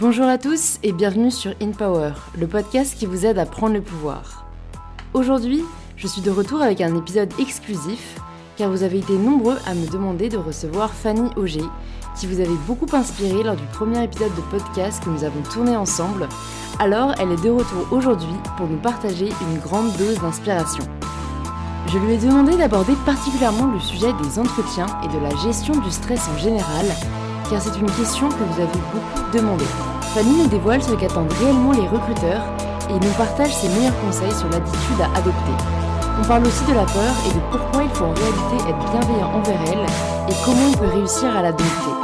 Bonjour 0.00 0.26
à 0.26 0.38
tous 0.38 0.78
et 0.84 0.92
bienvenue 0.92 1.32
sur 1.32 1.50
In 1.60 1.72
Power, 1.72 2.12
le 2.38 2.46
podcast 2.46 2.96
qui 2.96 3.04
vous 3.04 3.26
aide 3.26 3.36
à 3.36 3.46
prendre 3.46 3.74
le 3.74 3.82
pouvoir. 3.82 4.46
Aujourd'hui, 5.12 5.64
je 5.96 6.06
suis 6.06 6.22
de 6.22 6.30
retour 6.30 6.62
avec 6.62 6.80
un 6.80 6.96
épisode 6.96 7.32
exclusif 7.40 8.14
car 8.56 8.70
vous 8.70 8.84
avez 8.84 8.98
été 8.98 9.18
nombreux 9.18 9.56
à 9.66 9.74
me 9.74 9.90
demander 9.90 10.28
de 10.28 10.36
recevoir 10.36 10.92
Fanny 10.92 11.30
Auger, 11.34 11.64
qui 12.16 12.28
vous 12.28 12.38
avait 12.38 12.48
beaucoup 12.68 12.86
inspiré 12.92 13.42
lors 13.42 13.56
du 13.56 13.64
premier 13.72 14.04
épisode 14.04 14.32
de 14.36 14.40
podcast 14.56 15.02
que 15.02 15.10
nous 15.10 15.24
avons 15.24 15.42
tourné 15.42 15.76
ensemble. 15.76 16.28
Alors, 16.78 17.12
elle 17.18 17.32
est 17.32 17.42
de 17.42 17.50
retour 17.50 17.88
aujourd'hui 17.90 18.36
pour 18.56 18.68
nous 18.68 18.78
partager 18.78 19.30
une 19.50 19.58
grande 19.58 19.92
dose 19.96 20.20
d'inspiration. 20.20 20.84
Je 21.88 21.98
lui 21.98 22.12
ai 22.12 22.18
demandé 22.18 22.56
d'aborder 22.56 22.92
particulièrement 23.04 23.66
le 23.66 23.80
sujet 23.80 24.12
des 24.22 24.38
entretiens 24.38 24.86
et 25.02 25.08
de 25.08 25.18
la 25.20 25.34
gestion 25.42 25.74
du 25.74 25.90
stress 25.90 26.28
en 26.28 26.38
général, 26.38 26.86
car 27.50 27.60
c'est 27.60 27.78
une 27.78 27.90
question 27.90 28.28
que 28.28 28.44
vous 28.44 28.60
avez 28.60 28.80
beaucoup 28.92 29.32
demandé. 29.32 29.64
Fanny 30.14 30.42
nous 30.42 30.48
dévoile 30.48 30.82
ce 30.82 30.92
qu'attendent 30.92 31.32
réellement 31.40 31.72
les 31.72 31.88
recruteurs 31.88 32.42
et 32.90 32.94
nous 32.94 33.12
partage 33.16 33.54
ses 33.54 33.68
meilleurs 33.68 33.98
conseils 34.00 34.32
sur 34.32 34.48
l'attitude 34.48 35.00
à 35.00 35.18
adopter. 35.18 35.56
On 36.20 36.26
parle 36.26 36.46
aussi 36.46 36.64
de 36.64 36.74
la 36.74 36.84
peur 36.84 37.12
et 37.26 37.32
de 37.34 37.40
pourquoi 37.50 37.82
il 37.84 37.90
faut 37.90 38.04
en 38.04 38.14
réalité 38.14 38.68
être 38.68 38.84
bienveillant 38.90 39.32
envers 39.34 39.60
elle 39.72 39.86
et 40.28 40.36
comment 40.44 40.68
on 40.68 40.78
peut 40.78 40.92
réussir 40.92 41.34
à 41.36 41.42
la 41.42 41.52
dompter. 41.52 41.94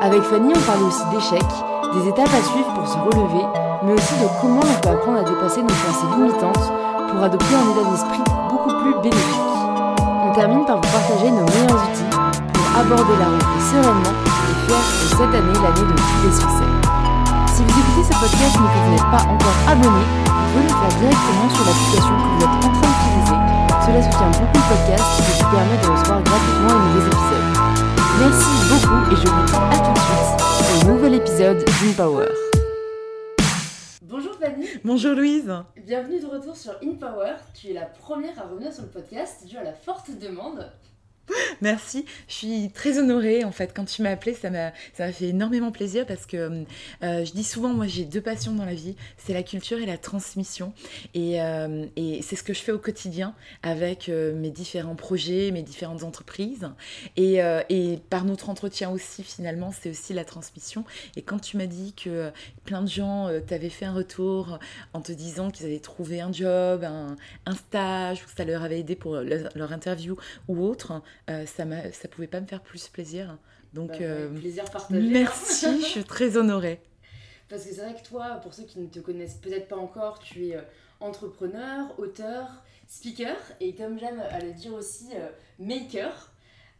Avec 0.00 0.22
Fanny, 0.22 0.52
on 0.54 0.60
parle 0.60 0.82
aussi 0.84 1.02
d'échecs, 1.12 1.56
des 1.94 2.08
étapes 2.08 2.32
à 2.32 2.42
suivre 2.42 2.72
pour 2.74 2.86
se 2.86 2.98
relever, 2.98 3.44
mais 3.84 3.92
aussi 3.92 4.14
de 4.14 4.28
comment 4.40 4.62
on 4.62 4.80
peut 4.80 4.90
apprendre 4.90 5.18
à 5.18 5.24
dépasser 5.24 5.62
nos 5.62 5.68
pensées 5.68 6.08
limitantes 6.16 6.72
pour 7.10 7.22
adopter 7.22 7.54
un 7.54 7.70
état 7.72 7.90
d'esprit 7.90 8.24
beaucoup 8.48 8.72
plus 8.80 8.94
bénéfique. 9.02 9.52
On 10.24 10.32
termine 10.34 10.64
par 10.64 10.76
vous 10.76 10.88
partager 10.92 11.30
nos 11.30 11.44
meilleurs 11.44 11.82
outils 11.82 12.16
pour 12.54 12.80
aborder 12.80 13.16
la 13.18 13.26
rentrée 13.26 13.60
sereinement 13.70 14.31
cette 14.68 15.34
année 15.34 15.58
l'année 15.58 15.86
de 15.88 15.96
tous 15.96 16.20
les 16.24 16.32
succès. 16.32 16.70
Si 17.52 17.62
vous 17.62 17.74
écoutez 17.80 18.04
ce 18.04 18.14
podcast 18.18 18.54
mais 18.60 18.70
que 18.70 18.78
vous 18.84 18.90
n'êtes 18.92 19.10
pas 19.10 19.24
encore 19.26 19.58
abonné, 19.66 20.04
vous 20.26 20.32
pouvez 20.52 20.62
le 20.62 20.68
faire 20.68 20.94
directement 20.98 21.48
sur 21.50 21.64
l'application 21.66 22.14
que 22.16 22.28
vous 22.30 22.42
êtes 22.42 22.56
en 22.56 22.72
train 22.72 22.90
d'utiliser. 22.92 23.38
Cela 23.82 24.02
soutient 24.02 24.30
beaucoup 24.30 24.58
le 24.58 24.68
podcast 24.70 25.06
et 25.18 25.42
vous 25.42 25.50
permet 25.50 25.78
de 25.82 25.86
recevoir 25.86 26.22
gratuitement 26.22 26.74
les 26.78 26.84
nouveaux 26.86 27.06
épisodes. 27.06 27.48
Merci 28.20 28.54
beaucoup 28.70 29.00
et 29.10 29.16
je 29.16 29.26
vous 29.28 29.44
dis 29.46 29.52
à 29.52 29.78
tout 29.82 29.92
de 29.92 29.98
suite 29.98 30.30
pour 30.58 30.90
un 30.90 30.94
nouvel 30.94 31.14
épisode 31.14 31.64
d'InPower. 31.82 32.28
Bonjour 34.02 34.34
Fanny. 34.40 34.66
Bonjour 34.84 35.14
Louise. 35.14 35.52
Bienvenue 35.76 36.20
de 36.20 36.26
retour 36.26 36.56
sur 36.56 36.72
InPower. 36.82 37.34
Tu 37.54 37.70
es 37.70 37.72
la 37.74 37.86
première 37.86 38.38
à 38.38 38.42
revenir 38.42 38.72
sur 38.72 38.82
le 38.84 38.90
podcast 38.90 39.44
dû 39.46 39.56
à 39.56 39.64
la 39.64 39.72
forte 39.72 40.10
demande. 40.18 40.70
Merci. 41.60 42.04
Je 42.28 42.34
suis 42.34 42.70
très 42.70 42.98
honorée 42.98 43.44
en 43.44 43.52
fait. 43.52 43.72
Quand 43.74 43.84
tu 43.84 44.02
m'as 44.02 44.10
appelée, 44.10 44.34
ça 44.34 44.50
m'a 44.50 44.72
fait 45.12 45.28
énormément 45.28 45.70
plaisir 45.70 46.06
parce 46.06 46.26
que 46.26 46.64
euh, 47.02 47.24
je 47.24 47.32
dis 47.32 47.44
souvent, 47.44 47.70
moi 47.70 47.86
j'ai 47.86 48.04
deux 48.04 48.20
passions 48.20 48.52
dans 48.52 48.64
la 48.64 48.74
vie, 48.74 48.96
c'est 49.16 49.32
la 49.32 49.42
culture 49.42 49.78
et 49.78 49.86
la 49.86 49.98
transmission. 49.98 50.72
Et, 51.14 51.40
euh, 51.40 51.86
et 51.96 52.22
c'est 52.22 52.36
ce 52.36 52.42
que 52.42 52.54
je 52.54 52.60
fais 52.60 52.72
au 52.72 52.78
quotidien 52.78 53.34
avec 53.62 54.08
euh, 54.08 54.34
mes 54.34 54.50
différents 54.50 54.96
projets, 54.96 55.50
mes 55.50 55.62
différentes 55.62 56.02
entreprises. 56.02 56.68
Et, 57.16 57.40
et 57.68 57.98
par 58.10 58.24
notre 58.24 58.50
entretien 58.50 58.90
aussi, 58.90 59.22
finalement, 59.22 59.72
c'est 59.72 59.90
aussi 59.90 60.12
la 60.12 60.24
transmission. 60.24 60.84
Et 61.16 61.22
quand 61.22 61.38
tu 61.38 61.56
m'as 61.56 61.66
dit 61.66 61.92
que 61.92 62.30
plein 62.64 62.82
de 62.82 62.88
gens 62.88 63.28
t'avaient 63.46 63.70
fait 63.70 63.84
un 63.84 63.92
retour 63.92 64.58
en 64.92 65.00
te 65.00 65.12
disant 65.12 65.50
qu'ils 65.50 65.66
avaient 65.66 65.78
trouvé 65.78 66.20
un 66.20 66.32
job, 66.32 66.84
un, 66.84 67.54
stage, 67.54 68.22
ou 68.22 68.26
que 68.26 68.36
ça 68.36 68.44
leur 68.44 68.62
avait 68.62 68.80
aidé 68.80 68.96
pour 68.96 69.16
leur 69.16 69.72
interview 69.72 70.16
ou 70.48 70.64
autre, 70.64 71.02
euh, 71.30 71.46
ça 71.46 71.64
ne 71.64 72.08
pouvait 72.08 72.26
pas 72.26 72.40
me 72.40 72.46
faire 72.46 72.62
plus 72.62 72.88
plaisir. 72.88 73.38
Donc, 73.72 73.90
Bah, 73.90 73.96
euh, 74.00 74.28
plaisir 74.28 74.64
partagé. 74.70 75.08
merci, 75.08 75.66
je 75.80 75.86
suis 75.86 76.04
très 76.04 76.36
honorée. 76.36 76.80
Parce 77.48 77.64
que 77.64 77.72
c'est 77.74 77.82
vrai 77.82 77.94
que 77.94 78.06
toi, 78.06 78.36
pour 78.42 78.54
ceux 78.54 78.64
qui 78.64 78.78
ne 78.80 78.86
te 78.86 78.98
connaissent 79.00 79.34
peut-être 79.34 79.68
pas 79.68 79.76
encore, 79.76 80.18
tu 80.18 80.48
es 80.48 80.56
euh, 80.56 80.62
entrepreneur, 81.00 81.98
auteur, 81.98 82.48
speaker 82.88 83.36
et 83.60 83.74
comme 83.74 83.98
j'aime 83.98 84.20
à 84.20 84.40
le 84.40 84.52
dire 84.52 84.74
aussi, 84.74 85.08
maker. 85.58 86.32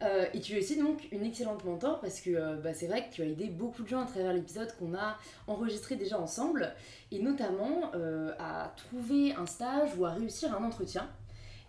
Euh, 0.03 0.25
et 0.33 0.41
tu 0.41 0.53
es 0.55 0.59
aussi 0.59 0.77
donc 0.77 1.07
une 1.11 1.23
excellente 1.23 1.63
mentor 1.63 2.01
parce 2.01 2.19
que 2.19 2.31
euh, 2.31 2.55
bah, 2.55 2.73
c'est 2.73 2.87
vrai 2.87 3.07
que 3.07 3.13
tu 3.13 3.21
as 3.21 3.25
aidé 3.25 3.45
beaucoup 3.45 3.83
de 3.83 3.87
gens 3.87 4.01
à 4.01 4.05
travers 4.05 4.33
l'épisode 4.33 4.75
qu'on 4.77 4.93
a 4.95 5.17
enregistré 5.47 5.95
déjà 5.95 6.19
ensemble 6.19 6.73
et 7.11 7.19
notamment 7.19 7.91
euh, 7.95 8.31
à 8.37 8.73
trouver 8.75 9.33
un 9.33 9.45
stage 9.45 9.91
ou 9.97 10.05
à 10.05 10.11
réussir 10.11 10.53
un 10.53 10.63
entretien. 10.63 11.07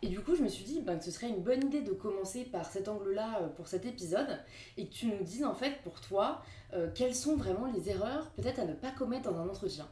Et 0.04 0.08
du 0.08 0.20
coup, 0.20 0.34
je 0.34 0.42
me 0.42 0.48
suis 0.48 0.66
dit 0.66 0.82
ben, 0.82 0.98
que 0.98 1.04
ce 1.04 1.10
serait 1.10 1.30
une 1.30 1.42
bonne 1.42 1.64
idée 1.64 1.80
de 1.80 1.92
commencer 1.92 2.44
par 2.44 2.66
cet 2.66 2.88
angle-là 2.88 3.40
euh, 3.40 3.48
pour 3.48 3.68
cet 3.68 3.86
épisode 3.86 4.38
et 4.76 4.86
que 4.86 4.92
tu 4.92 5.06
nous 5.06 5.22
dises 5.24 5.46
en 5.46 5.54
fait 5.54 5.80
pour 5.82 5.98
toi 6.02 6.42
euh, 6.74 6.90
quelles 6.94 7.14
sont 7.14 7.36
vraiment 7.36 7.72
les 7.72 7.88
erreurs 7.88 8.30
peut-être 8.32 8.58
à 8.58 8.66
ne 8.66 8.74
pas 8.74 8.90
commettre 8.90 9.30
dans 9.30 9.38
un 9.38 9.48
entretien. 9.48 9.88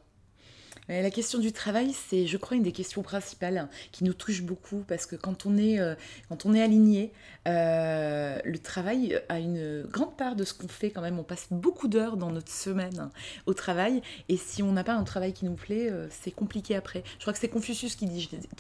Euh, 0.91 1.03
La 1.03 1.11
question 1.11 1.39
du 1.39 1.53
travail, 1.53 1.93
c'est, 1.93 2.27
je 2.27 2.37
crois, 2.37 2.57
une 2.57 2.63
des 2.63 2.73
questions 2.73 3.03
principales 3.03 3.69
qui 3.93 4.05
nous 4.05 4.15
touche 4.15 4.43
beaucoup 4.43 4.85
parce 4.89 5.07
que 5.07 5.17
quand 5.17 5.47
on 5.47 5.57
est, 5.57 5.79
euh, 5.79 5.95
quand 6.29 6.47
on 6.47 6.55
est 6.55 6.63
aligné, 6.63 7.13
euh, 7.49 8.39
le 8.45 8.59
travail 8.59 9.21
a 9.29 9.39
une 9.39 9.83
grande 9.83 10.17
part 10.17 10.37
de 10.37 10.45
ce 10.45 10.55
qu'on 10.55 10.69
fait 10.69 10.91
quand 10.91 11.03
même. 11.03 11.19
On 11.19 11.25
passe 11.25 11.47
beaucoup 11.51 11.89
d'heures 11.89 12.17
dans 12.17 12.31
notre 12.31 12.51
semaine 12.51 13.11
au 13.47 13.55
travail 13.55 14.03
et 14.29 14.37
si 14.37 14.63
on 14.63 14.73
n'a 14.73 14.85
pas 14.85 14.95
un 14.95 15.05
travail 15.05 15.33
qui 15.33 15.45
nous 15.45 15.55
plaît, 15.55 15.91
c'est 16.11 16.31
compliqué 16.31 16.77
après. 16.77 17.03
Je 17.19 17.23
crois 17.23 17.33
que 17.33 17.39
c'est 17.39 17.49
Confucius 17.49 17.97
qui, 17.97 18.07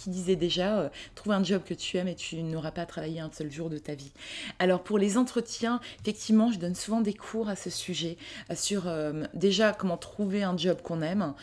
disait 0.06 0.37
déjà 0.37 0.78
euh, 0.78 0.88
trouve 1.15 1.32
un 1.32 1.44
job 1.44 1.62
que 1.65 1.75
tu 1.75 1.97
aimes 1.97 2.09
et 2.09 2.15
tu 2.15 2.43
n'auras 2.43 2.71
pas 2.71 2.82
à 2.82 2.87
travailler 2.87 3.21
un 3.21 3.31
seul 3.32 3.50
jour 3.50 3.71
de 3.71 3.78
ta 3.78 3.94
vie. 3.94 4.12
Alors 4.59 4.82
pour 4.82 4.99
les 4.99 5.16
entretiens, 5.16 5.81
effectivement, 6.00 6.50
je 6.50 6.59
donne 6.59 6.75
souvent 6.75 7.00
des 7.00 7.15
cours 7.15 7.49
à 7.49 7.56
ce 7.56 7.71
sujet 7.71 8.16
sur 8.55 8.91
déjà 9.34 9.72
comment 9.72 9.97
trouver 9.97 10.43
un 10.43 10.56
job 10.56 10.78
qu'on 10.82 11.03
aime, 11.03 11.34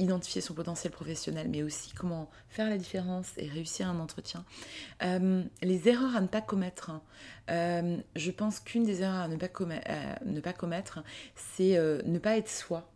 identifier 0.00 0.40
son 0.40 0.54
potentiel 0.54 0.92
professionnel, 0.92 1.48
mais 1.48 1.62
aussi 1.62 1.92
comment 1.92 2.30
faire 2.48 2.68
la 2.68 2.78
différence 2.78 3.28
et 3.36 3.46
réussir 3.46 3.88
un 3.88 4.00
entretien. 4.00 4.44
Euh, 5.02 5.44
les 5.62 5.88
erreurs 5.88 6.16
à 6.16 6.20
ne 6.20 6.26
pas 6.26 6.40
commettre. 6.40 6.90
hein. 6.90 7.02
Euh, 7.50 7.96
je 8.16 8.30
pense 8.30 8.60
qu'une 8.60 8.84
des 8.84 9.02
erreurs 9.02 9.22
à 9.22 9.28
ne 9.28 9.36
pas, 9.36 9.48
euh, 9.48 10.52
commettre, 10.52 11.02
c'est 11.36 11.78
ne 11.78 12.18
pas 12.18 12.36
être 12.36 12.48
soi. 12.50 12.89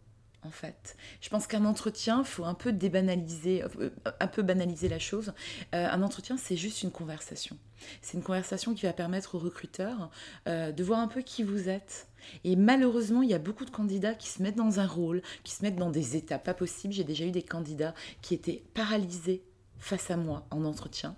En 0.45 0.51
fait, 0.51 0.97
je 1.23 1.31
pense 1.31 1.47
qu'un 1.47 1.65
entretien, 1.65 2.23
faut 2.23 2.45
un 2.45 2.53
peu 2.53 2.71
débanaliser, 2.71 3.63
euh, 3.63 3.89
un 4.21 4.27
peu 4.27 4.43
banaliser 4.43 4.91
la 4.91 4.99
chose. 4.99 5.33
Euh, 5.75 5.89
un 5.89 6.03
entretien, 6.03 6.37
c'est 6.37 6.57
juste 6.57 6.83
une 6.83 6.91
conversation. 6.91 7.57
C'est 8.03 8.19
une 8.19 8.23
conversation 8.23 8.75
qui 8.75 8.85
va 8.85 8.93
permettre 8.93 9.37
aux 9.37 9.39
recruteurs 9.39 10.11
euh, 10.47 10.71
de 10.71 10.85
voir 10.85 11.01
un 11.01 11.09
peu 11.09 11.23
qui 11.23 11.45
vous 11.45 11.71
êtes. 11.71 12.09
Et 12.45 12.57
malheureusement, 12.57 13.23
il 13.23 13.31
y 13.31 13.35
a 13.35 13.39
beaucoup 13.39 13.65
de 13.65 13.71
candidats 13.71 14.15
qui 14.15 14.29
se 14.29 14.43
mettent 14.43 14.57
dans 14.57 14.81
un 14.81 14.87
rôle, 14.87 15.23
qui 15.45 15.55
se 15.55 15.63
mettent 15.63 15.77
dans 15.77 15.91
des 15.91 16.15
états 16.15 16.39
pas 16.39 16.55
possibles. 16.55 16.93
J'ai 16.93 17.05
déjà 17.05 17.25
eu 17.25 17.31
des 17.31 17.43
candidats 17.43 17.95
qui 18.21 18.35
étaient 18.35 18.63
paralysés 18.75 19.43
face 19.79 20.11
à 20.11 20.19
moi 20.19 20.47
en 20.51 20.65
entretien. 20.67 21.17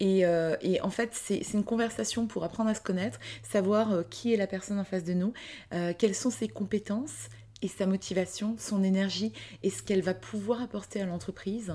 Et, 0.00 0.24
en 0.26 0.90
fait, 0.90 1.10
c'est 1.14 1.52
une 1.54 1.64
conversation 1.64 2.26
pour 2.26 2.44
apprendre 2.44 2.70
à 2.70 2.74
se 2.74 2.80
connaître, 2.80 3.18
savoir 3.42 4.08
qui 4.10 4.32
est 4.32 4.36
la 4.36 4.46
personne 4.46 4.78
en 4.78 4.84
face 4.84 5.02
de 5.02 5.14
nous, 5.14 5.32
quelles 5.98 6.14
sont 6.14 6.30
ses 6.30 6.46
compétences 6.46 7.28
et 7.62 7.68
sa 7.68 7.86
motivation, 7.86 8.56
son 8.58 8.84
énergie 8.84 9.32
et 9.62 9.70
ce 9.70 9.82
qu'elle 9.82 10.02
va 10.02 10.14
pouvoir 10.14 10.62
apporter 10.62 11.00
à 11.00 11.06
l'entreprise. 11.06 11.74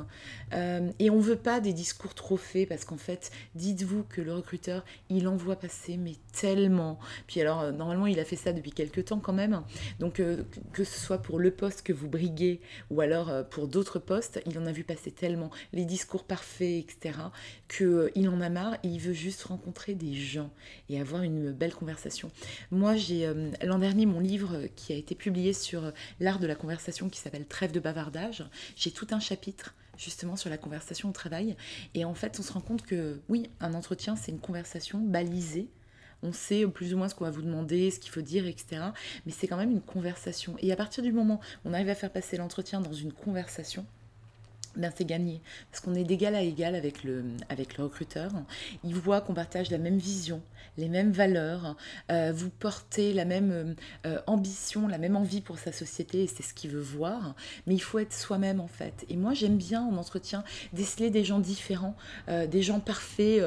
Euh, 0.54 0.90
et 1.00 1.10
on 1.10 1.20
veut 1.20 1.36
pas 1.36 1.60
des 1.60 1.74
discours 1.74 2.14
trop 2.14 2.38
faits 2.38 2.70
parce 2.70 2.86
qu'en 2.86 2.98
fait, 2.98 3.32
dites-vous 3.56 4.04
que 4.04 4.22
le 4.22 4.34
recruteur, 4.34 4.86
il 5.10 5.28
en 5.28 5.36
voit 5.36 5.58
passer, 5.58 5.98
mais 5.98 6.16
tellement. 6.32 7.00
Puis 7.28 7.42
alors, 7.42 7.62
euh, 7.62 7.72
normalement, 7.72 8.08
il 8.08 8.20
a 8.20 8.26
fait 8.26 8.36
ça 8.36 8.54
depuis 8.54 8.72
quelques 8.72 9.06
temps 9.06 9.20
quand 9.20 9.34
même. 9.34 9.62
Donc, 10.00 10.20
euh, 10.20 10.44
que 10.72 10.84
ce 10.84 11.00
soit 11.00 11.18
pour 11.18 11.40
le 11.40 11.52
poste 11.52 11.84
que 11.84 11.94
vous 11.94 12.08
briguez 12.08 12.62
ou 12.90 13.02
alors 13.02 13.32
pour 13.50 13.68
d'autres 13.68 14.00
postes, 14.00 14.42
il 14.46 14.58
en 14.58 14.66
a 14.66 14.72
vu 14.72 14.84
passer 14.84 15.12
tellement, 15.12 15.50
les 15.74 15.86
discours 15.86 16.24
parfaits, 16.24 16.84
etc., 16.84 17.20
qu'il 17.68 18.30
en 18.30 18.42
a 18.42 18.50
marre 18.50 18.76
et 18.84 18.88
il 18.88 19.00
veut 19.00 19.14
juste 19.14 19.44
rencontrer 19.44 19.96
des 19.96 20.14
gens 20.14 20.52
et 20.90 21.00
avoir 21.00 21.24
une 21.24 21.52
belle 21.52 21.74
conversation. 21.74 22.32
Moi, 22.72 22.96
j'ai 22.96 23.32
l'an 23.64 23.80
dernier 23.80 24.06
mon 24.06 24.20
livre 24.20 24.68
qui 24.76 24.94
a 24.94 24.96
été 24.96 25.16
publié 25.16 25.54
sur 25.54 25.73
euh, 25.78 25.92
l'art 26.20 26.40
de 26.40 26.48
la 26.48 26.56
conversation 26.56 27.10
qui 27.10 27.20
s'appelle 27.20 27.46
Trêve 27.46 27.72
de 27.72 27.80
bavardage. 27.80 28.46
J'ai 28.76 28.92
tout 28.92 29.08
un 29.12 29.20
chapitre 29.20 29.76
justement 29.98 30.36
sur 30.36 30.50
la 30.50 30.58
conversation 30.58 31.10
au 31.10 31.12
travail. 31.12 31.56
Et 31.94 32.06
en 32.06 32.14
fait, 32.14 32.40
on 32.40 32.44
se 32.44 32.52
rend 32.52 32.62
compte 32.62 32.84
que 32.84 33.20
oui, 33.30 33.50
un 33.60 33.74
entretien, 33.74 34.16
c'est 34.16 34.32
une 34.32 34.40
conversation 34.40 35.00
balisée. 35.00 35.68
On 36.24 36.32
sait 36.32 36.66
plus 36.68 36.94
ou 36.94 36.98
moins 36.98 37.10
ce 37.10 37.16
qu'on 37.16 37.26
va 37.26 37.32
vous 37.32 37.42
demander, 37.42 37.92
ce 37.92 38.00
qu'il 38.00 38.12
faut 38.12 38.22
dire, 38.22 38.48
etc. 38.48 38.82
Mais 39.26 39.32
c'est 39.32 39.48
quand 39.48 39.58
même 39.58 39.72
une 39.72 39.82
conversation. 39.82 40.56
Et 40.60 40.72
à 40.72 40.76
partir 40.76 41.04
du 41.04 41.12
moment 41.12 41.42
où 41.64 41.70
on 41.70 41.74
arrive 41.74 41.90
à 41.90 41.96
faire 41.96 42.12
passer 42.12 42.38
l'entretien 42.38 42.80
dans 42.80 42.94
une 42.94 43.12
conversation, 43.12 43.86
ben 44.76 44.92
c'est 44.96 45.06
gagné. 45.06 45.42
Parce 45.72 45.84
qu'on 45.84 45.96
est 45.96 46.04
d'égal 46.04 46.36
à 46.36 46.42
égal 46.42 46.76
avec 46.76 47.04
le, 47.04 47.24
avec 47.50 47.78
le 47.78 47.86
recruteur. 47.86 48.32
Il 48.84 48.96
voit 48.96 49.22
qu'on 49.22 49.34
partage 49.34 49.70
la 49.72 49.78
même 49.78 49.98
vision, 49.98 50.42
les 50.78 50.90
mêmes 50.90 51.12
valeurs, 51.12 51.76
euh, 52.12 52.32
vous 52.34 52.50
portez 52.50 53.14
la 53.14 53.26
même 53.26 53.52
euh, 53.52 53.74
euh, 54.08 54.20
ambition, 54.28 54.88
la 54.88 54.98
même 54.98 55.16
envie 55.16 55.42
pour 55.42 55.60
sa 55.60 55.72
société, 55.72 56.24
et 56.24 56.28
c'est 56.28 56.44
ce 56.44 56.54
qu'il 56.54 56.72
veut 56.72 56.82
voir. 56.82 57.36
Mais 57.68 57.76
il 57.76 57.82
faut 57.82 58.00
être 58.00 58.14
soi-même 58.14 58.60
en 58.60 58.68
fait. 58.68 59.06
Et 59.10 59.16
moi 59.16 59.34
j'aime 59.34 59.58
bien 59.58 59.84
en 59.84 59.98
entretien 59.98 60.44
déceler 60.74 61.10
des 61.10 61.24
gens 61.24 61.40
différents, 61.40 61.96
des 62.28 62.62
gens 62.62 62.80
parfaits, 62.80 63.42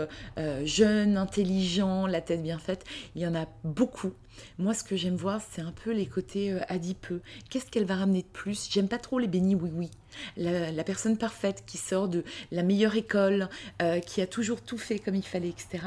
jeunes, 0.64 1.16
intelligents, 1.16 2.06
la 2.06 2.20
tête 2.20 2.42
bien 2.42 2.58
faite. 2.58 2.84
Il 3.14 3.22
y 3.22 3.26
en 3.26 3.34
a 3.34 3.46
beaucoup. 3.64 4.12
Moi, 4.58 4.74
ce 4.74 4.84
que 4.84 4.96
j'aime 4.96 5.16
voir, 5.16 5.40
c'est 5.50 5.62
un 5.62 5.72
peu 5.72 5.92
les 5.92 6.06
côtés 6.06 6.52
euh, 6.52 6.60
adipeux. 6.68 7.20
Qu'est-ce 7.50 7.66
qu'elle 7.66 7.84
va 7.84 7.96
ramener 7.96 8.22
de 8.22 8.26
plus? 8.26 8.68
J'aime 8.70 8.88
pas 8.88 8.98
trop 8.98 9.18
les 9.18 9.28
bénis 9.28 9.54
oui-oui. 9.54 9.90
La, 10.36 10.84
personne 10.84 11.18
parfaite 11.18 11.64
qui 11.66 11.78
sort 11.78 12.08
de 12.08 12.24
la 12.50 12.62
meilleure 12.62 12.96
école, 12.96 13.48
euh, 13.82 14.00
qui 14.00 14.20
a 14.22 14.26
toujours 14.26 14.62
tout 14.62 14.78
fait 14.78 14.98
comme 14.98 15.14
il 15.14 15.26
fallait, 15.26 15.48
etc. 15.48 15.84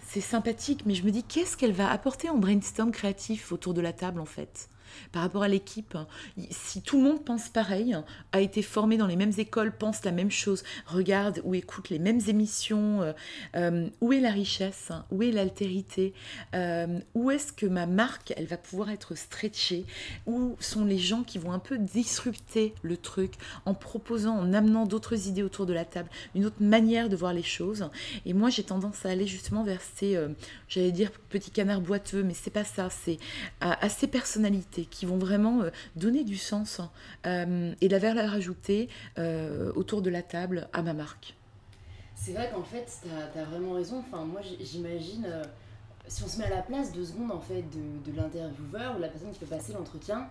C'est 0.00 0.20
sympathique, 0.20 0.82
mais 0.86 0.94
je 0.94 1.02
me 1.02 1.10
dis, 1.10 1.22
qu'est-ce 1.22 1.56
qu'elle 1.56 1.72
va 1.72 1.90
apporter 1.90 2.30
en 2.30 2.38
brainstorm 2.38 2.92
créatif 2.92 3.52
autour 3.52 3.74
de 3.74 3.80
la 3.80 3.92
table, 3.92 4.20
en 4.20 4.26
fait? 4.26 4.68
Par 5.12 5.22
rapport 5.22 5.42
à 5.42 5.48
l'équipe. 5.48 5.96
Si 6.50 6.82
tout 6.82 6.98
le 6.98 7.04
monde 7.04 7.24
pense 7.24 7.48
pareil, 7.48 7.96
a 8.32 8.40
été 8.40 8.62
formé 8.62 8.96
dans 8.96 9.06
les 9.06 9.16
mêmes 9.16 9.32
écoles, 9.38 9.72
pense 9.72 10.04
la 10.04 10.12
même 10.12 10.30
chose, 10.30 10.62
regarde 10.86 11.40
ou 11.44 11.54
écoute 11.54 11.90
les 11.90 11.98
mêmes 11.98 12.20
émissions, 12.26 13.02
euh, 13.02 13.12
euh, 13.56 13.88
où 14.00 14.12
est 14.12 14.20
la 14.20 14.30
richesse 14.30 14.90
Où 15.10 15.22
est 15.22 15.30
l'altérité 15.30 16.12
euh, 16.54 16.98
Où 17.14 17.30
est-ce 17.30 17.52
que 17.52 17.66
ma 17.66 17.86
marque, 17.86 18.32
elle 18.36 18.46
va 18.46 18.56
pouvoir 18.56 18.90
être 18.90 19.16
stretchée 19.16 19.84
Où 20.26 20.56
sont 20.60 20.84
les 20.84 20.98
gens 20.98 21.22
qui 21.22 21.38
vont 21.38 21.52
un 21.52 21.58
peu 21.58 21.78
disrupter 21.78 22.74
le 22.82 22.96
truc 22.96 23.34
en 23.64 23.74
proposant, 23.74 24.36
en 24.36 24.52
amenant 24.52 24.86
d'autres 24.86 25.28
idées 25.28 25.42
autour 25.42 25.66
de 25.66 25.72
la 25.72 25.84
table, 25.84 26.08
une 26.34 26.44
autre 26.44 26.60
manière 26.60 27.08
de 27.08 27.16
voir 27.16 27.32
les 27.32 27.42
choses 27.42 27.88
Et 28.26 28.32
moi, 28.32 28.50
j'ai 28.50 28.62
tendance 28.62 29.04
à 29.04 29.10
aller 29.10 29.26
justement 29.26 29.62
vers 29.62 29.80
ces, 29.96 30.18
j'allais 30.68 30.92
dire, 30.92 31.10
petits 31.28 31.50
canards 31.50 31.80
boiteux, 31.80 32.22
mais 32.22 32.34
c'est 32.34 32.50
pas 32.50 32.64
ça, 32.64 32.88
c'est 32.90 33.18
à 33.60 33.88
ces 33.88 34.06
qui 34.84 35.06
vont 35.06 35.18
vraiment 35.18 35.62
euh, 35.62 35.70
donner 35.96 36.24
du 36.24 36.36
sens 36.36 36.80
hein, 36.80 36.90
euh, 37.26 37.74
et 37.80 37.88
de 37.88 37.92
la 37.92 37.98
valeur 37.98 38.32
ajoutée 38.32 38.88
euh, 39.18 39.72
autour 39.74 40.02
de 40.02 40.10
la 40.10 40.22
table 40.22 40.68
à 40.72 40.82
ma 40.82 40.92
marque. 40.92 41.34
C'est 42.14 42.32
vrai 42.32 42.50
qu'en 42.52 42.64
fait, 42.64 42.90
tu 43.02 43.38
as, 43.38 43.44
vraiment 43.44 43.74
raison. 43.74 43.98
Enfin, 44.00 44.24
moi, 44.24 44.40
j'imagine, 44.60 45.28
si 46.08 46.24
on 46.24 46.28
se 46.28 46.38
met 46.38 46.46
à 46.46 46.50
la 46.50 46.62
place 46.62 46.92
deux 46.92 47.04
secondes 47.04 47.30
en 47.30 47.40
fait, 47.40 47.62
de, 47.62 48.10
de 48.10 48.16
l'intervieweur 48.16 48.96
ou 48.96 49.00
la 49.00 49.08
personne 49.08 49.30
qui 49.30 49.38
fait 49.38 49.46
passer 49.46 49.72
l'entretien, 49.72 50.28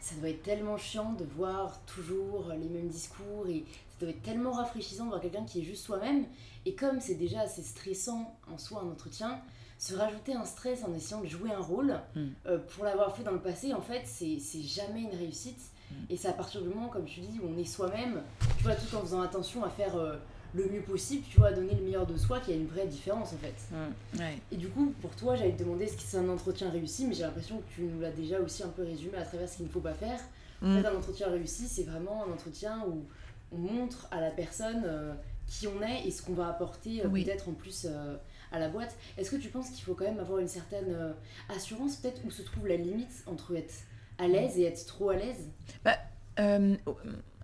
ça 0.00 0.16
doit 0.16 0.30
être 0.30 0.42
tellement 0.42 0.76
chiant 0.76 1.12
de 1.12 1.24
voir 1.36 1.80
toujours 1.86 2.48
les 2.48 2.68
mêmes 2.68 2.88
discours 2.88 3.46
et 3.48 3.64
ça 3.88 3.98
doit 4.00 4.10
être 4.10 4.22
tellement 4.22 4.50
rafraîchissant 4.50 5.04
de 5.04 5.10
voir 5.10 5.20
quelqu'un 5.20 5.44
qui 5.44 5.60
est 5.60 5.64
juste 5.64 5.84
soi-même. 5.84 6.26
Et 6.66 6.74
comme 6.74 7.00
c'est 7.00 7.14
déjà 7.14 7.42
assez 7.42 7.62
stressant 7.62 8.36
en 8.52 8.58
soi 8.58 8.82
un 8.82 8.90
entretien, 8.90 9.40
se 9.82 9.96
rajouter 9.96 10.32
un 10.34 10.44
stress 10.44 10.84
en 10.84 10.94
essayant 10.94 11.22
de 11.22 11.26
jouer 11.26 11.50
un 11.50 11.60
rôle, 11.60 11.98
mm. 12.14 12.20
euh, 12.46 12.58
pour 12.58 12.84
l'avoir 12.84 13.16
fait 13.16 13.24
dans 13.24 13.32
le 13.32 13.40
passé, 13.40 13.74
en 13.74 13.80
fait, 13.80 14.02
c'est 14.06 14.62
jamais 14.62 15.00
une 15.00 15.18
réussite. 15.18 15.58
Mm. 15.90 15.94
Et 16.10 16.16
c'est 16.16 16.28
à 16.28 16.32
partir 16.32 16.62
du 16.62 16.68
moment, 16.68 16.86
comme 16.86 17.04
tu 17.04 17.18
dis, 17.18 17.40
où 17.42 17.48
on 17.52 17.58
est 17.58 17.64
soi-même, 17.64 18.22
tu 18.58 18.62
vois, 18.62 18.76
tout 18.76 18.94
en 18.94 19.00
faisant 19.00 19.22
attention 19.22 19.64
à 19.64 19.70
faire 19.70 19.96
euh, 19.96 20.14
le 20.54 20.66
mieux 20.66 20.82
possible, 20.82 21.24
tu 21.28 21.38
vois, 21.38 21.48
à 21.48 21.52
donner 21.52 21.74
le 21.74 21.82
meilleur 21.82 22.06
de 22.06 22.16
soi, 22.16 22.38
qu'il 22.38 22.54
y 22.54 22.58
a 22.58 22.60
une 22.60 22.68
vraie 22.68 22.86
différence, 22.86 23.32
en 23.32 23.38
fait. 23.38 23.56
Mm. 23.72 24.22
Et 24.52 24.56
du 24.56 24.68
coup, 24.68 24.94
pour 25.00 25.16
toi, 25.16 25.34
j'allais 25.34 25.54
te 25.56 25.64
demander 25.64 25.88
ce 25.88 25.96
qui 25.96 26.04
c'est 26.04 26.18
un 26.18 26.28
entretien 26.28 26.70
réussi, 26.70 27.04
mais 27.08 27.14
j'ai 27.14 27.24
l'impression 27.24 27.58
que 27.58 27.74
tu 27.74 27.82
nous 27.82 28.00
l'as 28.00 28.12
déjà 28.12 28.38
aussi 28.38 28.62
un 28.62 28.68
peu 28.68 28.84
résumé 28.84 29.18
à 29.18 29.24
travers 29.24 29.48
ce 29.48 29.56
qu'il 29.56 29.66
ne 29.66 29.70
faut 29.72 29.80
pas 29.80 29.94
faire. 29.94 30.20
En 30.64 30.80
fait, 30.80 30.86
un 30.86 30.94
entretien 30.94 31.26
réussi, 31.26 31.66
c'est 31.66 31.82
vraiment 31.82 32.24
un 32.24 32.32
entretien 32.32 32.84
où 32.86 33.04
on 33.50 33.58
montre 33.58 34.06
à 34.12 34.20
la 34.20 34.30
personne 34.30 34.84
euh, 34.86 35.12
qui 35.48 35.66
on 35.66 35.82
est 35.82 36.06
et 36.06 36.12
ce 36.12 36.22
qu'on 36.22 36.34
va 36.34 36.46
apporter 36.46 37.00
peut-être 37.00 37.48
en 37.48 37.52
plus 37.52 37.88
à 38.52 38.58
la 38.58 38.68
boîte. 38.68 38.96
Est-ce 39.18 39.30
que 39.30 39.36
tu 39.36 39.48
penses 39.48 39.70
qu'il 39.70 39.84
faut 39.84 39.94
quand 39.94 40.04
même 40.04 40.20
avoir 40.20 40.38
une 40.38 40.48
certaine 40.48 40.90
euh, 40.90 41.12
assurance, 41.48 41.96
peut-être, 41.96 42.20
où 42.24 42.30
se 42.30 42.42
trouve 42.42 42.68
la 42.68 42.76
limite 42.76 43.24
entre 43.26 43.56
être 43.56 43.74
à 44.18 44.28
l'aise 44.28 44.58
et 44.58 44.64
être 44.64 44.84
trop 44.86 45.10
à 45.10 45.16
l'aise? 45.16 45.48
Bah, 45.84 45.96
euh, 46.38 46.76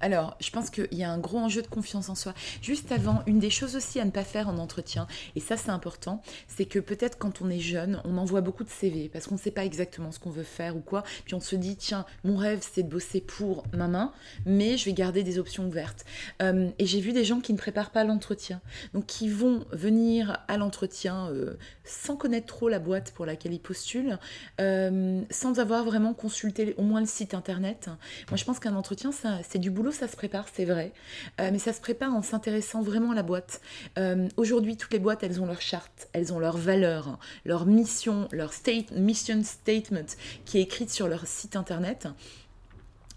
alors, 0.00 0.36
je 0.40 0.50
pense 0.50 0.70
qu'il 0.70 0.88
y 0.92 1.02
a 1.02 1.10
un 1.10 1.18
gros 1.18 1.38
enjeu 1.38 1.62
de 1.62 1.66
confiance 1.66 2.08
en 2.08 2.14
soi. 2.14 2.34
Juste 2.62 2.92
avant, 2.92 3.22
une 3.26 3.38
des 3.38 3.50
choses 3.50 3.76
aussi 3.76 4.00
à 4.00 4.04
ne 4.04 4.10
pas 4.10 4.24
faire 4.24 4.48
en 4.48 4.58
entretien, 4.58 5.06
et 5.36 5.40
ça 5.40 5.56
c'est 5.56 5.70
important, 5.70 6.22
c'est 6.46 6.64
que 6.64 6.78
peut-être 6.78 7.18
quand 7.18 7.42
on 7.42 7.50
est 7.50 7.60
jeune, 7.60 8.00
on 8.04 8.16
envoie 8.18 8.40
beaucoup 8.40 8.64
de 8.64 8.68
CV 8.68 9.08
parce 9.08 9.26
qu'on 9.26 9.34
ne 9.34 9.40
sait 9.40 9.50
pas 9.50 9.64
exactement 9.64 10.12
ce 10.12 10.18
qu'on 10.18 10.30
veut 10.30 10.42
faire 10.42 10.76
ou 10.76 10.80
quoi, 10.80 11.02
puis 11.24 11.34
on 11.34 11.40
se 11.40 11.56
dit, 11.56 11.76
tiens, 11.76 12.06
mon 12.24 12.36
rêve 12.36 12.60
c'est 12.60 12.82
de 12.82 12.88
bosser 12.88 13.20
pour 13.20 13.64
ma 13.72 13.88
main, 13.88 14.12
mais 14.46 14.76
je 14.76 14.84
vais 14.84 14.92
garder 14.92 15.22
des 15.22 15.38
options 15.38 15.66
ouvertes. 15.66 16.04
Euh, 16.42 16.68
et 16.78 16.86
j'ai 16.86 17.00
vu 17.00 17.12
des 17.12 17.24
gens 17.24 17.40
qui 17.40 17.52
ne 17.52 17.58
préparent 17.58 17.90
pas 17.90 18.04
l'entretien, 18.04 18.60
donc 18.94 19.06
qui 19.06 19.28
vont 19.28 19.64
venir 19.72 20.44
à 20.48 20.56
l'entretien 20.56 21.28
euh, 21.28 21.54
sans 21.84 22.16
connaître 22.16 22.46
trop 22.46 22.68
la 22.68 22.78
boîte 22.78 23.12
pour 23.12 23.26
laquelle 23.26 23.52
ils 23.52 23.60
postulent, 23.60 24.18
euh, 24.60 25.22
sans 25.30 25.58
avoir 25.58 25.84
vraiment 25.84 26.14
consulté 26.14 26.74
au 26.76 26.82
moins 26.82 27.00
le 27.00 27.06
site 27.06 27.34
internet. 27.34 27.88
Moi 28.30 28.36
je 28.36 28.44
pense 28.44 28.58
qu'un 28.58 28.74
entretien, 28.74 29.10
c'est 29.12 29.58
du 29.58 29.70
boulot 29.70 29.87
ça 29.92 30.08
se 30.08 30.16
prépare, 30.16 30.46
c'est 30.52 30.64
vrai, 30.64 30.92
euh, 31.40 31.50
mais 31.52 31.58
ça 31.58 31.72
se 31.72 31.80
prépare 31.80 32.14
en 32.14 32.22
s'intéressant 32.22 32.82
vraiment 32.82 33.12
à 33.12 33.14
la 33.14 33.22
boîte. 33.22 33.60
Euh, 33.98 34.28
aujourd'hui, 34.36 34.76
toutes 34.76 34.92
les 34.92 34.98
boîtes, 34.98 35.22
elles 35.22 35.40
ont 35.40 35.46
leur 35.46 35.60
charte, 35.60 36.08
elles 36.12 36.32
ont 36.32 36.38
leur 36.38 36.56
valeur, 36.56 37.18
leur 37.44 37.66
mission, 37.66 38.28
leur 38.32 38.52
state, 38.52 38.92
mission 38.92 39.42
statement 39.42 40.06
qui 40.44 40.58
est 40.58 40.62
écrite 40.62 40.90
sur 40.90 41.08
leur 41.08 41.26
site 41.26 41.56
internet 41.56 42.08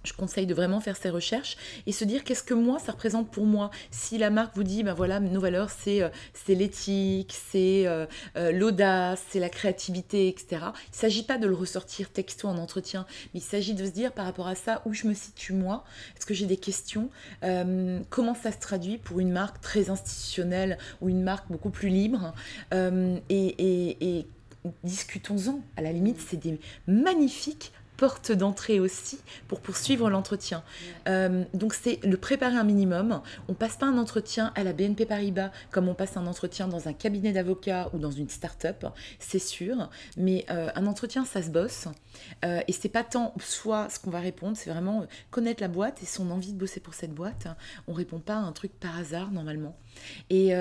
je 0.03 0.13
conseille 0.13 0.45
de 0.45 0.53
vraiment 0.53 0.79
faire 0.79 0.97
ces 0.97 1.09
recherches 1.09 1.57
et 1.85 1.91
se 1.91 2.05
dire 2.05 2.23
qu'est-ce 2.23 2.43
que 2.43 2.53
moi 2.53 2.79
ça 2.79 2.91
représente 2.93 3.29
pour 3.29 3.45
moi. 3.45 3.71
Si 3.91 4.17
la 4.17 4.29
marque 4.29 4.55
vous 4.55 4.63
dit, 4.63 4.83
ben 4.83 4.93
voilà, 4.93 5.19
nos 5.19 5.39
valeurs, 5.39 5.69
c'est 5.69 6.01
euh, 6.01 6.09
l'éthique, 6.47 7.33
c'est 7.49 7.87
euh, 7.87 8.05
euh, 8.35 8.51
l'audace, 8.51 9.23
c'est 9.29 9.39
la 9.39 9.49
créativité, 9.49 10.27
etc. 10.27 10.47
Il 10.51 10.91
ne 10.91 10.97
s'agit 10.97 11.23
pas 11.23 11.37
de 11.37 11.47
le 11.47 11.55
ressortir 11.55 12.09
texto 12.09 12.47
en 12.47 12.57
entretien, 12.57 13.05
mais 13.33 13.39
il 13.39 13.43
s'agit 13.43 13.73
de 13.73 13.85
se 13.85 13.91
dire 13.91 14.11
par 14.11 14.25
rapport 14.25 14.47
à 14.47 14.55
ça 14.55 14.81
où 14.85 14.93
je 14.93 15.07
me 15.07 15.13
situe 15.13 15.53
moi. 15.53 15.83
Est-ce 16.17 16.25
que 16.25 16.33
j'ai 16.33 16.45
des 16.45 16.57
questions 16.57 17.09
Comment 18.09 18.35
ça 18.35 18.51
se 18.51 18.59
traduit 18.59 18.97
pour 18.97 19.19
une 19.19 19.31
marque 19.31 19.61
très 19.61 19.89
institutionnelle 19.89 20.77
ou 21.01 21.09
une 21.09 21.23
marque 21.23 21.49
beaucoup 21.49 21.69
plus 21.69 21.89
libre 21.89 22.33
et, 22.71 23.15
et, 23.29 24.17
et 24.17 24.27
discutons-en. 24.83 25.61
À 25.77 25.81
la 25.81 25.91
limite, 25.91 26.19
c'est 26.19 26.37
des 26.37 26.59
magnifiques 26.87 27.71
porte 28.01 28.31
d'entrée 28.31 28.79
aussi 28.79 29.19
pour 29.47 29.59
poursuivre 29.59 30.09
l'entretien. 30.09 30.63
Euh, 31.07 31.43
donc 31.53 31.75
c'est 31.75 32.03
le 32.03 32.17
préparer 32.17 32.55
un 32.55 32.63
minimum. 32.63 33.21
On 33.47 33.53
passe 33.53 33.77
pas 33.77 33.85
un 33.85 33.99
entretien 33.99 34.51
à 34.55 34.63
la 34.63 34.73
BNP 34.73 35.05
Paribas 35.05 35.51
comme 35.69 35.87
on 35.87 35.93
passe 35.93 36.17
un 36.17 36.25
entretien 36.25 36.67
dans 36.67 36.87
un 36.87 36.93
cabinet 36.93 37.31
d'avocat 37.31 37.91
ou 37.93 37.99
dans 37.99 38.09
une 38.09 38.27
start-up, 38.27 38.87
c'est 39.19 39.37
sûr. 39.37 39.87
Mais 40.17 40.47
euh, 40.49 40.71
un 40.73 40.87
entretien, 40.87 41.25
ça 41.25 41.43
se 41.43 41.51
bosse. 41.51 41.89
Euh, 42.43 42.61
et 42.67 42.71
c'est 42.71 42.89
pas 42.89 43.03
tant 43.03 43.35
soit 43.39 43.87
ce 43.91 43.99
qu'on 43.99 44.09
va 44.09 44.19
répondre, 44.19 44.57
c'est 44.57 44.71
vraiment 44.71 45.05
connaître 45.29 45.61
la 45.61 45.67
boîte 45.67 46.01
et 46.01 46.07
son 46.07 46.31
envie 46.31 46.53
de 46.53 46.57
bosser 46.57 46.79
pour 46.79 46.95
cette 46.95 47.13
boîte. 47.13 47.45
On 47.87 47.93
répond 47.93 48.17
pas 48.17 48.33
à 48.33 48.39
un 48.39 48.51
truc 48.51 48.71
par 48.79 48.97
hasard 48.97 49.29
normalement. 49.29 49.77
Et 50.31 50.55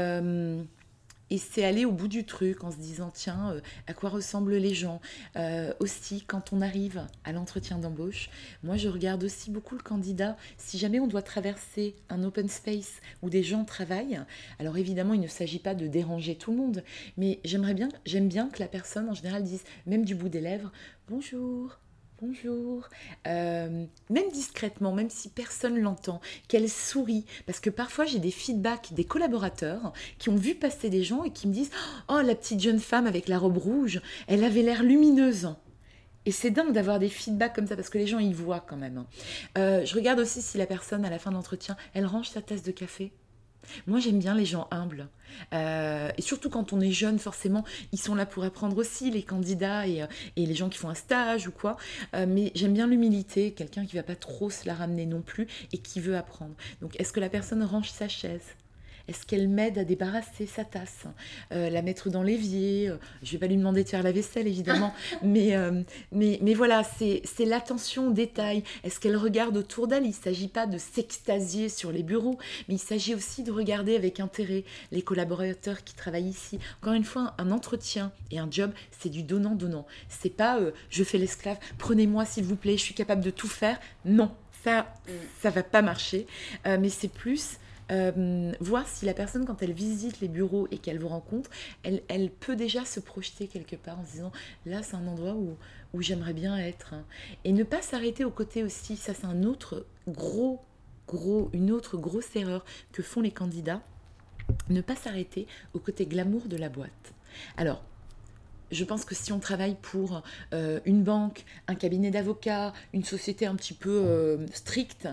et 1.30 1.38
c'est 1.38 1.64
aller 1.64 1.84
au 1.84 1.92
bout 1.92 2.08
du 2.08 2.24
truc 2.24 2.64
en 2.64 2.70
se 2.70 2.76
disant, 2.76 3.10
tiens, 3.12 3.52
euh, 3.52 3.60
à 3.86 3.94
quoi 3.94 4.10
ressemblent 4.10 4.56
les 4.56 4.74
gens? 4.74 5.00
Euh, 5.36 5.72
Aussi, 5.80 6.24
quand 6.26 6.52
on 6.52 6.60
arrive 6.60 7.06
à 7.24 7.32
l'entretien 7.32 7.78
d'embauche, 7.78 8.30
moi, 8.62 8.76
je 8.76 8.88
regarde 8.88 9.24
aussi 9.24 9.50
beaucoup 9.50 9.76
le 9.76 9.82
candidat. 9.82 10.36
Si 10.58 10.78
jamais 10.78 11.00
on 11.00 11.06
doit 11.06 11.22
traverser 11.22 11.94
un 12.08 12.24
open 12.24 12.48
space 12.48 13.00
où 13.22 13.30
des 13.30 13.42
gens 13.42 13.64
travaillent, 13.64 14.20
alors 14.58 14.76
évidemment, 14.76 15.14
il 15.14 15.20
ne 15.20 15.28
s'agit 15.28 15.58
pas 15.58 15.74
de 15.74 15.86
déranger 15.86 16.36
tout 16.36 16.50
le 16.50 16.56
monde, 16.56 16.84
mais 17.16 17.40
j'aimerais 17.44 17.74
bien, 17.74 17.88
j'aime 18.04 18.28
bien 18.28 18.48
que 18.48 18.58
la 18.60 18.68
personne, 18.68 19.08
en 19.08 19.14
général, 19.14 19.44
dise, 19.44 19.64
même 19.86 20.04
du 20.04 20.14
bout 20.14 20.28
des 20.28 20.40
lèvres, 20.40 20.72
bonjour, 21.08 21.78
bonjour, 22.20 22.88
euh, 23.26 23.86
même 24.10 24.30
discrètement, 24.32 24.92
même 24.92 25.10
si 25.10 25.28
personne 25.28 25.78
l'entend, 25.78 26.20
qu'elle 26.48 26.68
sourit, 26.68 27.24
parce 27.46 27.60
que 27.60 27.70
parfois 27.70 28.04
j'ai 28.04 28.18
des 28.18 28.30
feedbacks 28.30 28.92
des 28.92 29.04
collaborateurs 29.04 29.92
qui 30.18 30.28
ont 30.28 30.36
vu 30.36 30.54
passer 30.54 30.90
des 30.90 31.02
gens 31.02 31.24
et 31.24 31.30
qui 31.30 31.48
me 31.48 31.52
disent 31.52 31.70
Oh, 32.08 32.20
la 32.20 32.34
petite 32.34 32.60
jeune 32.60 32.80
femme 32.80 33.06
avec 33.06 33.28
la 33.28 33.38
robe 33.38 33.58
rouge, 33.58 34.00
elle 34.26 34.44
avait 34.44 34.62
l'air 34.62 34.82
lumineuse. 34.82 35.54
Et 36.26 36.32
c'est 36.32 36.50
dingue 36.50 36.72
d'avoir 36.72 36.98
des 36.98 37.08
feedbacks 37.08 37.54
comme 37.54 37.66
ça 37.66 37.76
parce 37.76 37.88
que 37.88 37.98
les 37.98 38.06
gens 38.06 38.18
y 38.18 38.34
voient 38.34 38.64
quand 38.66 38.76
même. 38.76 39.04
Euh, 39.56 39.84
je 39.86 39.94
regarde 39.94 40.20
aussi 40.20 40.42
si 40.42 40.58
la 40.58 40.66
personne 40.66 41.04
à 41.04 41.10
la 41.10 41.18
fin 41.18 41.30
de 41.30 41.36
l'entretien, 41.36 41.76
elle 41.94 42.04
range 42.04 42.28
sa 42.28 42.42
tasse 42.42 42.62
de 42.62 42.72
café. 42.72 43.12
Moi, 43.86 44.00
j'aime 44.00 44.18
bien 44.18 44.34
les 44.34 44.44
gens 44.44 44.68
humbles. 44.70 45.08
Euh, 45.54 46.10
et 46.16 46.22
surtout 46.22 46.50
quand 46.50 46.72
on 46.72 46.80
est 46.80 46.90
jeune, 46.90 47.18
forcément, 47.18 47.64
ils 47.92 48.00
sont 48.00 48.14
là 48.14 48.26
pour 48.26 48.44
apprendre 48.44 48.76
aussi, 48.78 49.10
les 49.10 49.22
candidats 49.22 49.86
et, 49.86 50.02
euh, 50.02 50.06
les 50.36 50.54
gens 50.54 50.68
qui 50.68 50.78
font 50.78 50.88
un 50.88 50.94
stage 50.94 51.46
ou 51.46 51.52
quoi. 51.52 51.76
Euh, 52.14 52.26
mais 52.28 52.52
j'aime 52.54 52.72
bien 52.72 52.86
l'humilité, 52.86 53.52
quelqu'un 53.52 53.86
qui 53.86 53.96
va 53.96 54.02
pas 54.02 54.16
trop 54.16 54.50
se 54.50 54.66
la 54.66 54.74
ramener 54.74 55.06
non 55.06 55.22
plus 55.22 55.46
et 55.72 55.78
qui 55.78 56.00
veut 56.00 56.16
apprendre. 56.16 56.54
Donc, 56.80 56.98
est-ce 56.98 57.12
que 57.12 57.20
la 57.20 57.28
personne 57.28 57.62
range 57.62 57.90
sa 57.90 58.08
chaise? 58.08 58.56
Est-ce 59.10 59.26
qu'elle 59.26 59.48
m'aide 59.48 59.76
à 59.76 59.82
débarrasser 59.82 60.46
sa 60.46 60.64
tasse 60.64 61.02
euh, 61.50 61.68
La 61.68 61.82
mettre 61.82 62.10
dans 62.10 62.22
l'évier 62.22 62.88
euh, 62.88 62.96
Je 63.24 63.32
vais 63.32 63.38
pas 63.38 63.48
lui 63.48 63.56
demander 63.56 63.82
de 63.82 63.88
faire 63.88 64.04
la 64.04 64.12
vaisselle, 64.12 64.46
évidemment. 64.46 64.94
mais, 65.24 65.56
euh, 65.56 65.82
mais, 66.12 66.38
mais 66.42 66.54
voilà, 66.54 66.84
c'est 66.84 67.44
l'attention 67.44 68.08
au 68.08 68.12
détail. 68.12 68.62
Est-ce 68.84 69.00
qu'elle 69.00 69.16
regarde 69.16 69.56
autour 69.56 69.88
d'elle? 69.88 70.04
Il 70.04 70.10
ne 70.10 70.14
s'agit 70.14 70.46
pas 70.46 70.66
de 70.66 70.78
s'extasier 70.78 71.68
sur 71.68 71.90
les 71.90 72.04
bureaux, 72.04 72.38
mais 72.68 72.76
il 72.76 72.78
s'agit 72.78 73.16
aussi 73.16 73.42
de 73.42 73.50
regarder 73.50 73.96
avec 73.96 74.20
intérêt 74.20 74.62
les 74.92 75.02
collaborateurs 75.02 75.82
qui 75.82 75.94
travaillent 75.94 76.28
ici. 76.28 76.60
Encore 76.80 76.92
une 76.92 77.02
fois, 77.02 77.34
un 77.38 77.50
entretien 77.50 78.12
et 78.30 78.38
un 78.38 78.48
job, 78.48 78.70
c'est 79.00 79.08
du 79.08 79.24
donnant-donnant. 79.24 79.86
C'est 80.08 80.36
pas 80.36 80.60
je 80.88 81.02
fais 81.02 81.18
l'esclave, 81.18 81.58
prenez-moi 81.78 82.24
s'il 82.24 82.44
vous 82.44 82.54
plaît, 82.54 82.76
je 82.76 82.82
suis 82.82 82.94
capable 82.94 83.24
de 83.24 83.30
tout 83.30 83.48
faire. 83.48 83.80
Non, 84.04 84.30
ça, 84.62 84.82
mm. 84.82 85.12
ça 85.42 85.50
va 85.50 85.64
pas 85.64 85.82
marcher. 85.82 86.28
mais 86.64 86.90
c'est 86.90 87.08
plus 87.08 87.58
Euh, 87.90 88.52
voir 88.60 88.86
si 88.86 89.04
la 89.04 89.14
personne, 89.14 89.44
quand 89.44 89.62
elle 89.62 89.72
visite 89.72 90.20
les 90.20 90.28
bureaux 90.28 90.68
et 90.70 90.78
qu'elle 90.78 90.98
vous 90.98 91.08
rencontre, 91.08 91.50
elle, 91.82 92.30
peut 92.30 92.56
déjà 92.56 92.84
se 92.84 93.00
projeter 93.00 93.48
quelque 93.48 93.76
part 93.76 93.98
en 93.98 94.04
se 94.04 94.12
disant 94.12 94.32
là, 94.66 94.82
c'est 94.82 94.96
un 94.96 95.06
endroit 95.06 95.34
où, 95.34 95.56
où 95.92 96.02
j'aimerais 96.02 96.34
bien 96.34 96.56
être. 96.56 96.94
Et 97.44 97.52
ne 97.52 97.64
pas 97.64 97.82
s'arrêter 97.82 98.24
au 98.24 98.30
côté 98.30 98.62
aussi, 98.62 98.96
ça 98.96 99.14
c'est 99.14 99.26
un 99.26 99.42
autre 99.42 99.86
gros, 100.06 100.60
gros, 101.08 101.50
une 101.52 101.70
autre 101.70 101.96
grosse 101.96 102.34
erreur 102.36 102.64
que 102.92 103.02
font 103.02 103.20
les 103.20 103.32
candidats, 103.32 103.82
ne 104.68 104.80
pas 104.80 104.96
s'arrêter 104.96 105.46
au 105.74 105.78
côté 105.78 106.06
glamour 106.06 106.42
de 106.46 106.56
la 106.56 106.68
boîte. 106.68 107.14
Alors, 107.56 107.82
je 108.70 108.84
pense 108.84 109.04
que 109.04 109.14
si 109.14 109.32
on 109.32 109.40
travaille 109.40 109.76
pour 109.80 110.22
euh, 110.54 110.80
une 110.84 111.02
banque, 111.02 111.44
un 111.66 111.74
cabinet 111.74 112.10
d'avocats, 112.10 112.72
une 112.92 113.04
société 113.04 113.46
un 113.46 113.56
petit 113.56 113.74
peu 113.74 113.90
euh, 113.90 114.46
stricte, 114.52 115.08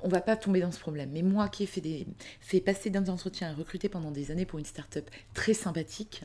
on 0.00 0.08
va 0.08 0.20
pas 0.20 0.36
tomber 0.36 0.60
dans 0.60 0.72
ce 0.72 0.80
problème. 0.80 1.10
Mais 1.12 1.22
moi 1.22 1.48
qui 1.48 1.62
ai 1.62 1.66
fait, 1.66 1.80
des, 1.80 2.06
fait 2.40 2.60
passer 2.60 2.90
des 2.90 3.10
entretiens 3.10 3.50
et 3.50 3.54
recruté 3.54 3.88
pendant 3.88 4.10
des 4.10 4.30
années 4.30 4.46
pour 4.46 4.58
une 4.58 4.64
start-up 4.64 5.08
très 5.34 5.54
sympathique, 5.54 6.22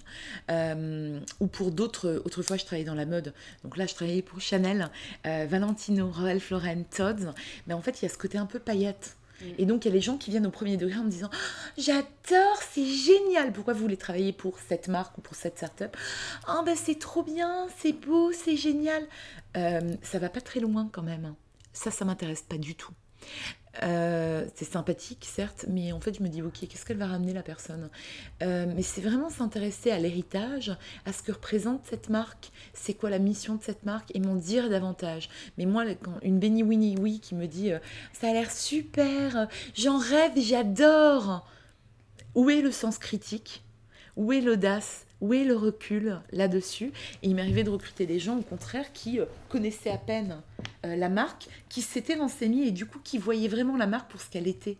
ou 0.49 1.47
pour 1.47 1.71
d'autres, 1.71 2.21
autrefois 2.25 2.57
je 2.57 2.65
travaillais 2.65 2.85
dans 2.85 2.95
la 2.95 3.05
mode, 3.05 3.33
donc 3.63 3.77
là 3.77 3.85
je 3.85 3.93
travaillais 3.93 4.21
pour 4.21 4.41
Chanel, 4.41 4.89
Valentino, 5.23 6.09
Ralph 6.09 6.49
Lauren, 6.49 6.83
Todd, 6.83 7.33
mais 7.67 7.73
en 7.73 7.81
fait 7.81 8.01
il 8.01 8.05
y 8.05 8.07
a 8.07 8.09
ce 8.09 8.17
côté 8.17 8.37
un 8.37 8.45
peu 8.45 8.59
paillette. 8.59 9.15
Mm. 9.41 9.45
Et 9.57 9.65
donc, 9.65 9.85
il 9.85 9.89
y 9.89 9.91
a 9.91 9.93
les 9.93 10.01
gens 10.01 10.17
qui 10.17 10.31
viennent 10.31 10.47
au 10.47 10.51
premier 10.51 10.77
degré 10.77 10.97
en 10.97 11.03
me 11.03 11.09
disant 11.09 11.29
oh, 11.31 11.71
J'adore, 11.77 12.61
c'est 12.71 12.85
génial. 12.85 13.51
Pourquoi 13.51 13.73
vous 13.73 13.81
voulez 13.81 13.97
travailler 13.97 14.33
pour 14.33 14.59
cette 14.59 14.87
marque 14.87 15.17
ou 15.17 15.21
pour 15.21 15.35
cette 15.35 15.57
startup? 15.57 15.95
Oh, 16.49 16.61
ben 16.65 16.75
c'est 16.75 16.99
trop 16.99 17.23
bien, 17.23 17.67
c'est 17.77 17.93
beau, 17.93 18.31
c'est 18.31 18.57
génial. 18.57 19.03
Euh, 19.57 19.95
ça 20.01 20.19
va 20.19 20.29
pas 20.29 20.41
très 20.41 20.59
loin 20.59 20.89
quand 20.91 21.03
même. 21.03 21.35
Ça, 21.73 21.91
ça 21.91 22.05
m'intéresse 22.05 22.41
pas 22.41 22.57
du 22.57 22.75
tout. 22.75 22.93
Euh, 23.83 24.45
c'est 24.55 24.65
sympathique, 24.65 25.27
certes, 25.29 25.65
mais 25.67 25.91
en 25.91 25.99
fait, 25.99 26.15
je 26.17 26.23
me 26.23 26.29
dis, 26.29 26.41
ok, 26.41 26.67
qu'est-ce 26.67 26.85
qu'elle 26.85 26.97
va 26.97 27.07
ramener 27.07 27.33
la 27.33 27.43
personne 27.43 27.89
euh, 28.41 28.65
Mais 28.73 28.81
c'est 28.81 29.01
vraiment 29.01 29.29
s'intéresser 29.29 29.91
à 29.91 29.99
l'héritage, 29.99 30.75
à 31.05 31.11
ce 31.11 31.21
que 31.21 31.31
représente 31.31 31.81
cette 31.89 32.09
marque, 32.09 32.51
c'est 32.73 32.93
quoi 32.93 33.09
la 33.09 33.19
mission 33.19 33.55
de 33.55 33.63
cette 33.63 33.83
marque, 33.83 34.15
et 34.15 34.19
m'en 34.19 34.35
dire 34.35 34.69
davantage. 34.69 35.29
Mais 35.57 35.65
moi, 35.65 35.83
quand 36.01 36.19
une 36.21 36.39
Benny 36.39 36.63
Winnie 36.63 36.95
Oui 36.97 37.19
qui 37.19 37.35
me 37.35 37.47
dit, 37.47 37.73
euh, 37.73 37.79
ça 38.13 38.29
a 38.29 38.33
l'air 38.33 38.51
super, 38.51 39.47
j'en 39.75 39.97
rêve, 39.97 40.31
j'adore. 40.37 41.45
Où 42.33 42.49
est 42.49 42.61
le 42.61 42.71
sens 42.71 42.97
critique? 42.97 43.63
Où 44.15 44.31
est 44.31 44.41
l'audace? 44.41 45.04
Où 45.21 45.33
est 45.33 45.43
le 45.43 45.55
recul 45.55 46.19
là-dessus 46.31 46.91
Et 47.23 47.27
il 47.29 47.35
m'arrivait 47.35 47.63
de 47.63 47.69
recruter 47.69 48.05
des 48.05 48.19
gens, 48.19 48.37
au 48.37 48.41
contraire, 48.41 48.91
qui 48.93 49.19
euh, 49.19 49.25
connaissaient 49.49 49.89
à 49.89 49.97
peine 49.97 50.41
euh, 50.85 50.95
la 50.95 51.09
marque, 51.09 51.47
qui 51.69 51.81
s'étaient 51.81 52.15
renseignés 52.15 52.67
et 52.67 52.71
du 52.71 52.85
coup 52.85 52.99
qui 53.03 53.17
voyaient 53.17 53.47
vraiment 53.47 53.77
la 53.77 53.87
marque 53.87 54.11
pour 54.11 54.21
ce 54.21 54.29
qu'elle 54.29 54.47
était 54.47 54.77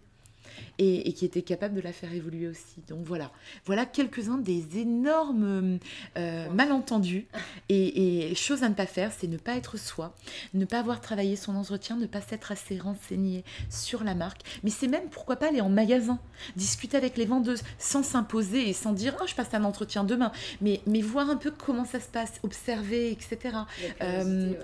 et, 0.77 1.13
qui 1.13 1.25
était 1.25 1.41
capable 1.41 1.75
de 1.75 1.81
la 1.81 1.93
faire 1.93 2.13
évoluer 2.13 2.47
aussi. 2.47 2.81
Donc 2.87 3.05
voilà, 3.05 3.31
voilà 3.65 3.85
quelques-uns 3.85 4.37
des 4.37 4.79
énormes 4.79 5.79
euh, 6.17 6.49
malentendus 6.49 7.27
et, 7.69 8.29
et, 8.29 8.35
choses 8.35 8.63
à 8.63 8.69
ne 8.69 8.73
pas 8.73 8.85
faire, 8.85 9.11
c'est 9.17 9.27
ne 9.27 9.37
pas 9.37 9.55
être 9.55 9.77
soi, 9.77 10.15
ne 10.53 10.65
pas 10.65 10.79
avoir 10.79 11.01
travaillé 11.01 11.35
son 11.35 11.55
entretien, 11.55 11.95
ne 11.95 12.05
pas 12.05 12.21
s'être 12.21 12.51
assez 12.51 12.77
renseigné 12.77 13.43
sur 13.69 14.03
la 14.03 14.15
marque. 14.15 14.41
Mais 14.63 14.69
c'est 14.69 14.87
même 14.87 15.09
pourquoi 15.09 15.37
pas 15.37 15.47
aller 15.47 15.61
en 15.61 15.69
magasin, 15.69 16.19
discuter 16.55 16.97
avec 16.97 17.17
les 17.17 17.25
vendeuses 17.25 17.63
sans 17.79 18.03
s'imposer 18.03 18.69
et 18.69 18.73
sans 18.73 18.93
dire 18.93 19.15
oh 19.21 19.25
je 19.27 19.35
passe 19.35 19.53
un 19.53 19.63
entretien 19.63 20.03
demain, 20.03 20.31
mais, 20.61 20.81
mais 20.85 21.01
voir 21.01 21.29
un 21.29 21.37
peu 21.37 21.51
comment 21.51 21.85
ça 21.85 21.99
se 21.99 22.07
passe, 22.07 22.33
observer, 22.43 23.11
etc. 23.11 23.57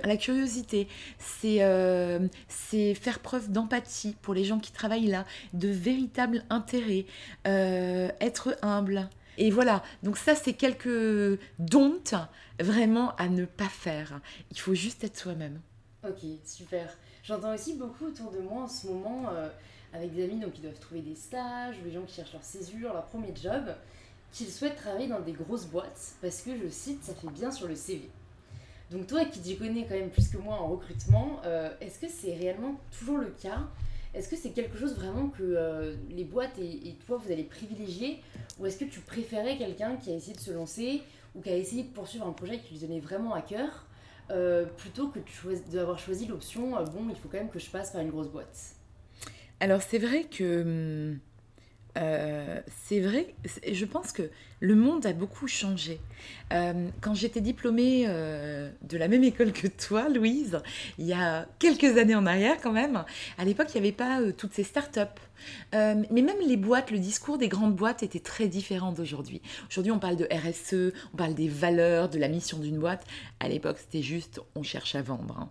La 0.03 0.17
curiosité, 0.17 0.87
euh, 1.45 2.27
c'est 2.47 2.93
faire 2.93 3.19
preuve 3.19 3.51
d'empathie 3.51 4.15
pour 4.21 4.33
les 4.33 4.43
gens 4.43 4.59
qui 4.59 4.71
travaillent 4.71 5.07
là, 5.07 5.25
de 5.53 5.69
véritable 5.81 6.43
intérêt, 6.49 7.05
euh, 7.47 8.09
être 8.19 8.57
humble. 8.61 9.09
Et 9.37 9.49
voilà, 9.49 9.81
donc 10.03 10.17
ça 10.17 10.35
c'est 10.35 10.53
quelques 10.53 11.39
domptes 11.59 12.15
vraiment 12.59 13.15
à 13.15 13.27
ne 13.27 13.45
pas 13.45 13.69
faire. 13.69 14.19
Il 14.51 14.59
faut 14.59 14.75
juste 14.75 15.03
être 15.03 15.17
soi-même. 15.17 15.59
Ok, 16.07 16.19
super. 16.45 16.97
J'entends 17.23 17.53
aussi 17.53 17.75
beaucoup 17.75 18.05
autour 18.05 18.31
de 18.31 18.39
moi 18.39 18.63
en 18.63 18.67
ce 18.67 18.87
moment, 18.87 19.29
euh, 19.31 19.49
avec 19.93 20.13
des 20.13 20.23
amis 20.23 20.39
donc, 20.39 20.53
qui 20.53 20.61
doivent 20.61 20.79
trouver 20.79 21.01
des 21.01 21.15
stages, 21.15 21.75
ou 21.79 21.83
des 21.83 21.91
gens 21.91 22.01
qui 22.01 22.15
cherchent 22.15 22.33
leur 22.33 22.43
césure, 22.43 22.93
leur 22.93 23.05
premier 23.05 23.33
job, 23.35 23.73
qu'ils 24.31 24.49
souhaitent 24.49 24.77
travailler 24.77 25.07
dans 25.07 25.19
des 25.19 25.33
grosses 25.33 25.65
boîtes, 25.65 26.13
parce 26.21 26.41
que, 26.41 26.51
je 26.57 26.69
cite, 26.69 27.03
ça 27.03 27.13
fait 27.13 27.29
bien 27.29 27.51
sur 27.51 27.67
le 27.67 27.75
CV. 27.75 28.09
Donc 28.91 29.07
toi 29.07 29.23
qui 29.25 29.39
t'y 29.39 29.57
connais 29.57 29.85
quand 29.85 29.95
même 29.95 30.09
plus 30.09 30.27
que 30.27 30.37
moi 30.37 30.55
en 30.55 30.67
recrutement, 30.67 31.39
euh, 31.45 31.69
est-ce 31.79 31.99
que 31.99 32.09
c'est 32.09 32.33
réellement 32.35 32.75
toujours 32.97 33.19
le 33.19 33.29
cas 33.29 33.59
est-ce 34.13 34.27
que 34.27 34.35
c'est 34.35 34.51
quelque 34.51 34.77
chose 34.77 34.95
vraiment 34.95 35.29
que 35.29 35.41
euh, 35.41 35.95
les 36.09 36.25
boîtes 36.25 36.57
et, 36.59 36.95
toi, 37.05 37.17
vous 37.17 37.31
allez 37.31 37.43
privilégier 37.43 38.21
Ou 38.59 38.65
est-ce 38.65 38.77
que 38.77 38.85
tu 38.85 38.99
préférais 38.99 39.57
quelqu'un 39.57 39.95
qui 39.95 40.11
a 40.11 40.15
essayé 40.15 40.33
de 40.33 40.39
se 40.39 40.51
lancer 40.51 41.01
ou 41.33 41.41
qui 41.41 41.49
a 41.49 41.55
essayé 41.55 41.83
de 41.83 41.89
poursuivre 41.89 42.27
un 42.27 42.33
projet 42.33 42.59
qui 42.59 42.73
lui 42.73 42.81
donnait 42.81 42.99
vraiment 42.99 43.33
à 43.33 43.41
cœur 43.41 43.87
euh, 44.29 44.65
plutôt 44.65 45.09
que 45.09 45.19
d'avoir 45.71 45.99
choisi 45.99 46.25
l'option 46.25 46.77
euh, 46.77 46.83
bon, 46.83 47.07
il 47.09 47.15
faut 47.15 47.27
quand 47.29 47.37
même 47.37 47.49
que 47.49 47.59
je 47.59 47.69
passe 47.69 47.91
par 47.91 48.01
une 48.01 48.09
grosse 48.09 48.29
boîte? 48.29 48.75
Alors, 49.59 49.81
c'est 49.81 49.99
vrai 49.99 50.23
que. 50.25 50.61
Hum, 50.61 51.19
euh, 51.97 52.59
c'est 52.85 52.99
vrai, 52.99 53.33
je 53.69 53.85
pense 53.85 54.11
que 54.11 54.29
le 54.59 54.75
monde 54.75 55.05
a 55.05 55.13
beaucoup 55.13 55.47
changé. 55.47 55.99
Euh, 56.53 56.87
quand 57.01 57.13
j'étais 57.13 57.41
diplômée 57.41 58.05
euh, 58.07 58.69
de 58.81 58.97
la 58.97 59.07
même 59.07 59.23
école 59.23 59.51
que 59.51 59.67
toi, 59.67 60.07
Louise, 60.09 60.61
il 60.97 61.05
y 61.05 61.13
a 61.13 61.47
quelques 61.59 61.97
années 61.97 62.15
en 62.15 62.25
arrière 62.25 62.57
quand 62.61 62.71
même, 62.71 63.03
à 63.37 63.45
l'époque, 63.45 63.67
il 63.73 63.81
n'y 63.81 63.87
avait 63.87 63.95
pas 63.95 64.19
toutes 64.37 64.53
ces 64.53 64.63
startups. 64.63 65.01
mais 65.73 66.21
même 66.21 66.39
les 66.47 66.57
boîtes, 66.57 66.91
le 66.91 66.99
discours 66.99 67.37
des 67.37 67.49
grandes 67.49 67.75
boîtes 67.75 68.03
était 68.03 68.19
très 68.19 68.47
différent 68.47 68.91
d'aujourd'hui. 68.91 69.41
Aujourd'hui, 69.69 69.91
on 69.91 69.99
parle 69.99 70.15
de 70.15 70.27
RSE, 70.31 70.93
on 71.13 71.17
parle 71.17 71.33
des 71.33 71.49
valeurs, 71.49 72.09
de 72.09 72.19
la 72.19 72.27
mission 72.27 72.57
d'une 72.57 72.79
boîte. 72.79 73.05
À 73.39 73.49
l'époque, 73.49 73.77
c'était 73.79 74.03
juste 74.03 74.39
on 74.55 74.63
cherche 74.63 74.95
à 74.95 75.01
vendre. 75.01 75.37
Hein. 75.39 75.49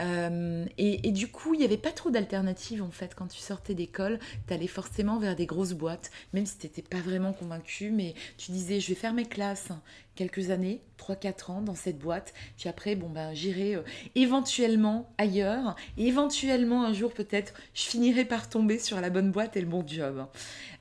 Euh, 0.00 0.64
et, 0.76 1.12
du 1.12 1.28
coup, 1.28 1.54
il 1.54 1.58
n'y 1.58 1.64
avait 1.64 1.76
pas 1.76 1.92
trop 1.92 2.10
d'alternatives 2.10 2.82
en 2.82 2.90
fait. 2.90 3.14
Quand 3.14 3.26
tu 3.26 3.38
sortais 3.38 3.74
d'école, 3.74 4.18
tu 4.46 4.54
allais 4.54 4.66
forcément 4.66 5.18
vers 5.18 5.36
des 5.36 5.46
grosses 5.46 5.72
boîtes, 5.72 6.10
même 6.32 6.46
si 6.46 6.58
tu 6.58 6.66
n'étais 6.66 6.82
pas 6.82 6.98
vraiment 7.00 7.32
convaincu, 7.32 7.90
mais 7.90 8.14
tu 8.36 8.52
disais 8.52 8.80
je 8.80 8.88
vais 8.88 8.94
faire 8.94 9.14
mes 9.14 9.26
classes 9.26 9.68
quelques 10.14 10.50
années, 10.50 10.80
3-4 10.98 11.50
ans 11.50 11.60
dans 11.60 11.74
cette 11.74 11.98
boîte, 11.98 12.34
puis 12.56 12.68
après, 12.68 12.94
bon 12.94 13.08
ben 13.08 13.34
j'irai 13.34 13.74
euh, 13.74 13.82
éventuellement 14.14 15.12
ailleurs, 15.18 15.74
et 15.96 16.06
éventuellement 16.06 16.84
un 16.84 16.92
jour 16.92 17.12
peut-être, 17.12 17.54
je 17.74 17.82
finirai 17.82 18.24
par 18.24 18.48
tomber 18.48 18.78
sur 18.78 19.00
la 19.00 19.10
bonne 19.10 19.32
boîte 19.32 19.56
et 19.56 19.60
le 19.60 19.66
bon 19.66 19.84
job. 19.86 20.26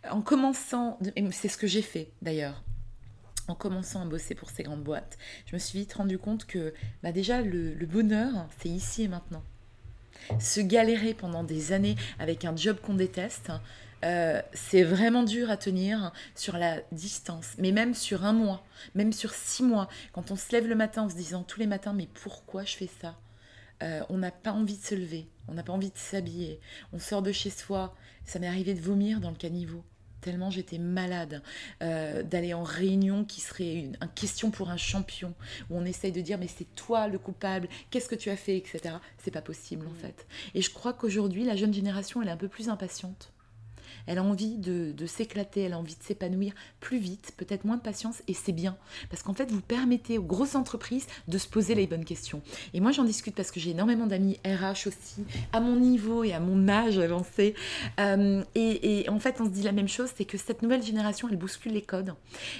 En 0.09 0.21
commençant, 0.21 0.99
c'est 1.31 1.47
ce 1.47 1.57
que 1.57 1.67
j'ai 1.67 1.81
fait 1.81 2.09
d'ailleurs 2.21 2.63
en 3.47 3.55
commençant 3.55 4.01
à 4.01 4.05
bosser 4.05 4.35
pour 4.35 4.49
ces 4.49 4.63
grandes 4.63 4.83
boîtes, 4.83 5.17
je 5.45 5.55
me 5.55 5.59
suis 5.59 5.79
vite 5.79 5.93
rendu 5.93 6.17
compte 6.17 6.45
que 6.45 6.73
bah 7.01 7.11
déjà 7.11 7.41
le, 7.41 7.73
bonheur, 7.85 8.47
c'est 8.59 8.69
ici 8.69 9.03
et 9.03 9.07
maintenant. 9.07 9.43
Se 10.39 10.61
galérer 10.61 11.13
pendant 11.13 11.43
des 11.43 11.73
années 11.73 11.95
avec 12.19 12.45
un 12.45 12.55
job 12.55 12.77
qu'on 12.81 12.93
déteste, 12.93 13.51
euh, 14.05 14.41
c'est 14.53 14.83
vraiment 14.83 15.23
dur 15.23 15.49
à 15.49 15.57
tenir 15.57 16.11
sur 16.35 16.57
la 16.57 16.81
distance, 16.91 17.53
mais 17.57 17.71
même 17.71 17.93
sur 17.93 18.25
un 18.25 18.33
mois, 18.33 18.65
même 18.95 19.13
sur 19.13 19.33
six 19.33 19.63
mois, 19.63 19.87
quand 20.11 20.31
on 20.31 20.35
se 20.35 20.51
lève 20.51 20.67
le 20.67 20.75
matin 20.75 21.03
en 21.03 21.09
se 21.09 21.15
disant 21.15 21.43
tous 21.43 21.59
les 21.59 21.67
matins 21.67 21.93
mais 21.93 22.07
pourquoi 22.13 22.63
je 22.63 22.75
fais 22.75 22.89
ça? 23.01 23.17
Euh, 23.81 24.01
On 24.09 24.17
n'a 24.17 24.31
pas 24.31 24.51
envie 24.51 24.77
de 24.77 24.83
se 24.83 24.95
lever, 24.95 25.27
on 25.47 25.53
n'a 25.53 25.63
pas 25.63 25.73
envie 25.73 25.91
de 25.91 25.97
s'habiller, 25.97 26.59
on 26.91 26.99
sort 26.99 27.21
de 27.21 27.31
chez 27.31 27.49
soi, 27.49 27.95
ça 28.25 28.39
m'est 28.39 28.47
arrivé 28.47 28.73
de 28.73 28.81
vomir 28.81 29.19
dans 29.19 29.29
le 29.29 29.35
caniveau 29.35 29.83
tellement 30.23 30.49
j'étais 30.49 30.77
malade, 30.77 31.43
euh, 31.81 32.23
d'aller 32.23 32.53
en 32.53 32.63
réunion 32.63 33.25
qui 33.25 33.41
serait 33.41 33.73
une, 33.73 33.97
question 34.15 34.51
pour 34.51 34.69
un 34.69 34.77
champion, 34.77 35.33
où 35.69 35.77
on 35.77 35.85
essaye 35.85 36.11
de 36.11 36.21
dire 36.21 36.37
mais 36.39 36.47
c'est 36.47 36.73
toi 36.75 37.07
le 37.07 37.19
coupable, 37.19 37.67
qu'est-ce 37.91 38.09
que 38.09 38.15
tu 38.15 38.29
as 38.29 38.37
fait, 38.37 38.57
etc. 38.57 38.95
C'est 39.17 39.31
pas 39.31 39.41
possible 39.41 39.85
en 39.85 39.91
mm. 39.91 39.95
fait. 39.95 40.27
Et 40.55 40.61
je 40.61 40.71
crois 40.71 40.93
qu'aujourd'hui, 40.93 41.43
la 41.43 41.55
jeune 41.55 41.73
génération, 41.73 42.21
elle 42.21 42.29
est 42.29 42.31
un 42.31 42.37
peu 42.37 42.47
plus 42.47 42.69
impatiente 42.69 43.32
elle 44.07 44.17
a 44.17 44.23
envie 44.23 44.57
de, 44.57 44.93
s'éclater, 45.05 45.61
elle 45.61 45.73
a 45.73 45.79
envie 45.79 45.95
de 45.95 46.03
s'épanouir 46.03 46.53
plus 46.79 46.97
vite, 46.97 47.33
peut-être 47.37 47.65
moins 47.65 47.77
de 47.77 47.81
patience, 47.81 48.21
et 48.27 48.33
c'est 48.33 48.51
bien. 48.51 48.77
Parce 49.09 49.23
qu'en 49.23 49.33
fait, 49.33 49.51
vous 49.51 49.61
permettez 49.61 50.17
aux 50.17 50.23
grosses 50.23 50.55
entreprises 50.55 51.07
de 51.27 51.37
se 51.37 51.47
poser 51.47 51.75
les 51.75 51.87
bonnes 51.87 52.05
questions. 52.05 52.41
Et 52.73 52.79
moi, 52.79 52.91
j'en 52.91 53.03
discute 53.03 53.35
parce 53.35 53.51
que 53.51 53.59
j'ai 53.59 53.71
énormément 53.71 54.07
d'amis 54.07 54.39
RH 54.45 54.87
aussi, 54.87 55.23
à 55.51 55.59
mon 55.59 55.75
niveau 55.75 56.23
et 56.23 56.33
à 56.33 56.39
mon 56.39 56.67
âge 56.67 56.97
avancé. 56.97 57.55
Euh, 57.99 58.43
et, 58.55 59.05
en 59.09 59.19
fait, 59.19 59.39
on 59.39 59.45
se 59.45 59.49
dit 59.49 59.63
la 59.63 59.71
même 59.71 59.87
chose, 59.87 60.09
c'est 60.15 60.25
que 60.25 60.37
cette 60.37 60.61
nouvelle 60.61 60.83
génération, 60.83 61.27
elle 61.29 61.37
bouscule 61.37 61.73
les 61.73 61.81
codes 61.81 62.13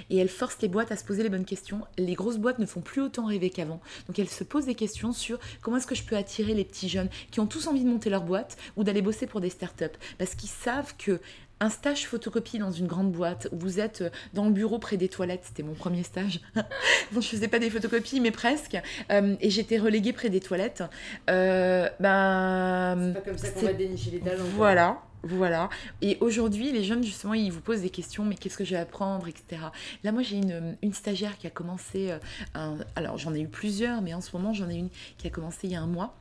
et 0.09 0.17
elle 0.17 0.29
force 0.29 0.57
les 0.62 0.67
boîtes 0.67 0.91
à 0.91 0.97
se 0.97 1.03
poser 1.03 1.23
les 1.23 1.29
bonnes 1.29 1.45
questions. 1.45 1.81
Les 1.97 2.13
grosses 2.13 2.38
boîtes 2.38 2.59
ne 2.59 2.65
font 2.65 2.81
plus 2.81 3.01
autant 3.01 3.25
rêver 3.25 3.50
qu'avant. 3.50 3.81
Donc, 4.07 4.19
elles 4.19 4.29
se 4.29 4.43
posent 4.43 4.65
des 4.65 4.75
questions 4.75 5.12
sur 5.12 5.39
comment 5.62 5.77
est-ce 5.77 5.88
que 5.88 5.95
je 5.95 6.03
peux 6.03 6.17
attirer 6.17 6.53
les 6.53 6.65
petits 6.65 6.89
jeunes 6.89 7.09
qui 7.31 7.39
ont 7.39 7.47
tous 7.47 7.67
envie 7.67 7.83
de 7.83 7.89
monter 7.89 8.09
leur 8.09 8.23
boîte 8.23 8.57
ou 8.75 8.83
d'aller 8.83 9.01
bosser 9.01 9.27
pour 9.27 9.41
des 9.41 9.50
startups. 9.50 9.85
Parce 10.17 10.35
qu'ils 10.35 10.50
savent 10.50 10.93
que 10.97 11.19
un 11.63 11.70
stage 11.70 12.05
photocopie 12.08 12.60
dans 12.60 12.72
une 12.72 12.88
grande 12.88 13.12
boîte 13.12 13.48
où 13.53 13.58
vous 13.58 13.79
êtes 13.79 14.01
euh, 14.01 14.10
dans 14.34 14.46
le 14.46 14.51
bureau 14.51 14.79
près 14.79 14.98
des 14.98 15.08
toilettes, 15.08 15.43
c'était 15.46 15.63
mon 15.63 15.74
premier 15.74 16.03
stage. 16.03 16.41
bon, 17.13 17.22
je 17.22 17.27
faisais 17.27 17.48
pas 17.48 17.60
des 17.60 17.70
photocopies, 17.70 18.20
mais 18.20 18.32
presque. 18.32 18.77
Euh, 19.12 19.36
et 19.39 19.50
j'étais 19.50 19.77
reléguée 19.77 20.12
près 20.12 20.29
des 20.29 20.41
toilettes. 20.41 20.84
Euh, 21.29 21.89
ben, 22.01 23.13
c'est 23.13 23.13
pas 23.13 23.29
comme 23.29 23.38
ça 23.38 23.50
qu'on 23.51 23.62
va 23.62 23.74
dénicher 23.74 24.12
les 24.12 24.20
talents. 24.20 24.43
Voilà. 24.55 25.01
Voilà. 25.25 25.70
Et 26.01 26.17
aujourd'hui, 26.20 26.74
les 26.74 26.84
jeunes, 26.84 27.01
justement, 27.01 27.34
ils 27.34 27.50
vous 27.50 27.62
posent 27.62 27.82
des 27.82 27.89
questions, 27.89 28.25
mais 28.25 28.36
qu'est-ce 28.36 28.58
que 28.58 28.65
je 28.65 28.72
vais 28.72 28.82
apprendre, 28.82 29.25
etc. 29.29 29.62
Là, 30.03 30.12
moi, 30.12 30.22
j'ai 30.22 30.36
une, 30.36 30.75
une, 30.82 30.93
stagiaire 30.93 31.38
qui 31.38 31.48
a 31.48 31.50
commencé, 31.50 32.12
un, 32.55 32.75
alors 32.98 33.17
j'en 33.17 33.34
ai 33.34 33.39
eu 33.39 33.48
plusieurs, 33.48 34.01
mais 34.01 34.13
en 34.13 34.20
ce 34.20 34.36
moment, 34.36 34.51
j'en 34.51 34.70
ai 34.70 34.75
une 34.75 34.89
qui 35.17 35.27
a 35.27 35.29
commencé 35.29 35.60
il 35.63 35.72
y 35.72 35.75
a 35.77 35.82
un 35.82 35.88
mois, 35.88 36.13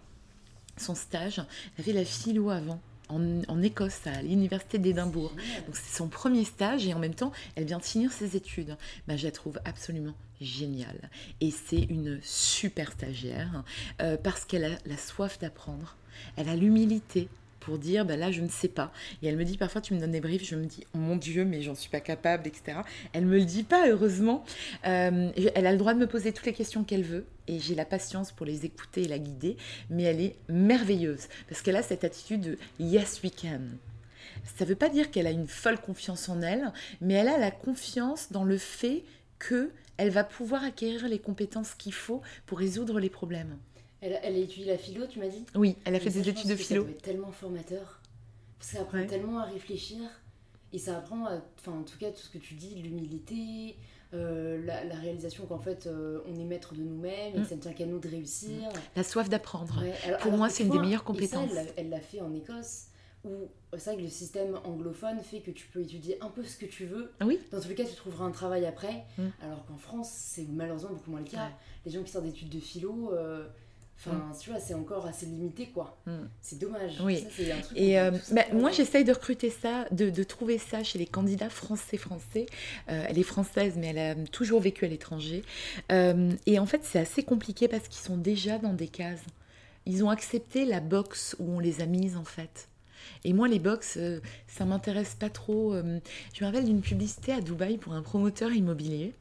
son 0.77 0.95
stage. 0.95 1.43
Elle 1.77 1.83
avait 1.83 1.93
la 1.95 2.05
philo 2.05 2.51
avant. 2.51 2.81
En, 3.13 3.43
en, 3.49 3.63
Écosse, 3.63 4.07
à 4.07 4.23
l'université 4.23 4.79
d'Édimbourg. 4.79 5.33
Donc 5.67 5.77
c'est 5.77 5.97
son 5.97 6.09
premier 6.09 6.45
stage 6.45 6.87
et 6.87 6.95
en 6.95 6.99
même 6.99 7.15
temps, 7.15 7.33
elle 7.55 7.65
vient 7.65 7.79
de 7.79 7.85
finir 7.85 8.13
ses 8.13 8.37
études. 8.37 8.77
Ben, 9.07 9.17
je 9.17 9.25
la 9.25 9.33
trouve 9.33 9.61
absolument 9.65 10.15
géniale. 10.41 11.11
Et 11.41 11.51
c'est 11.51 11.83
une 11.83 12.19
super 12.23 12.93
stagiaire 12.93 13.63
euh, 14.01 14.17
parce 14.17 14.45
qu'elle 14.45 14.65
a 14.65 14.79
la 14.87 14.97
soif 14.97 15.39
d'apprendre, 15.39 15.97
elle 16.37 16.49
a 16.49 16.57
l'humilité, 16.57 17.29
pour 17.63 17.79
dire 17.79 18.05
ben 18.05 18.19
là 18.19 18.31
je 18.31 18.41
ne 18.43 18.49
sais 18.49 18.69
pas. 18.69 18.93
Et 19.23 19.29
elle 19.29 19.37
me 19.37 19.45
dit 19.45 19.57
parfois 19.57 19.81
tu 19.81 19.95
me 19.95 20.01
donnes 20.01 20.11
des 20.11 20.21
briefs, 20.21 20.45
je 20.45 20.57
me 20.57 20.67
dis 20.67 20.85
oh 20.95 20.99
mon 20.99 21.17
Dieu 21.17 21.45
mais 21.45 21.63
j'en 21.63 21.75
suis 21.75 21.91
pas 21.91 22.01
capable, 22.01 22.47
etc. 22.47 22.79
Elle 23.13 23.27
me 23.27 23.39
le 23.39 23.45
dit 23.45 23.63
pas 23.63 23.89
heureusement. 23.89 24.45
Euh, 24.87 25.31
elle 25.55 25.67
a 25.67 25.73
le 25.73 25.79
droit 25.79 25.95
de 25.95 25.99
me 25.99 26.07
poser 26.07 26.33
toutes 26.33 26.47
les 26.47 26.53
questions 26.53 26.85
qu'elle 26.85 27.05
veut 27.05 27.25
et 27.49 27.59
j'ai 27.59 27.75
la 27.75 27.85
patience 27.85 28.33
pour 28.33 28.47
les 28.47 28.65
écouter 28.65 29.03
et 29.03 29.09
la 29.09 29.19
guider, 29.19 29.57
mais 29.91 30.05
elle 30.05 30.21
est 30.21 30.37
merveilleuse 30.49 31.29
parce 31.49 31.63
qu'elle 31.63 31.77
a 31.77 31.83
cette 31.83 32.05
attitude 32.05 32.41
de 32.41 32.59
yes 32.79 33.23
we 33.23 33.33
can. 33.35 33.61
Ça 34.57 34.65
ne 34.65 34.71
veut 34.71 34.77
pas 34.77 34.89
dire 34.89 35.11
qu'elle 35.11 35.27
a 35.27 35.31
une 35.31 35.47
folle 35.47 35.81
confiance 35.81 36.29
en 36.29 36.41
elle, 36.43 36.73
mais 37.01 37.15
elle 37.15 37.29
a 37.29 37.39
la 37.39 37.51
confiance 37.51 38.33
dans 38.33 38.45
le 38.45 38.59
fait 38.59 39.05
que 39.39 39.71
elle 39.97 40.11
va 40.11 40.25
pouvoir 40.25 40.65
acquérir 40.65 41.07
les 41.07 41.19
compétences 41.19 41.75
qu'il 41.75 41.93
faut 41.93 42.23
pour 42.47 42.59
résoudre 42.59 42.99
les 42.99 43.11
problèmes. 43.11 43.59
Elle, 44.01 44.19
elle 44.23 44.35
a 44.35 44.39
étudié 44.39 44.67
la 44.67 44.79
philo, 44.79 45.07
tu 45.07 45.21
m'as 45.21 45.29
dit? 45.29 45.45
Oui, 45.55 45.77
elle 45.85 45.95
a 45.95 46.01
fait 46.01 46.11
des 46.11 46.29
études 46.29 46.49
de 46.49 46.57
philo. 46.57 46.87
C'est 46.89 47.03
tellement 47.03 47.31
formateur. 47.31 48.01
Parce 48.59 48.71
que 48.71 48.77
ça 48.77 48.83
apprend 48.83 49.07
tellement 49.07 49.39
à 49.39 49.45
réfléchir. 49.45 50.01
Et 50.73 50.79
ça 50.79 50.97
apprend, 50.97 51.29
enfin 51.59 51.73
en 51.73 51.83
tout 51.83 51.99
cas, 51.99 52.11
tout 52.11 52.23
ce 52.23 52.31
que 52.31 52.39
tu 52.39 52.55
dis, 52.55 52.75
l'humilité, 52.77 53.77
euh, 54.15 54.65
la, 54.65 54.95
réalisation 54.97 55.47
qu'en 55.47 55.59
fait 55.59 55.87
euh, 55.87 56.21
on 56.29 56.39
est 56.39 56.45
maître 56.45 56.75
de 56.75 56.83
nous-mêmes 56.83 57.35
et 57.35 57.39
mm. 57.39 57.43
que 57.43 57.49
ça 57.49 57.57
ne 57.57 57.61
tient 57.61 57.73
qu'à 57.73 57.87
nous 57.87 57.99
de 57.99 58.09
réussir. 58.09 58.69
La 58.95 59.03
soif 59.03 59.29
d'apprendre. 59.29 59.83
Pour 60.21 60.33
moi, 60.33 60.49
c'est 60.49 60.65
une 60.65 60.71
des 60.71 60.79
meilleures 60.79 61.05
compétences. 61.05 61.51
elle 61.77 61.89
l'a 61.89 62.01
fait 62.01 62.21
en 62.21 62.33
Écosse 62.35 62.87
où 63.25 63.49
c'est 63.77 63.91
vrai 63.91 63.97
que 63.97 64.03
le 64.03 64.09
système 64.09 64.59
anglophone 64.65 65.21
fait 65.21 65.41
que 65.41 65.51
tu 65.51 65.69
peux 65.69 65.81
étudier 65.81 66.19
un 66.21 66.29
peu 66.29 66.43
ce 66.43 66.57
que 66.57 66.67
tu 66.67 66.85
veux. 66.85 67.13
Oui. 67.21 67.39
Dans 67.53 67.61
tous 67.61 67.69
les 67.69 67.75
cas, 67.75 67.85
tu 67.85 67.95
trouveras 67.95 68.25
un 68.25 68.33
travail 68.33 68.67
après. 68.67 69.05
Mm. 69.17 69.29
Alors 69.43 69.65
qu'en 69.67 69.77
France, 69.77 70.11
c'est 70.13 70.47
malheureusement 70.49 70.91
beaucoup 70.91 71.11
moins 71.11 71.21
le 71.21 71.27
cas. 71.27 71.51
Les 71.87 71.93
gens 71.93 72.03
qui 72.03 72.11
sortent 72.11 72.25
d'études 72.25 72.49
de 72.49 72.59
philo, 72.59 73.13
euh, 73.13 73.47
Enfin, 73.99 74.17
mm. 74.17 74.37
tu 74.41 74.51
vois, 74.51 74.59
c'est 74.59 74.75
encore 74.75 75.07
assez 75.07 75.27
limité, 75.27 75.67
quoi. 75.67 75.97
Mm. 76.07 76.13
C'est 76.41 76.59
dommage. 76.59 77.01
Oui. 77.03 77.25
et 77.77 77.99
euh, 77.99 78.11
bah, 78.33 78.43
moi, 78.53 78.71
j'essaye 78.71 79.05
de 79.05 79.13
recruter 79.13 79.51
ça, 79.51 79.87
de, 79.91 80.11
de, 80.11 80.23
trouver 80.25 80.59
ça 80.59 80.83
chez 80.83 80.99
les 80.99 81.07
candidats 81.07 81.51
français-français. 81.51 82.47
Euh, 82.89 83.05
elle 83.09 83.19
est 83.19 83.25
française, 83.25 83.75
mais 83.77 83.89
elle 83.89 83.99
a 83.99 84.15
toujours 84.27 84.61
vécu 84.61 84.85
à 84.85 84.89
l'étranger. 84.89 85.43
Euh, 85.91 86.33
et 86.47 86.59
en 86.59 86.67
fait, 86.67 86.81
c'est 86.85 86.99
assez 86.99 87.23
compliqué 87.23 87.69
parce 87.69 87.89
qu'ils 87.89 88.03
sont 88.03 88.17
déjà 88.17 88.59
dans 88.59 88.75
des 88.75 88.89
cases. 88.89 89.23
Ils 89.87 90.05
ont 90.05 90.11
accepté 90.11 90.65
la 90.65 90.81
box 90.81 91.37
où 91.39 91.51
on 91.51 91.59
les 91.59 91.81
a 91.81 91.87
mises, 91.87 92.17
en 92.17 92.25
fait. 92.25 92.69
Et 93.25 93.33
moi, 93.33 93.49
les 93.49 93.59
box, 93.59 93.99
ça 94.47 94.65
m'intéresse 94.65 95.15
pas 95.15 95.29
trop. 95.29 95.75
Je 95.75 96.45
me 96.45 96.47
rappelle 96.47 96.65
d'une 96.65 96.83
publicité 96.83 97.33
à 97.33 97.41
Dubaï 97.41 97.79
pour 97.79 97.93
un 97.93 98.03
promoteur 98.03 98.53
immobilier. 98.53 99.13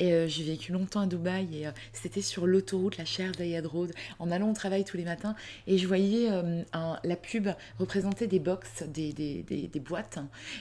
Et 0.00 0.12
euh, 0.12 0.28
j'ai 0.28 0.44
vécu 0.44 0.72
longtemps 0.72 1.00
à 1.00 1.06
Dubaï 1.06 1.60
et 1.60 1.66
euh, 1.66 1.72
c'était 1.92 2.22
sur 2.22 2.46
l'autoroute, 2.46 2.98
la 2.98 3.04
chère 3.04 3.32
Zayed 3.34 3.66
Road, 3.66 3.92
en 4.18 4.30
allant 4.30 4.50
au 4.50 4.54
travail 4.54 4.84
tous 4.84 4.96
les 4.96 5.04
matins. 5.04 5.34
Et 5.66 5.76
je 5.76 5.88
voyais 5.88 6.30
euh, 6.30 6.62
la 7.02 7.16
pub 7.16 7.48
représenter 7.78 8.26
des 8.26 8.38
box, 8.38 8.84
des, 8.84 9.12
des, 9.12 9.42
des, 9.42 9.80
boîtes, 9.80 10.18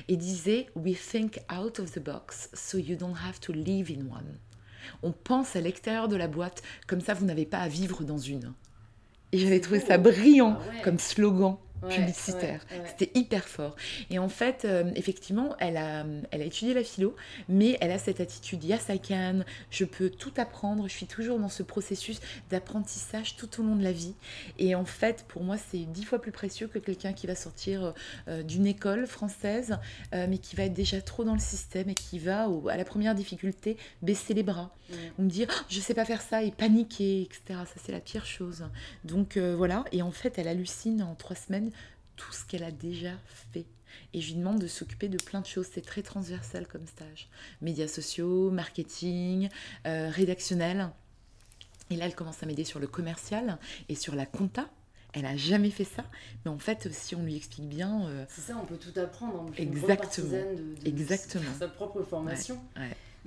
et 0.08 0.17
disait 0.17 0.67
We 0.75 0.98
think 1.00 1.39
out 1.53 1.79
of 1.79 1.91
the 1.91 2.00
box 2.00 2.50
so 2.53 2.77
you 2.77 2.96
don't 2.96 3.15
have 3.27 3.39
to 3.41 3.53
live 3.53 3.91
in 3.91 4.06
one. 4.12 4.39
On 5.03 5.12
pense 5.12 5.56
à 5.56 5.62
l'extérieur 5.62 6.08
de 6.08 6.15
la 6.15 6.27
boîte, 6.27 6.63
comme 6.88 7.01
ça 7.01 7.13
vous 7.13 7.25
n'avez 7.25 7.46
pas 7.46 7.60
à 7.60 7.67
vivre 7.67 8.04
dans 8.04 8.17
une. 8.17 8.54
Et 9.34 9.39
j'avais 9.39 9.60
trouvé 9.60 9.82
ça 9.82 9.97
brillant 9.97 10.58
ah 10.60 10.82
comme 10.84 10.97
slogan 10.97 11.58
publicitaire. 11.82 12.66
C'était 12.86 13.12
hyper 13.18 13.48
fort. 13.48 13.76
Et 14.10 14.20
en 14.20 14.30
fait, 14.30 14.66
euh, 14.66 14.92
effectivement, 14.96 15.56
elle 15.60 15.78
a, 15.78 16.06
elle 16.32 16.42
a 16.42 16.46
étudié 16.46 16.74
la 16.74 16.84
philo, 16.84 17.16
mais 17.50 17.78
elle 17.82 17.92
a 17.92 18.00
cette 18.00 18.20
attitude 18.20 18.63
yes 18.63 18.88
I 18.90 19.00
can, 19.00 19.42
je 19.70 19.86
peux 19.86 20.10
tout 20.10 20.34
apprendre, 20.38 20.88
je 20.88 20.94
suis 20.94 21.06
toujours 21.06 21.40
dans 21.40 21.50
ce 21.50 21.63
processus 21.63 22.20
d'apprentissage 22.50 23.36
tout 23.36 23.62
au 23.62 23.63
long 23.63 23.76
de 23.76 23.84
la 23.84 23.92
vie. 23.92 24.13
Et 24.58 24.76
en 24.76 24.86
fait, 24.86 25.26
pour 25.28 25.44
moi, 25.44 25.58
c'est 25.58 25.80
dix 25.80 26.04
fois 26.04 26.20
plus 26.20 26.32
précieux 26.32 26.68
que 26.68 26.80
quelqu'un 26.80 27.13
qui 27.13 27.28
va 27.28 27.36
sortir 27.36 27.94
euh, 28.28 28.44
d'une 28.44 28.68
école 28.68 29.08
française, 29.08 29.78
euh, 30.13 30.28
mais 30.30 30.38
qui 30.38 30.56
va 30.56 30.63
être 30.63 30.74
déjà 30.74 31.02
trop 31.02 31.24
dans 31.24 31.34
le 31.34 31.40
système 31.40 31.90
et 31.90 31.96
qui 31.96 32.20
va, 32.20 32.48
à 32.70 32.78
la 32.78 32.86
première 32.86 33.16
difficulté, 33.16 33.78
baisser 34.02 34.34
les 34.34 34.44
bras, 34.44 34.72
ou 35.18 35.24
me 35.24 35.30
dire 35.30 35.48
oh, 35.52 35.66
je 35.70 35.80
sais 35.80 35.94
pas 35.94 36.06
faire 36.06 36.22
ça 36.22 36.44
et 36.44 36.52
paniquer, 36.52 37.22
etc. 37.22 37.42
Ça, 37.66 37.80
c'est 37.84 37.92
la 37.92 38.00
pire 38.00 38.26
chose. 38.26 38.66
Donc 39.04 39.38
voilà. 39.38 39.84
Et 39.92 40.02
en 40.02 40.12
fait, 40.12 40.38
elle 40.38 40.48
hallucine 40.48 41.04
en 41.04 41.16
trois 41.16 41.36
semaines 41.36 41.72
tout 42.17 42.34
ce 42.34 42.45
qu'elle 42.45 42.63
a 42.63 42.71
déjà 42.71 43.12
fait. 43.53 43.65
Et 44.13 44.19
je 44.21 44.34
lui 44.34 44.39
demande 44.39 44.60
de 44.60 44.67
s'occuper 44.67 45.08
de 45.08 45.17
plein 45.17 45.41
de 45.41 45.45
choses. 45.45 45.67
C'est 45.71 45.86
très 45.86 46.01
transversal 46.01 46.67
comme 46.67 46.86
stage. 46.86 47.30
Médias 47.62 47.88
sociaux, 47.88 48.51
marketing, 48.51 49.49
euh, 49.86 50.10
rédactionnel. 50.10 50.89
Et 51.89 51.95
là, 51.95 52.06
elle 52.06 52.15
commence 52.15 52.43
à 52.43 52.45
m'aider 52.45 52.65
sur 52.65 52.80
le 52.80 52.88
commercial 52.88 53.58
et 53.88 53.95
sur 53.95 54.15
la 54.15 54.25
compta. 54.25 54.69
Elle 55.13 55.25
a 55.25 55.38
jamais 55.38 55.71
fait 55.71 55.86
ça, 55.86 56.03
mais 56.43 56.51
en 56.51 56.60
fait, 56.60 56.91
si 56.91 57.15
on 57.15 57.23
lui 57.23 57.36
explique 57.36 57.67
bien, 57.67 58.06
euh, 58.08 58.25
c'est 58.30 58.41
ça, 58.41 58.58
on 58.62 58.65
peut 58.65 58.77
tout 58.77 58.97
apprendre. 58.99 59.45
Hein. 59.47 59.53
Exactement. 59.58 60.27
De, 60.27 60.75
Exactement. 60.86 61.49
sa 61.58 61.69
propre 61.69 62.03
formation. 62.03 62.60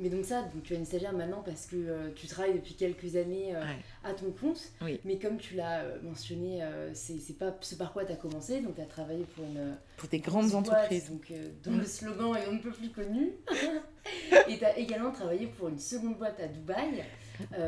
Mais 0.00 0.08
donc 0.08 0.24
ça, 0.24 0.42
donc 0.42 0.62
tu 0.62 0.74
as 0.74 0.78
une 0.78 0.86
stagiaire 0.86 1.12
maintenant 1.12 1.42
parce 1.44 1.66
que 1.66 1.76
euh, 1.76 2.08
tu 2.14 2.26
travailles 2.26 2.54
depuis 2.54 2.74
quelques 2.74 3.16
années 3.16 3.54
euh, 3.54 3.62
à 4.02 4.14
ton 4.14 4.30
compte. 4.30 4.72
Mais 5.04 5.18
comme 5.18 5.36
tu 5.36 5.54
l'as 5.54 5.82
euh, 5.82 5.98
mentionné, 6.02 6.62
c'est 6.94 7.38
pas 7.38 7.54
ce 7.60 7.74
par 7.74 7.92
quoi 7.92 8.04
tu 8.04 8.12
as 8.12 8.16
commencé. 8.16 8.60
Donc 8.60 8.76
tu 8.76 8.80
as 8.80 8.86
travaillé 8.86 9.24
pour 9.34 9.44
une... 9.44 9.76
Pour 9.98 10.08
des 10.08 10.20
grandes 10.20 10.54
entreprises. 10.54 11.10
Donc, 11.10 11.32
dont 11.62 11.76
le 11.76 11.84
slogan 11.86 12.34
est 12.34 12.48
on 12.48 12.54
ne 12.54 12.58
peut 12.58 12.72
plus 12.72 12.90
connu. 12.90 13.32
et 14.48 14.58
tu 14.58 14.64
as 14.64 14.78
également 14.78 15.12
travaillé 15.12 15.46
pour 15.46 15.68
une 15.68 15.78
seconde 15.78 16.16
boîte 16.16 16.40
à 16.40 16.48
Dubaï. 16.48 17.04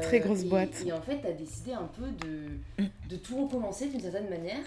Très 0.03 0.21
grosse 0.21 0.45
boîte. 0.45 0.83
Et 0.87 0.93
en 0.93 1.03
fait, 1.03 1.21
tu 1.21 1.27
as 1.27 1.33
décidé 1.33 1.73
un 1.73 1.89
peu 1.99 2.11
de, 2.27 2.85
de 3.09 3.17
tout 3.17 3.43
recommencer 3.45 3.89
d'une 3.89 4.01
certaine 4.01 4.29
manière 4.31 4.65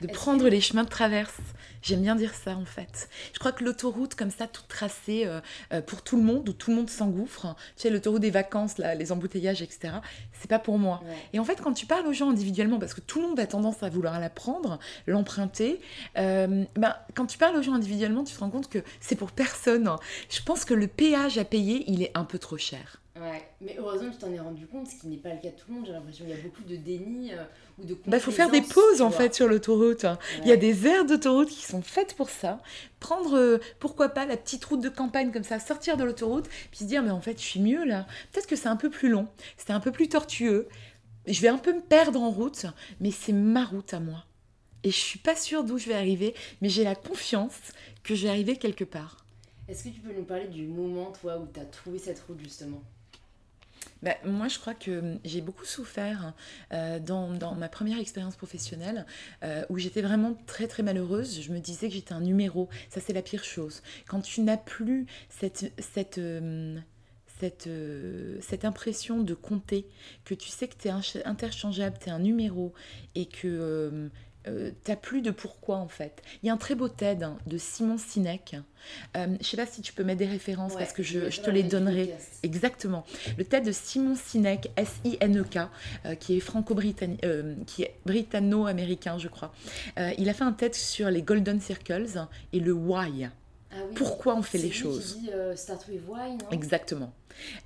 de 0.00 0.06
prendre 0.06 0.48
les 0.48 0.60
chemins 0.60 0.84
de 0.84 0.88
traverse. 0.88 1.34
J'aime 1.82 2.02
bien 2.02 2.16
dire 2.16 2.34
ça 2.34 2.56
en 2.56 2.64
fait. 2.64 3.08
Je 3.32 3.38
crois 3.38 3.52
que 3.52 3.64
l'autoroute 3.64 4.14
comme 4.14 4.30
ça, 4.30 4.46
toute 4.46 4.68
tracée 4.68 5.24
euh, 5.26 5.40
euh, 5.72 5.80
pour 5.80 6.02
tout 6.02 6.16
le 6.16 6.22
monde, 6.22 6.48
où 6.48 6.52
tout 6.52 6.70
le 6.70 6.76
monde 6.76 6.90
s'engouffre, 6.90 7.54
tu 7.76 7.82
sais, 7.82 7.90
l'autoroute 7.90 8.20
des 8.20 8.30
vacances, 8.30 8.78
là, 8.78 8.94
les 8.94 9.12
embouteillages, 9.12 9.62
etc., 9.62 9.94
c'est 10.32 10.48
pas 10.48 10.58
pour 10.58 10.78
moi. 10.78 11.02
Et 11.32 11.38
en 11.38 11.44
fait, 11.44 11.60
quand 11.62 11.72
tu 11.72 11.86
parles 11.86 12.06
aux 12.06 12.12
gens 12.12 12.30
individuellement, 12.30 12.78
parce 12.78 12.94
que 12.94 13.00
tout 13.00 13.20
le 13.20 13.28
monde 13.28 13.40
a 13.40 13.46
tendance 13.46 13.82
à 13.82 13.88
vouloir 13.88 14.18
la 14.20 14.30
prendre, 14.30 14.78
l'emprunter, 15.06 15.80
euh, 16.16 16.64
ben, 16.76 16.94
quand 17.14 17.26
tu 17.26 17.38
parles 17.38 17.56
aux 17.56 17.62
gens 17.62 17.74
individuellement, 17.74 18.24
tu 18.24 18.34
te 18.34 18.40
rends 18.40 18.50
compte 18.50 18.68
que 18.68 18.82
c'est 19.00 19.16
pour 19.16 19.32
personne. 19.32 19.88
Je 20.28 20.42
pense 20.42 20.64
que 20.64 20.74
le 20.74 20.86
péage 20.86 21.38
à 21.38 21.44
payer, 21.44 21.84
il 21.86 22.02
est 22.02 22.10
un 22.14 22.24
peu 22.24 22.38
trop 22.38 22.58
cher. 22.58 23.00
Ouais, 23.16 23.47
mais 23.60 23.74
heureusement 23.78 24.10
tu 24.10 24.18
t'en 24.18 24.32
es 24.32 24.38
rendu 24.38 24.66
compte, 24.66 24.86
ce 24.86 24.94
qui 24.96 25.08
n'est 25.08 25.16
pas 25.16 25.30
le 25.30 25.40
cas 25.40 25.50
de 25.50 25.56
tout 25.56 25.66
le 25.68 25.74
monde. 25.74 25.86
J'ai 25.86 25.92
l'impression 25.92 26.24
qu'il 26.24 26.34
y 26.34 26.38
a 26.38 26.42
beaucoup 26.42 26.62
de 26.62 26.76
déni 26.76 27.32
euh, 27.32 27.44
ou 27.78 27.84
de 27.84 27.96
Il 28.06 28.10
bah, 28.10 28.20
faut 28.20 28.30
faire 28.30 28.50
des 28.50 28.62
pauses 28.62 29.02
en 29.02 29.10
fait 29.10 29.34
sur 29.34 29.48
l'autoroute. 29.48 30.06
Il 30.42 30.48
y 30.48 30.52
a 30.52 30.56
des 30.56 30.86
aires 30.86 31.04
d'autoroute 31.04 31.48
qui 31.48 31.64
sont 31.64 31.82
faites 31.82 32.14
pour 32.14 32.30
ça. 32.30 32.60
Prendre, 33.00 33.36
euh, 33.36 33.58
pourquoi 33.80 34.10
pas, 34.10 34.26
la 34.26 34.36
petite 34.36 34.64
route 34.64 34.80
de 34.80 34.88
campagne 34.88 35.32
comme 35.32 35.42
ça, 35.42 35.58
sortir 35.58 35.96
de 35.96 36.04
l'autoroute, 36.04 36.48
puis 36.70 36.80
se 36.80 36.84
dire, 36.84 37.02
mais 37.02 37.10
en 37.10 37.20
fait, 37.20 37.38
je 37.40 37.44
suis 37.44 37.60
mieux 37.60 37.84
là. 37.84 38.06
Peut-être 38.32 38.46
que 38.46 38.56
c'est 38.56 38.68
un 38.68 38.76
peu 38.76 38.90
plus 38.90 39.08
long, 39.08 39.26
c'était 39.56 39.72
un 39.72 39.80
peu 39.80 39.90
plus 39.90 40.08
tortueux. 40.08 40.68
Je 41.26 41.40
vais 41.40 41.48
un 41.48 41.58
peu 41.58 41.74
me 41.74 41.82
perdre 41.82 42.22
en 42.22 42.30
route, 42.30 42.66
mais 43.00 43.10
c'est 43.10 43.32
ma 43.32 43.64
route 43.64 43.92
à 43.92 44.00
moi. 44.00 44.24
Et 44.84 44.90
je 44.90 44.96
suis 44.96 45.18
pas 45.18 45.34
sûre 45.34 45.64
d'où 45.64 45.78
je 45.78 45.88
vais 45.88 45.94
arriver, 45.94 46.34
mais 46.62 46.68
j'ai 46.68 46.84
la 46.84 46.94
confiance 46.94 47.58
que 48.04 48.14
je 48.14 48.22
vais 48.22 48.28
arriver 48.28 48.56
quelque 48.56 48.84
part. 48.84 49.24
Est-ce 49.68 49.84
que 49.84 49.88
tu 49.88 50.00
peux 50.00 50.12
nous 50.12 50.24
parler 50.24 50.46
du 50.46 50.66
moment, 50.66 51.12
toi, 51.20 51.38
où 51.38 51.46
tu 51.52 51.60
as 51.60 51.64
trouvé 51.64 51.98
cette 51.98 52.20
route 52.20 52.40
justement? 52.40 52.82
Bah, 54.02 54.14
moi, 54.24 54.48
je 54.48 54.58
crois 54.58 54.74
que 54.74 55.18
j'ai 55.24 55.40
beaucoup 55.40 55.64
souffert 55.64 56.32
euh, 56.72 56.98
dans, 56.98 57.32
dans, 57.32 57.54
ma 57.54 57.68
première 57.68 57.98
expérience 57.98 58.36
professionnelle 58.36 59.06
euh, 59.42 59.64
où 59.70 59.78
j'étais 59.78 60.02
vraiment 60.02 60.36
très 60.46 60.68
très 60.68 60.82
malheureuse. 60.82 61.40
Je 61.40 61.52
me 61.52 61.58
disais 61.58 61.88
que 61.88 61.94
j'étais 61.94 62.12
un 62.12 62.20
numéro. 62.20 62.68
Ça, 62.90 63.00
c'est 63.00 63.12
la 63.12 63.22
pire 63.22 63.44
chose. 63.44 63.82
Quand 64.06 64.20
tu 64.20 64.42
n'as 64.42 64.56
plus 64.56 65.06
cette, 65.28 65.72
cette, 65.78 66.18
euh, 66.18 66.78
cette, 67.40 67.68
cette 68.40 68.64
impression 68.64 69.20
de 69.20 69.34
compter, 69.34 69.86
que 70.24 70.34
tu 70.34 70.48
sais 70.48 70.68
que 70.68 70.76
tu 70.76 70.88
es 70.88 71.24
interchangeable, 71.24 71.96
tu 72.00 72.08
es 72.08 72.12
un 72.12 72.18
numéro 72.20 72.72
et 73.14 73.26
que 73.26 74.10
t'as 74.84 74.96
plus 74.96 75.20
de 75.20 75.30
pourquoi 75.30 75.76
en 75.76 75.88
fait. 75.88 76.22
Il 76.42 76.46
y 76.46 76.50
a 76.50 76.52
un 76.52 76.56
très 76.56 76.74
beau 76.74 76.88
TED 76.88 77.22
hein, 77.22 77.38
de 77.46 77.58
Simon 77.58 77.98
Sinek. 77.98 78.56
Euh, 79.16 79.36
je 79.40 79.46
sais 79.46 79.56
pas 79.56 79.66
si 79.66 79.82
tu 79.82 79.92
peux 79.92 80.04
mettre 80.04 80.18
des 80.18 80.26
références 80.26 80.74
parce 80.74 80.92
que 80.92 81.02
je, 81.02 81.28
te 81.28 81.50
les 81.50 81.62
donnerai. 81.62 82.14
Exactement. 82.42 83.04
Le 83.36 83.44
TED 83.44 83.64
de 83.64 83.72
Simon 83.72 84.14
Sinek, 84.14 84.70
S-I-N-E-K, 84.76 85.58
euh, 86.06 86.14
qui 86.14 86.36
est 86.36 86.40
franco-britannique, 86.40 87.24
qui 87.66 87.82
est 87.82 87.94
britanno-américain, 88.06 89.18
je 89.18 89.28
crois. 89.28 89.52
il 89.96 90.28
a 90.28 90.34
fait 90.34 90.44
un 90.44 90.52
TED 90.52 90.74
sur 90.74 91.10
les 91.10 91.22
Golden 91.22 91.60
Circles 91.60 92.26
et 92.52 92.60
le 92.60 92.72
why. 92.72 93.28
Ah 93.70 93.74
pourquoi 93.94 94.34
on 94.34 94.42
fait 94.42 94.58
les 94.58 94.70
choses. 94.70 95.18
Dit, 95.18 95.30
start 95.56 95.86
with 95.88 96.00
why, 96.08 96.32
non? 96.32 96.50
Exactement. 96.50 97.12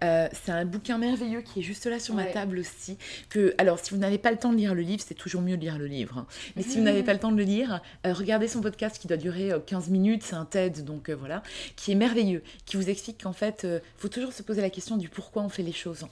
Euh, 0.02 0.28
c'est 0.32 0.52
un 0.52 0.64
bouquin 0.64 0.98
merveilleux 0.98 1.42
qui 1.42 1.61
est 1.61 1.62
juste 1.62 1.87
là 1.87 1.98
sur 1.98 2.14
ma 2.14 2.24
table 2.24 2.58
aussi. 2.58 2.98
Que, 3.28 3.54
alors, 3.58 3.78
si 3.78 3.90
vous 3.90 3.96
n'avez 3.96 4.18
pas 4.18 4.30
le 4.30 4.37
temps 4.37 4.52
de 4.52 4.56
lire 4.56 4.74
le 4.74 4.82
livre, 4.82 5.02
c'est 5.06 5.14
toujours 5.14 5.42
mieux 5.42 5.56
de 5.56 5.62
lire 5.62 5.78
le 5.78 5.87
livre. 5.87 6.18
Hein. 6.18 6.26
Mais 6.56 6.62
si 6.62 6.78
vous 6.78 6.85
n'avez 6.85 7.02
pas 7.02 7.12
le 7.12 7.18
temps 7.18 7.32
de 7.32 7.37
le 7.37 7.44
lire, 7.44 7.80
euh, 8.06 8.12
regardez 8.12 8.48
son 8.48 8.61
podcast 8.61 8.98
qui 8.98 9.08
doit 9.08 9.16
durer 9.16 9.50
15 9.66 9.88
euh, 9.88 9.92
minutes. 9.92 10.22
C'est 10.22 10.35
un 10.35 10.44
TED, 10.44 10.85
donc 10.85 11.11
voilà, 11.11 11.42
qui 11.76 11.92
est 11.92 11.94
merveilleux, 11.94 12.42
qui 12.64 12.76
vous 12.76 12.88
explique 12.88 13.22
qu'en 13.22 13.32
fait, 13.32 13.61
il 13.64 13.80
faut 13.96 14.08
toujours 14.08 14.32
se 14.32 14.42
poser 14.42 14.61
la 14.61 14.70
question 14.70 14.96
du 14.96 15.08
pourquoi 15.08 15.42
on 15.42 15.48
fait 15.48 15.62
les 15.62 15.72
choses. 15.72 16.06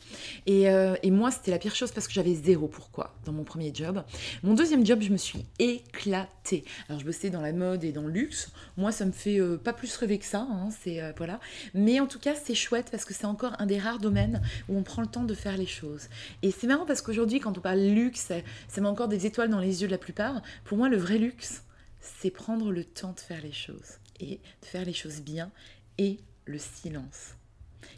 Et, 0.46 0.64
et 1.02 1.10
moi, 1.10 1.30
c'était 1.30 1.50
la 1.50 1.58
pire 1.58 1.74
chose 1.74 1.92
parce 1.92 2.06
que 2.06 2.12
j'avais 2.12 2.34
zéro 2.34 2.68
pourquoi 2.68 3.14
dans 3.24 3.32
mon 3.32 3.44
premier 3.44 3.72
job. 3.74 4.02
Mon 4.42 4.54
deuxième 4.54 4.84
job, 4.84 5.00
je 5.02 5.10
me 5.10 5.16
suis 5.16 5.44
éclatée. 5.58 6.64
Alors, 6.88 7.00
je 7.00 7.06
bossais 7.06 7.30
dans 7.30 7.40
la 7.40 7.52
mode 7.52 7.84
et 7.84 7.92
dans 7.92 8.02
le 8.02 8.12
luxe. 8.12 8.50
Moi, 8.76 8.92
ça 8.92 9.04
me 9.04 9.12
fait 9.12 9.40
pas 9.62 9.72
plus 9.72 9.94
rêver 9.96 10.18
que 10.18 10.24
ça. 10.24 10.46
Hein, 10.50 10.68
c'est 10.82 11.00
voilà. 11.16 11.40
Mais 11.74 12.00
en 12.00 12.06
tout 12.06 12.18
cas, 12.18 12.34
c'est 12.34 12.54
chouette 12.54 12.88
parce 12.90 13.04
que 13.04 13.14
c'est 13.14 13.26
encore 13.26 13.49
un 13.58 13.66
des 13.66 13.78
rares 13.78 13.98
domaines 13.98 14.42
où 14.68 14.76
on 14.76 14.82
prend 14.82 15.02
le 15.02 15.08
temps 15.08 15.24
de 15.24 15.34
faire 15.34 15.56
les 15.56 15.66
choses. 15.66 16.08
Et 16.42 16.50
c'est 16.50 16.66
marrant 16.66 16.86
parce 16.86 17.02
qu'aujourd'hui, 17.02 17.40
quand 17.40 17.56
on 17.56 17.60
parle 17.60 17.80
luxe, 17.80 18.32
ça 18.68 18.80
met 18.80 18.88
encore 18.88 19.08
des 19.08 19.26
étoiles 19.26 19.50
dans 19.50 19.60
les 19.60 19.82
yeux 19.82 19.88
de 19.88 19.92
la 19.92 19.98
plupart. 19.98 20.42
Pour 20.64 20.78
moi, 20.78 20.88
le 20.88 20.96
vrai 20.96 21.18
luxe, 21.18 21.62
c'est 22.00 22.30
prendre 22.30 22.70
le 22.72 22.84
temps 22.84 23.12
de 23.12 23.20
faire 23.20 23.42
les 23.42 23.52
choses 23.52 23.98
et 24.20 24.40
de 24.62 24.66
faire 24.66 24.84
les 24.84 24.92
choses 24.92 25.20
bien 25.20 25.50
et 25.98 26.18
le 26.46 26.58
silence. 26.58 27.34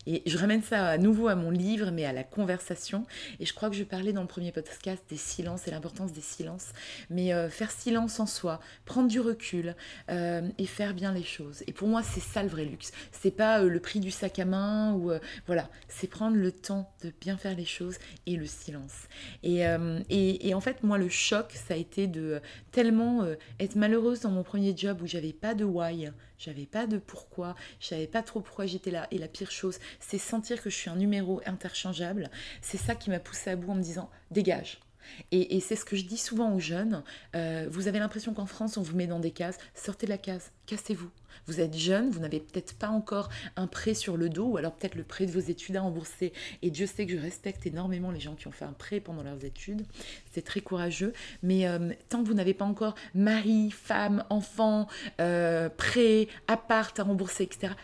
Et 0.07 0.23
je 0.27 0.37
ramène 0.37 0.63
ça 0.63 0.87
à 0.89 0.99
nouveau 0.99 1.29
à 1.29 1.35
mon 1.35 1.51
livre, 1.51 1.91
mais 1.91 2.05
à 2.05 2.13
la 2.13 2.25
conversation. 2.25 3.07
Et 3.41 3.47
je 3.47 3.55
crois 3.55 3.71
que 3.71 3.77
je 3.77 3.85
parlais 3.85 4.13
dans 4.13 4.23
le 4.23 4.27
premier 4.27 4.53
podcast 4.53 5.03
des 5.09 5.17
silences 5.17 5.69
et 5.69 5.71
l'importance 5.71 6.13
des 6.13 6.21
silences. 6.21 6.73
Mais 7.11 7.33
euh, 7.33 7.49
faire 7.49 7.71
silence 7.71 8.19
en 8.21 8.27
soi, 8.27 8.61
prendre 8.85 9.09
du 9.09 9.21
recul 9.21 9.77
euh, 10.11 10.49
et 10.59 10.67
faire 10.67 10.95
bien 10.95 11.13
les 11.13 11.23
choses. 11.23 11.63
Et 11.67 11.73
pour 11.73 11.89
moi, 11.89 12.03
c'est 12.03 12.21
ça 12.21 12.43
le 12.43 12.49
vrai 12.49 12.65
luxe. 12.65 12.93
C'est 13.13 13.31
pas 13.31 13.61
euh, 13.61 13.69
le 13.69 13.81
prix 13.81 14.01
du 14.01 14.11
sac 14.11 14.39
à 14.39 14.45
main 14.45 14.93
ou 14.95 15.13
voilà, 15.47 15.69
c'est 15.89 16.07
prendre 16.07 16.37
le 16.37 16.53
temps 16.53 16.91
de 17.03 17.13
bien 17.21 17.37
faire 17.37 17.57
les 17.57 17.65
choses 17.65 17.97
et 18.27 18.37
le 18.37 18.47
silence. 18.47 19.09
Et, 19.43 19.63
et, 20.11 20.49
et, 20.49 20.55
en 20.55 20.61
fait, 20.61 20.83
moi, 20.83 20.99
le 20.99 21.09
choc, 21.09 21.53
ça 21.53 21.75
a 21.75 21.77
été 21.77 22.07
de 22.07 22.41
tellement 22.71 23.27
être 23.61 23.77
malheureuse 23.77 24.21
dans 24.21 24.31
mon 24.31 24.43
premier 24.43 24.77
job 24.77 25.01
où 25.03 25.07
j'avais 25.07 25.33
pas 25.33 25.55
de 25.55 25.65
why 25.65 26.11
j'avais 26.43 26.67
pas 26.67 26.89
de 26.89 26.99
pourquoi, 26.99 27.55
je 27.79 27.87
savais 27.87 28.09
pas 28.09 28.23
trop 28.23 28.41
pourquoi 28.41 28.67
j'étais 28.67 28.91
là. 28.91 29.07
Et 29.13 29.19
la 29.19 29.29
pire 29.29 29.51
chose, 29.51 29.79
c'est 30.01 30.19
sentir 30.19 30.61
que 30.61 30.71
je 30.71 30.77
suis 30.77 30.91
un 30.91 30.97
numéro 30.97 31.41
interchangeable. 31.47 32.31
C'est 32.61 32.79
ça 32.79 32.97
qui 32.97 33.11
m'a 33.11 33.21
poussé 33.21 33.51
à 33.51 33.57
bout 33.57 33.71
en 33.71 33.77
me 33.77 33.83
disant 33.83 34.11
dégage. 34.33 34.81
Et, 35.31 35.61
c'est 35.61 35.77
ce 35.77 35.85
que 35.85 35.97
je 35.97 36.05
dis 36.05 36.17
souvent 36.17 36.55
aux 36.55 36.61
jeunes. 36.61 37.03
Euh, 37.35 37.67
vous 37.71 37.89
avez 37.89 37.99
l'impression 37.99 38.35
qu'en 38.35 38.47
France, 38.47 38.77
on 38.77 38.83
vous 38.83 38.97
met 38.97 39.07
dans 39.07 39.19
des 39.19 39.31
cases. 39.31 39.59
Sortez 39.75 40.07
de 40.07 40.11
la 40.11 40.19
case, 40.19 40.51
cassez-vous. 40.67 41.11
Vous 41.47 41.61
êtes 41.61 41.77
jeune, 41.77 42.11
vous 42.11 42.21
n'avez 42.21 42.41
peut-être 42.41 42.75
pas 42.75 42.89
encore 42.89 43.29
un 43.57 43.67
prêt 43.67 43.95
sur 43.95 44.17
le 44.17 44.29
dos, 44.29 44.47
ou 44.47 44.57
alors 44.59 44.73
peut-être 44.73 44.95
le 44.95 45.03
prêt 45.03 45.27
de 45.27 45.33
vos 45.33 45.41
études 45.41 45.77
à 45.77 45.81
rembourser. 45.81 46.33
Et 46.61 46.71
Dieu 46.71 46.87
sait 46.87 47.07
que 47.07 47.13
je 47.13 47.19
respecte 47.19 47.67
énormément 47.67 48.11
les 48.11 48.21
gens 48.21 48.35
qui 48.35 48.47
ont 48.49 48.53
fait 48.53 48.65
un 48.65 48.73
prêt 48.73 49.01
pendant 49.01 49.23
leurs 49.23 49.45
études. 49.45 49.85
C'est 50.31 50.45
très 50.45 50.61
courageux. 50.61 51.13
Mais 51.43 51.67
euh, 51.67 51.93
tant 52.09 52.23
que 52.23 52.29
vous 52.29 52.35
n'avez 52.35 52.55
pas 52.55 52.65
encore 52.65 52.95
mari, 53.15 53.71
femme, 53.71 54.25
enfant, 54.31 54.89
euh, 55.21 55.69
prêt, 55.69 56.29
appart 56.49 56.99
à 56.99 57.05
rembourser, 57.05 57.45
etc., 57.45 57.75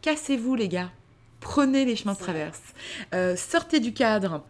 cassez-vous 0.00 0.54
les 0.54 0.68
gars. 0.68 0.92
Prenez 1.40 1.84
les 1.84 1.96
chemins 1.96 2.12
de 2.12 2.18
traverse. 2.18 2.62
sortez 3.36 3.80
du 3.80 3.92
cadre 3.92 4.44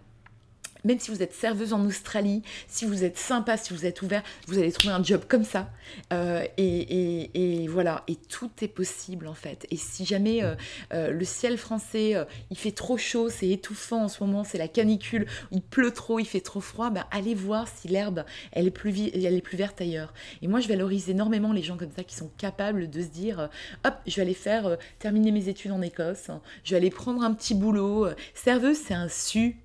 même 0.85 0.99
si 0.99 1.11
vous 1.11 1.23
êtes 1.23 1.35
serveuse 1.35 1.73
en 1.73 1.85
Australie, 1.85 2.43
si 2.69 2.85
vous 2.85 3.05
êtes 3.05 3.19
sympa, 3.19 3.57
si 3.57 3.73
vous 3.73 3.87
êtes 3.87 4.03
ouvert, 4.03 4.23
vous 4.47 4.59
allez 4.59 4.73
trouver 4.73 4.95
un 4.95 5.03
job 5.03 5.23
comme 5.29 5.45
ça. 5.45 5.71
Euh, 6.13 6.45
et, 6.57 7.67
voilà, 7.69 8.05
et 8.09 8.17
tout 8.17 8.51
est 8.61 8.69
possible 8.69 9.27
en 9.27 9.35
fait. 9.35 9.67
Et 9.71 9.77
si 9.77 10.05
jamais 10.05 10.43
euh, 10.43 10.55
euh, 10.93 11.11
le 11.11 11.25
ciel 11.25 11.59
français, 11.59 12.15
il 12.51 12.57
fait 12.57 12.73
trop 12.73 12.97
chaud, 12.97 13.29
c'est 13.29 13.49
étouffant 13.49 14.05
en 14.05 14.09
ce 14.09 14.23
moment, 14.23 14.45
c'est 14.45 14.59
la 14.59 14.69
canicule, 14.69 15.27
il 15.51 15.63
pleut 15.63 15.93
trop, 15.93 16.19
il 16.19 16.27
fait 16.27 16.41
trop 16.41 16.61
froid, 16.61 16.91
ben, 16.91 17.05
allez 17.11 17.35
voir 17.35 17.69
si 17.69 17.89
l'herbe, 17.89 18.25
elle, 18.53 18.67
est 18.67 18.71
plus 18.71 19.57
verte 19.57 19.81
ailleurs. 19.81 20.13
Et 20.41 20.49
moi, 20.49 20.61
je 20.61 20.69
valorise 20.69 21.09
énormément 21.09 21.53
les 21.53 21.63
gens 21.63 21.77
comme 21.77 21.93
ça 21.95 22.05
qui 22.05 22.15
sont 22.15 22.31
capables 22.37 22.91
de 22.91 23.03
se 23.03 23.09
dire, 23.09 23.49
hop, 23.85 23.95
je 24.07 24.17
vais 24.17 24.23
aller 24.23 24.35
faire 24.35 24.77
terminer 24.99 25.33
mes 25.33 25.49
études 25.49 25.73
en 25.73 25.83
Écosse, 25.83 26.29
je 26.65 26.71
vais 26.71 26.77
aller 26.77 26.91
prendre 26.91 27.23
un 27.23 27.33
petit 27.33 27.55
boulot. 27.55 28.09
Serveuse, 28.35 28.79
c'est 28.79 28.95
un 28.95 29.09
super 29.09 29.62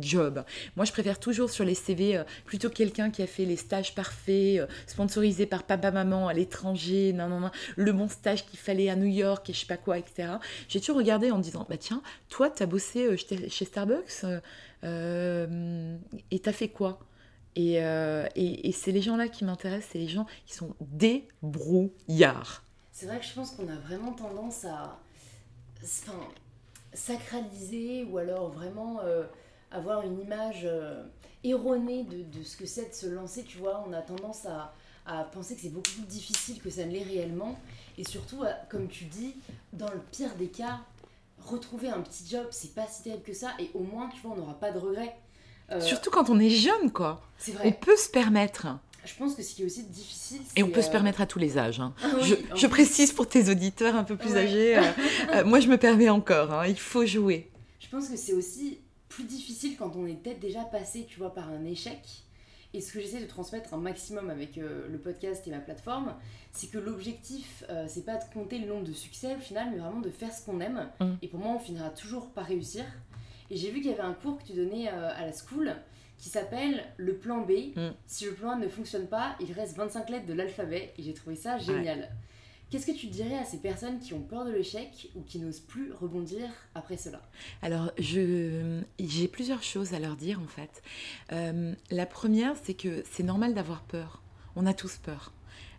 job. 0.00 0.44
Moi, 0.76 0.84
je 0.84 0.92
préfère 0.92 1.18
toujours 1.18 1.50
sur 1.50 1.64
les 1.64 1.74
CV 1.74 2.16
euh, 2.16 2.24
plutôt 2.44 2.70
quelqu'un 2.70 3.10
qui 3.10 3.22
a 3.22 3.26
fait 3.26 3.44
les 3.44 3.56
stages 3.56 3.94
parfaits, 3.94 4.60
euh, 4.60 4.66
sponsorisés 4.86 5.46
par 5.46 5.64
papa, 5.64 5.90
maman 5.90 6.28
à 6.28 6.32
l'étranger, 6.32 7.12
non, 7.12 7.28
non, 7.28 7.40
non, 7.40 7.50
le 7.76 7.92
bon 7.92 8.08
stage 8.08 8.46
qu'il 8.46 8.58
fallait 8.58 8.88
à 8.88 8.96
New 8.96 9.06
York 9.06 9.48
et 9.48 9.52
je 9.52 9.60
sais 9.60 9.66
pas 9.66 9.76
quoi, 9.76 9.98
etc. 9.98 10.34
J'ai 10.68 10.80
toujours 10.80 10.96
regardé 10.96 11.30
en 11.30 11.38
disant, 11.38 11.66
bah 11.68 11.76
tiens, 11.76 12.02
toi, 12.28 12.50
tu 12.50 12.62
as 12.62 12.66
bossé 12.66 13.06
euh, 13.06 13.16
chez 13.16 13.64
Starbucks 13.64 14.24
et 16.30 16.38
t'as 16.38 16.52
fait 16.52 16.68
quoi? 16.68 17.00
Et, 17.56 17.78
et 17.78 18.72
c'est 18.72 18.92
les 18.92 19.02
gens-là 19.02 19.26
qui 19.26 19.44
m'intéressent, 19.44 19.90
c'est 19.92 19.98
les 19.98 20.06
gens 20.06 20.26
qui 20.46 20.54
sont 20.54 20.76
débrouillards. 20.80 22.62
C'est 22.92 23.06
vrai 23.06 23.18
que 23.18 23.26
je 23.26 23.34
pense 23.34 23.50
qu'on 23.50 23.66
a 23.66 23.74
vraiment 23.74 24.12
tendance 24.12 24.64
à 24.64 25.00
enfin, 25.82 26.12
sacraliser 26.92 28.04
ou 28.04 28.18
alors 28.18 28.50
vraiment 28.50 29.00
avoir 29.70 30.02
une 30.02 30.20
image 30.20 30.62
euh, 30.64 31.04
erronée 31.44 32.04
de, 32.04 32.22
de, 32.22 32.42
ce 32.44 32.56
que 32.56 32.66
c'est 32.66 32.90
de 32.90 32.94
se 32.94 33.06
lancer, 33.06 33.44
tu 33.44 33.58
vois. 33.58 33.84
On 33.88 33.92
a 33.92 34.00
tendance 34.00 34.46
à, 34.46 34.74
à 35.06 35.24
penser 35.24 35.54
que 35.54 35.62
c'est 35.62 35.68
beaucoup 35.72 35.90
plus 35.90 36.06
difficile 36.06 36.60
que 36.60 36.70
ça 36.70 36.84
ne 36.84 36.92
l'est 36.92 37.02
réellement. 37.02 37.58
Et 37.96 38.04
surtout, 38.04 38.44
comme 38.68 38.88
tu 38.88 39.04
dis, 39.04 39.34
dans 39.72 39.90
le 39.90 40.00
pire 40.12 40.34
des 40.36 40.48
cas, 40.48 40.80
retrouver 41.44 41.88
un 41.88 42.00
petit 42.00 42.28
job, 42.28 42.46
c'est 42.50 42.74
pas 42.74 42.86
si 42.86 43.02
terrible 43.02 43.22
que 43.22 43.32
ça. 43.32 43.52
Et 43.58 43.70
au 43.74 43.80
moins, 43.80 44.08
tu 44.08 44.20
vois, 44.20 44.32
on 44.32 44.36
n'aura 44.36 44.54
pas 44.54 44.70
de 44.70 44.78
regrets. 44.78 45.16
Euh, 45.70 45.80
surtout 45.80 46.10
quand 46.10 46.30
on 46.30 46.38
est 46.38 46.50
jeune, 46.50 46.92
quoi. 46.92 47.22
C'est 47.38 47.52
vrai. 47.52 47.66
On 47.66 47.72
peut 47.72 47.96
se 47.96 48.08
permettre. 48.08 48.66
Je 49.04 49.14
pense 49.14 49.34
que 49.34 49.42
ce 49.42 49.54
qui 49.54 49.62
est 49.62 49.66
aussi 49.66 49.84
difficile. 49.84 50.40
Et 50.56 50.62
on 50.62 50.70
peut 50.70 50.82
se 50.82 50.88
euh, 50.88 50.92
permettre 50.92 51.20
à 51.20 51.26
tous 51.26 51.38
les 51.38 51.56
âges. 51.56 51.80
Hein. 51.80 51.94
Ah 52.02 52.08
je, 52.20 52.34
je 52.54 52.66
précise 52.66 53.12
pour 53.12 53.28
tes 53.28 53.50
auditeurs 53.50 53.96
un 53.96 54.04
peu 54.04 54.16
plus 54.16 54.36
âgés. 54.36 54.78
moi, 55.44 55.60
je 55.60 55.68
me 55.68 55.78
permets 55.78 56.10
encore. 56.10 56.52
Hein. 56.52 56.66
Il 56.66 56.78
faut 56.78 57.06
jouer. 57.06 57.50
Je 57.80 57.88
pense 57.88 58.08
que 58.08 58.16
c'est 58.16 58.34
aussi 58.34 58.80
plus 59.08 59.24
difficile 59.24 59.76
quand 59.76 59.96
on 59.96 60.06
est 60.06 60.14
peut-être 60.14 60.40
déjà 60.40 60.64
passé, 60.64 61.06
tu 61.08 61.18
vois, 61.18 61.34
par 61.34 61.48
un 61.48 61.64
échec. 61.64 62.24
Et 62.74 62.80
ce 62.80 62.92
que 62.92 63.00
j'essaie 63.00 63.20
de 63.20 63.26
transmettre 63.26 63.72
un 63.72 63.78
maximum 63.78 64.28
avec 64.28 64.58
euh, 64.58 64.86
le 64.88 64.98
podcast 64.98 65.46
et 65.46 65.50
ma 65.50 65.58
plateforme, 65.58 66.14
c'est 66.52 66.66
que 66.66 66.76
l'objectif, 66.76 67.64
euh, 67.70 67.86
c'est 67.88 68.04
pas 68.04 68.16
de 68.16 68.24
compter 68.32 68.58
le 68.58 68.66
nombre 68.66 68.84
de 68.84 68.92
succès 68.92 69.34
au 69.36 69.40
final, 69.40 69.68
mais 69.70 69.78
vraiment 69.78 70.00
de 70.00 70.10
faire 70.10 70.32
ce 70.32 70.44
qu'on 70.44 70.60
aime. 70.60 70.88
Mm. 71.00 71.12
Et 71.22 71.28
pour 71.28 71.40
moi, 71.40 71.54
on 71.54 71.58
finira 71.58 71.88
toujours 71.88 72.28
par 72.30 72.44
réussir. 72.44 72.84
Et 73.50 73.56
j'ai 73.56 73.70
vu 73.70 73.80
qu'il 73.80 73.90
y 73.90 73.94
avait 73.94 74.02
un 74.02 74.12
cours 74.12 74.38
que 74.38 74.44
tu 74.44 74.52
donnais 74.52 74.88
euh, 74.88 75.10
à 75.16 75.24
la 75.24 75.32
school 75.32 75.74
qui 76.18 76.28
s'appelle 76.28 76.84
le 76.98 77.16
plan 77.16 77.40
B. 77.40 77.74
Mm. 77.74 77.88
Si 78.06 78.26
le 78.26 78.34
plan 78.34 78.50
A 78.50 78.56
ne 78.56 78.68
fonctionne 78.68 79.06
pas, 79.06 79.34
il 79.40 79.50
reste 79.52 79.76
25 79.76 80.10
lettres 80.10 80.26
de 80.26 80.34
l'alphabet. 80.34 80.92
Et 80.98 81.02
j'ai 81.02 81.14
trouvé 81.14 81.36
ça 81.36 81.56
génial. 81.56 82.10
Qu'est-ce 82.70 82.84
que 82.84 82.92
tu 82.92 83.06
dirais 83.06 83.38
à 83.38 83.46
ces 83.46 83.56
personnes 83.56 83.98
qui 83.98 84.12
ont 84.12 84.20
peur 84.20 84.44
de 84.44 84.50
l'échec 84.50 85.10
ou 85.14 85.22
qui 85.22 85.38
n'osent 85.38 85.60
plus 85.60 85.90
rebondir 85.92 86.42
après 86.74 86.98
cela? 86.98 87.22
Alors, 87.62 87.92
j'ai 87.96 89.28
plusieurs 89.32 89.62
choses 89.62 89.94
à 89.94 89.98
leur 89.98 90.16
dire 90.16 90.38
en 90.38 90.46
fait. 90.46 90.82
Euh, 91.32 91.72
la 91.90 92.04
première, 92.04 92.54
c'est 92.62 92.74
que 92.74 93.02
c'est 93.10 93.22
normal 93.22 93.54
d'avoir 93.54 93.80
peur. 93.82 94.22
On 94.54 94.66
a 94.66 94.74
tous 94.74 94.98
peur. 94.98 95.32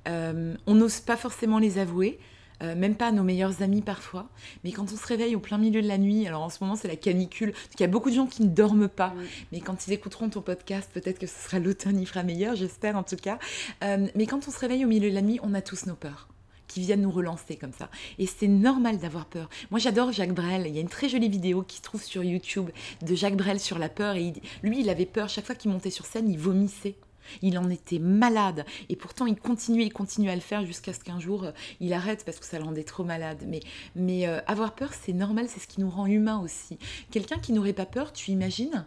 Euh, 0.08 0.56
on 0.66 0.74
n'ose 0.74 1.00
pas 1.00 1.16
forcément 1.16 1.60
les 1.60 1.78
avouer. 1.78 2.20
Euh, 2.62 2.76
même 2.76 2.96
pas 2.96 3.08
à 3.08 3.12
nos 3.14 3.24
meilleurs 3.24 3.62
amis 3.62 3.82
parfois, 3.82 4.28
mais 4.66 4.74
quand 4.74 4.92
on 4.92 4.98
se 4.98 5.08
réveille 5.08 5.34
au 5.34 5.40
plein 5.40 5.58
milieu 5.58 5.82
de 5.82 5.88
la 5.88 5.98
nuit, 5.98 6.28
alors 6.28 6.42
en 6.42 6.50
ce 6.50 6.62
moment 6.62 6.76
c'est 6.76 6.90
la 6.90 6.98
canicule, 6.98 7.54
il 7.76 7.80
y 7.80 7.86
a 7.86 7.88
beaucoup 7.88 8.10
de 8.10 8.16
gens 8.16 8.28
qui 8.28 8.44
ne 8.44 8.50
dorment 8.50 8.90
pas, 8.90 9.14
mais 9.54 9.62
quand 9.62 9.88
ils 9.88 9.94
écouteront 9.94 10.28
ton 10.28 10.42
podcast, 10.42 10.90
peut-être 10.94 11.20
que 11.20 11.26
ce 11.26 11.40
sera 11.42 11.60
l'automne, 11.60 11.98
il 11.98 12.06
fera 12.06 12.22
meilleur, 12.22 12.58
j'espère 12.58 12.98
en 12.98 13.04
tout 13.04 13.16
cas. 13.16 13.40
mais 13.82 14.26
quand 14.28 14.46
on 14.50 14.52
se 14.52 14.60
réveille 14.60 14.84
au 14.84 14.90
milieu 14.90 15.10
de 15.10 15.16
la 15.16 15.22
nuit, 15.22 15.40
on 15.42 15.54
a 15.54 15.62
tous 15.62 15.86
nos 15.86 15.96
peurs 15.96 16.28
qui 16.70 16.80
viennent 16.80 17.02
nous 17.02 17.12
relancer 17.12 17.58
comme 17.58 17.74
ça. 17.74 17.90
Et 18.18 18.28
c'est 18.28 18.48
normal 18.48 19.00
d'avoir 19.00 19.26
peur. 19.26 19.50
Moi, 19.72 19.80
j'adore 19.80 20.14
Jacques 20.14 20.34
Brel. 20.34 20.68
Il 20.68 20.76
y 20.76 20.78
a 20.78 20.82
une 20.82 20.88
très 20.88 21.10
jolie 21.10 21.28
vidéo 21.28 21.64
qui 21.64 21.78
se 21.78 21.82
trouve 21.82 22.02
sur 22.02 22.24
YouTube 22.24 22.70
de 23.02 23.16
Jacques 23.16 23.36
Brel 23.36 23.60
sur 23.60 23.78
la 23.80 23.90
peur. 23.90 24.16
Et 24.16 24.34
lui, 24.64 24.80
il 24.80 24.90
avait 24.90 25.06
peur. 25.06 25.28
Chaque 25.28 25.46
fois 25.46 25.56
qu'il 25.56 25.72
montait 25.72 25.90
sur 25.90 26.06
scène, 26.06 26.30
il 26.30 26.38
vomissait. 26.38 26.96
Il 27.42 27.58
en 27.58 27.70
était 27.70 28.00
malade. 28.00 28.66
Et 28.88 28.96
pourtant, 28.96 29.26
il 29.26 29.36
continuait, 29.36 29.86
il 29.86 29.94
continuait 29.94 30.32
à 30.32 30.36
le 30.36 30.42
faire 30.42 30.66
jusqu'à 30.66 30.94
ce 30.94 31.00
qu'un 31.00 31.20
jour, 31.20 31.44
euh, 31.44 31.52
il 31.80 31.94
arrête 31.94 32.24
parce 32.26 32.40
que 32.40 32.46
ça 32.46 32.58
le 32.58 32.66
rendait 32.66 32.84
trop 32.84 33.04
malade. 33.04 33.44
Mais, 33.48 33.60
mais 33.96 34.28
euh, 34.28 34.40
avoir 34.48 34.74
peur, 34.76 34.92
c'est 34.94 35.14
normal. 35.14 35.48
C'est 35.50 35.60
ce 35.60 35.68
qui 35.68 35.82
nous 35.82 35.90
rend 35.90 36.06
humains 36.06 36.40
aussi. 36.40 36.78
Quelqu'un 37.12 37.40
qui 37.40 37.52
n'aurait 37.52 37.74
pas 37.74 37.86
peur, 37.86 38.14
tu 38.14 38.32
imagines? 38.32 38.86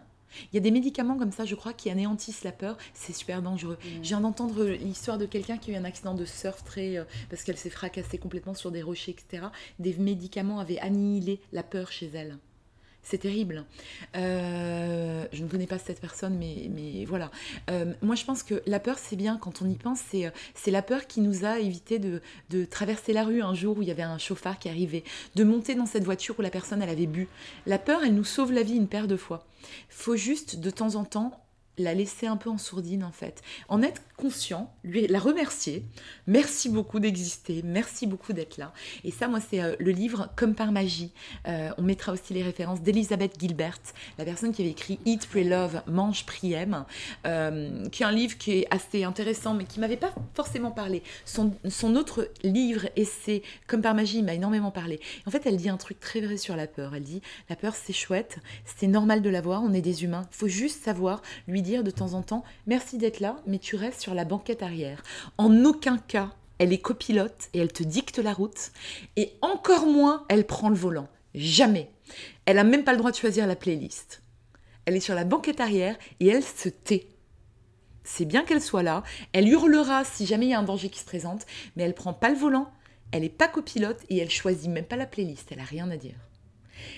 Il 0.51 0.55
y 0.55 0.57
a 0.57 0.61
des 0.61 0.71
médicaments 0.71 1.17
comme 1.17 1.31
ça, 1.31 1.45
je 1.45 1.55
crois, 1.55 1.73
qui 1.73 1.89
anéantissent 1.89 2.43
la 2.43 2.51
peur. 2.51 2.77
C'est 2.93 3.13
super 3.13 3.41
dangereux. 3.41 3.77
Mmh. 3.81 3.87
Je 4.03 4.07
viens 4.09 4.21
d'entendre 4.21 4.65
l'histoire 4.65 5.17
de 5.17 5.25
quelqu'un 5.25 5.57
qui 5.57 5.71
a 5.71 5.73
eu 5.75 5.77
un 5.77 5.85
accident 5.85 6.13
de 6.13 6.25
surf 6.25 6.63
très, 6.63 6.97
euh, 6.97 7.03
parce 7.29 7.43
qu'elle 7.43 7.57
s'est 7.57 7.69
fracassée 7.69 8.17
complètement 8.17 8.53
sur 8.53 8.71
des 8.71 8.81
rochers, 8.81 9.11
etc. 9.11 9.47
Des 9.79 9.93
médicaments 9.95 10.59
avaient 10.59 10.79
annihilé 10.79 11.39
la 11.51 11.63
peur 11.63 11.91
chez 11.91 12.09
elle. 12.13 12.37
C'est 13.03 13.17
terrible. 13.17 13.65
Euh, 14.15 15.25
je 15.33 15.43
ne 15.43 15.49
connais 15.49 15.67
pas 15.67 15.77
cette 15.77 15.99
personne, 15.99 16.37
mais, 16.37 16.69
mais 16.73 17.05
voilà. 17.05 17.31
Euh, 17.69 17.93
moi, 18.01 18.15
je 18.15 18.23
pense 18.23 18.43
que 18.43 18.63
la 18.65 18.79
peur, 18.79 18.97
c'est 18.97 19.17
bien 19.17 19.37
quand 19.37 19.61
on 19.61 19.69
y 19.69 19.75
pense. 19.75 19.99
C'est, 20.09 20.31
c'est 20.55 20.71
la 20.71 20.81
peur 20.81 21.05
qui 21.05 21.19
nous 21.19 21.43
a 21.43 21.59
évité 21.59 21.99
de, 21.99 22.21
de, 22.49 22.63
traverser 22.63 23.11
la 23.11 23.25
rue 23.25 23.41
un 23.41 23.53
jour 23.53 23.77
où 23.77 23.81
il 23.81 23.89
y 23.89 23.91
avait 23.91 24.03
un 24.03 24.17
chauffard 24.17 24.57
qui 24.57 24.69
arrivait, 24.69 25.03
de 25.35 25.43
monter 25.43 25.75
dans 25.75 25.85
cette 25.85 26.05
voiture 26.05 26.35
où 26.39 26.41
la 26.41 26.49
personne, 26.49 26.81
elle 26.81 26.89
avait 26.89 27.05
bu. 27.05 27.27
La 27.65 27.77
peur, 27.77 28.03
elle 28.03 28.15
nous 28.15 28.23
sauve 28.23 28.53
la 28.53 28.63
vie 28.63 28.75
une 28.75 28.87
paire 28.87 29.07
de 29.07 29.17
fois. 29.17 29.45
Faut 29.89 30.15
juste, 30.15 30.59
de 30.59 30.69
temps 30.69 30.95
en 30.95 31.03
temps, 31.03 31.42
la 31.77 31.93
laisser 31.93 32.27
un 32.27 32.37
peu 32.37 32.49
en 32.49 32.57
sourdine 32.57 33.03
en 33.03 33.11
fait. 33.11 33.41
En 33.67 33.81
être 33.81 34.01
conscient, 34.17 34.73
lui 34.83 35.07
la 35.07 35.19
remercier. 35.19 35.85
Merci 36.27 36.69
beaucoup 36.69 36.99
d'exister, 36.99 37.61
merci 37.63 38.07
beaucoup 38.07 38.33
d'être 38.33 38.57
là. 38.57 38.73
Et 39.03 39.11
ça, 39.11 39.27
moi, 39.27 39.39
c'est 39.39 39.61
euh, 39.61 39.75
le 39.79 39.91
livre 39.91 40.29
Comme 40.35 40.55
par 40.55 40.71
magie. 40.71 41.11
Euh, 41.47 41.71
on 41.77 41.81
mettra 41.81 42.11
aussi 42.11 42.33
les 42.33 42.43
références 42.43 42.81
d'Elisabeth 42.81 43.39
Gilbert, 43.39 43.79
la 44.17 44.25
personne 44.25 44.51
qui 44.51 44.61
avait 44.61 44.71
écrit 44.71 44.99
Eat, 45.05 45.27
Pray, 45.27 45.43
Love, 45.43 45.81
Mange, 45.87 46.25
Prie, 46.25 46.53
Aime, 46.53 46.85
euh, 47.25 47.87
qui 47.89 48.03
est 48.03 48.05
un 48.05 48.11
livre 48.11 48.37
qui 48.37 48.51
est 48.51 48.67
assez 48.69 49.03
intéressant, 49.03 49.53
mais 49.53 49.65
qui 49.65 49.79
m'avait 49.79 49.97
pas 49.97 50.13
forcément 50.35 50.71
parlé. 50.71 51.01
Son, 51.25 51.53
son 51.67 51.95
autre 51.95 52.29
livre, 52.43 52.87
essai, 52.95 53.41
Comme 53.67 53.81
par 53.81 53.95
magie, 53.95 54.21
m'a 54.21 54.33
énormément 54.33 54.71
parlé. 54.71 54.99
En 55.25 55.31
fait, 55.31 55.45
elle 55.45 55.57
dit 55.57 55.69
un 55.69 55.77
truc 55.77 55.99
très 55.99 56.21
vrai 56.21 56.37
sur 56.37 56.55
la 56.55 56.67
peur. 56.67 56.93
Elle 56.95 57.03
dit 57.03 57.21
la 57.49 57.55
peur, 57.55 57.73
c'est 57.75 57.93
chouette, 57.93 58.37
c'est 58.77 58.87
normal 58.87 59.21
de 59.21 59.29
l'avoir, 59.29 59.63
on 59.63 59.73
est 59.73 59.81
des 59.81 60.03
humains. 60.03 60.27
Il 60.31 60.35
faut 60.35 60.47
juste 60.47 60.83
savoir 60.83 61.21
lui 61.47 61.62
dire 61.63 61.83
de 61.83 61.91
temps 61.91 62.13
en 62.13 62.21
temps 62.21 62.43
merci 62.67 62.97
d'être 62.97 63.19
là, 63.19 63.37
mais 63.47 63.57
tu 63.57 63.75
restes 63.75 64.01
sur 64.01 64.13
la 64.13 64.25
banquette 64.25 64.61
arrière. 64.61 65.01
En 65.37 65.65
aucun 65.65 65.97
cas, 65.97 66.29
elle 66.59 66.71
est 66.71 66.81
copilote 66.81 67.49
et 67.53 67.59
elle 67.59 67.73
te 67.73 67.83
dicte 67.83 68.19
la 68.19 68.33
route, 68.33 68.71
et 69.15 69.33
encore 69.41 69.87
moins, 69.87 70.25
elle 70.29 70.45
prend 70.45 70.69
le 70.69 70.75
volant. 70.75 71.07
Jamais. 71.33 71.89
Elle 72.45 72.57
n'a 72.57 72.63
même 72.63 72.83
pas 72.83 72.91
le 72.91 72.99
droit 72.99 73.11
de 73.11 73.15
choisir 73.15 73.47
la 73.47 73.55
playlist. 73.55 74.21
Elle 74.85 74.95
est 74.95 75.01
sur 75.01 75.15
la 75.15 75.23
banquette 75.23 75.59
arrière 75.59 75.97
et 76.19 76.27
elle 76.27 76.43
se 76.43 76.69
tait. 76.69 77.07
C'est 78.03 78.25
bien 78.25 78.43
qu'elle 78.43 78.61
soit 78.61 78.83
là, 78.83 79.03
elle 79.31 79.47
hurlera 79.47 80.03
si 80.03 80.25
jamais 80.25 80.47
il 80.47 80.49
y 80.49 80.53
a 80.53 80.59
un 80.59 80.63
danger 80.63 80.89
qui 80.89 80.99
se 80.99 81.05
présente, 81.05 81.45
mais 81.75 81.83
elle 81.83 81.95
prend 81.95 82.13
pas 82.13 82.29
le 82.29 82.35
volant, 82.35 82.69
elle 83.11 83.21
n'est 83.21 83.29
pas 83.29 83.47
copilote 83.47 84.01
et 84.09 84.17
elle 84.17 84.29
choisit 84.29 84.69
même 84.69 84.85
pas 84.85 84.97
la 84.97 85.05
playlist, 85.05 85.51
elle 85.51 85.61
a 85.61 85.63
rien 85.63 85.89
à 85.89 85.97
dire. 85.97 86.15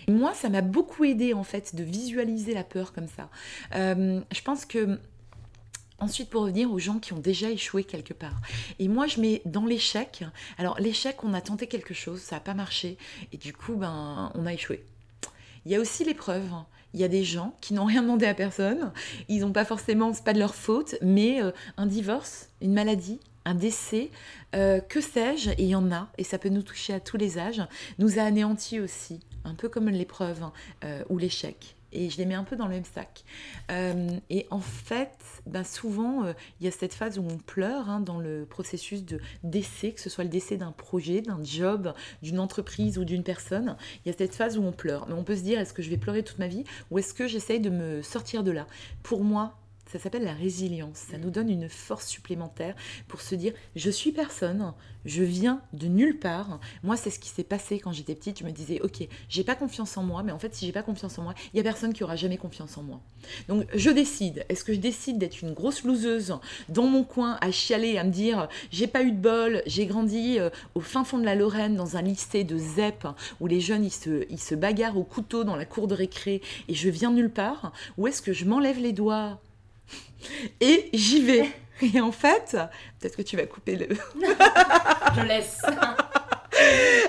Moi, 0.08 0.34
ça 0.34 0.50
m'a 0.50 0.62
beaucoup 0.62 1.04
aidé 1.04 1.34
en 1.34 1.44
fait 1.44 1.76
de 1.76 1.84
visualiser 1.84 2.54
la 2.54 2.64
peur 2.64 2.94
comme 2.94 3.08
ça. 3.08 3.30
Euh, 3.76 4.22
je 4.32 4.42
pense 4.42 4.66
que 4.66 5.00
Ensuite, 5.98 6.30
pour 6.30 6.42
revenir 6.42 6.70
aux 6.72 6.80
gens 6.80 7.00
qui 7.00 7.14
ont 7.14 7.20
déjà 7.20 7.50
échoué 7.50 7.86
quelque 7.86 8.14
part. 8.14 8.36
Et 8.80 8.90
moi, 8.90 9.08
je 9.08 9.22
mets 9.22 9.42
dans 9.46 9.66
l'échec. 9.66 10.26
Alors, 10.58 10.78
l'échec, 10.78 11.24
on 11.24 11.34
a 11.34 11.40
tenté 11.40 11.68
quelque 11.68 11.94
chose, 11.94 12.20
ça 12.20 12.36
n'a 12.36 12.42
pas 12.42 12.54
marché, 12.54 12.98
et 13.32 13.38
du 13.38 13.54
coup, 13.54 13.76
ben, 13.76 14.30
on 14.36 14.46
a 14.46 14.54
échoué. 14.54 14.84
Il 15.66 15.72
y 15.72 15.76
a 15.76 15.80
aussi 15.80 16.04
l'épreuve. 16.04 16.50
Il 16.94 17.00
y 17.00 17.04
a 17.04 17.08
des 17.08 17.24
gens 17.24 17.56
qui 17.62 17.74
n'ont 17.74 17.86
rien 17.86 18.02
demandé 18.02 18.26
à 18.26 18.34
personne. 18.34 18.92
Ils 19.30 19.40
n'ont 19.40 19.52
pas 19.52 19.66
forcément, 19.66 20.14
c'est 20.14 20.24
pas 20.24 20.34
de 20.34 20.40
leur 20.40 20.56
faute, 20.56 20.96
mais 21.02 21.42
euh, 21.42 21.52
un 21.78 21.86
divorce, 21.86 22.50
une 22.62 22.74
maladie, 22.74 23.20
un 23.46 23.56
décès, 23.56 24.12
euh, 24.54 24.82
que 24.82 25.00
sais-je, 25.00 25.52
et 25.52 25.64
il 25.64 25.70
y 25.70 25.76
en 25.76 25.92
a, 25.92 26.10
et 26.18 26.24
ça 26.24 26.38
peut 26.38 26.50
nous 26.50 26.62
toucher 26.62 26.94
à 26.94 27.00
tous 27.00 27.18
les 27.18 27.38
âges, 27.38 27.62
nous 28.00 28.20
a 28.20 28.24
anéantis 28.24 28.80
aussi 28.80 29.22
un 29.46 29.56
peu 29.56 29.70
comme 29.70 29.90
l'épreuve 29.90 30.44
euh, 30.84 31.04
ou 31.10 31.18
l'échec. 31.18 31.76
Et 31.92 32.10
je 32.10 32.18
les 32.18 32.26
mets 32.26 32.36
un 32.36 32.44
peu 32.44 32.58
dans 32.58 32.66
le 32.66 32.74
même 32.74 32.84
sac. 32.84 33.24
Euh, 33.72 34.10
et 34.30 34.48
en 34.52 34.60
fait, 34.60 35.18
ben 35.46 35.64
souvent, 35.64 36.26
euh, 36.26 36.34
il 36.60 36.66
y 36.66 36.68
a 36.68 36.72
cette 36.72 36.94
phase 36.94 37.18
où 37.18 37.24
on 37.24 37.38
pleure 37.38 37.90
hein, 37.90 38.02
dans 38.02 38.20
le 38.20 38.46
processus 38.46 39.06
de 39.06 39.22
décès, 39.44 39.94
que 39.94 40.02
ce 40.02 40.10
soit 40.10 40.26
le 40.26 40.30
décès 40.30 40.58
d'un 40.58 40.74
projet, 40.74 41.22
d'un 41.22 41.42
job, 41.42 41.94
d'une 42.22 42.40
entreprise 42.40 42.98
ou 42.98 43.06
d'une 43.06 43.24
personne. 43.24 43.78
Il 44.04 44.12
y 44.12 44.14
a 44.14 44.18
cette 44.18 44.36
phase 44.36 44.58
où 44.58 44.64
on 44.64 44.74
pleure. 44.74 45.08
Mais 45.08 45.14
on 45.14 45.24
peut 45.24 45.38
se 45.38 45.44
dire, 45.44 45.58
est-ce 45.58 45.74
que 45.74 45.82
je 45.82 45.90
vais 45.90 45.98
pleurer 45.98 46.24
toute 46.24 46.40
ma 46.40 46.48
vie 46.48 46.66
ou 46.92 47.00
est-ce 47.00 47.14
que 47.14 47.28
j'essaye 47.28 47.62
de 47.62 47.70
me 47.70 48.02
sortir 48.02 48.44
de 48.44 48.52
là? 48.52 48.68
Pour 49.02 49.24
moi, 49.24 49.58
ça 49.98 50.04
s'appelle 50.04 50.26
la 50.26 50.34
résilience. 50.34 50.98
Ça 51.10 51.18
nous 51.18 51.30
donne 51.30 51.50
une 51.50 51.70
force 51.70 52.08
supplémentaire 52.08 52.76
pour 53.08 53.22
se 53.22 53.34
dire 53.34 53.54
je 53.76 53.90
suis 53.90 54.12
personne, 54.12 54.74
je 55.06 55.24
viens 55.24 55.62
de 55.72 55.88
nulle 55.88 56.20
part. 56.20 56.60
Moi, 56.84 56.98
c'est 56.98 57.10
ce 57.10 57.20
qui 57.20 57.30
s'est 57.30 57.44
passé 57.44 57.80
quand 57.80 57.94
j'étais 57.94 58.14
petite. 58.14 58.40
Je 58.40 58.44
me 58.44 58.52
disais 58.52 58.82
ok, 58.82 59.08
j'ai 59.30 59.44
pas 59.46 59.56
confiance 59.56 59.96
en 59.96 60.04
moi, 60.04 60.22
mais 60.22 60.34
en 60.34 60.40
fait, 60.40 60.54
si 60.54 60.66
j'ai 60.66 60.74
pas 60.74 60.84
confiance 60.84 61.18
en 61.18 61.24
moi, 61.24 61.34
il 61.54 61.58
y 61.58 61.60
a 61.62 61.64
personne 61.64 61.94
qui 61.94 62.04
aura 62.04 62.18
jamais 62.18 62.36
confiance 62.38 62.78
en 62.78 62.84
moi. 62.84 63.00
Donc, 63.48 63.66
je 63.74 63.90
décide. 63.90 64.46
Est-ce 64.50 64.66
que 64.66 64.74
je 64.74 64.80
décide 64.80 65.18
d'être 65.18 65.42
une 65.42 65.54
grosse 65.54 65.84
loseuse 65.84 66.38
dans 66.68 66.88
mon 66.88 67.04
coin 67.04 67.38
à 67.40 67.52
chialer, 67.52 67.98
à 67.98 68.04
me 68.04 68.12
dire 68.12 68.50
j'ai 68.72 68.88
pas 68.88 69.02
eu 69.04 69.12
de 69.12 69.18
bol, 69.18 69.62
j'ai 69.66 69.86
grandi 69.86 70.40
euh, 70.40 70.50
au 70.74 70.82
fin 70.82 71.06
fond 71.06 71.18
de 71.20 71.26
la 71.26 71.36
Lorraine 71.36 71.76
dans 71.78 71.96
un 71.96 72.02
lycée 72.02 72.44
de 72.44 72.58
ZEP 72.58 73.08
où 73.40 73.48
les 73.48 73.62
jeunes 73.62 73.86
ils 73.86 73.94
se, 73.94 74.26
ils 74.30 74.42
se 74.42 74.56
bagarrent 74.56 74.98
au 74.98 75.04
couteau 75.04 75.46
dans 75.46 75.56
la 75.56 75.66
cour 75.66 75.88
de 75.88 75.96
récré 75.96 76.42
et 76.68 76.74
je 76.74 76.90
viens 76.90 77.12
nulle 77.12 77.32
part? 77.32 77.72
Ou 77.98 78.08
est-ce 78.08 78.22
que 78.22 78.34
je 78.34 78.46
m'enlève 78.46 78.80
les 78.80 78.94
doigts 78.94 79.40
et 80.60 80.90
j'y 80.94 81.22
vais. 81.24 81.50
Et 81.82 82.00
en 82.00 82.12
fait, 82.12 82.58
peut-être 83.00 83.18
que 83.18 83.22
tu 83.22 83.36
vas 83.36 83.46
couper 83.46 83.76
le. 83.76 83.88
Je 85.16 85.22
laisse. 85.22 85.62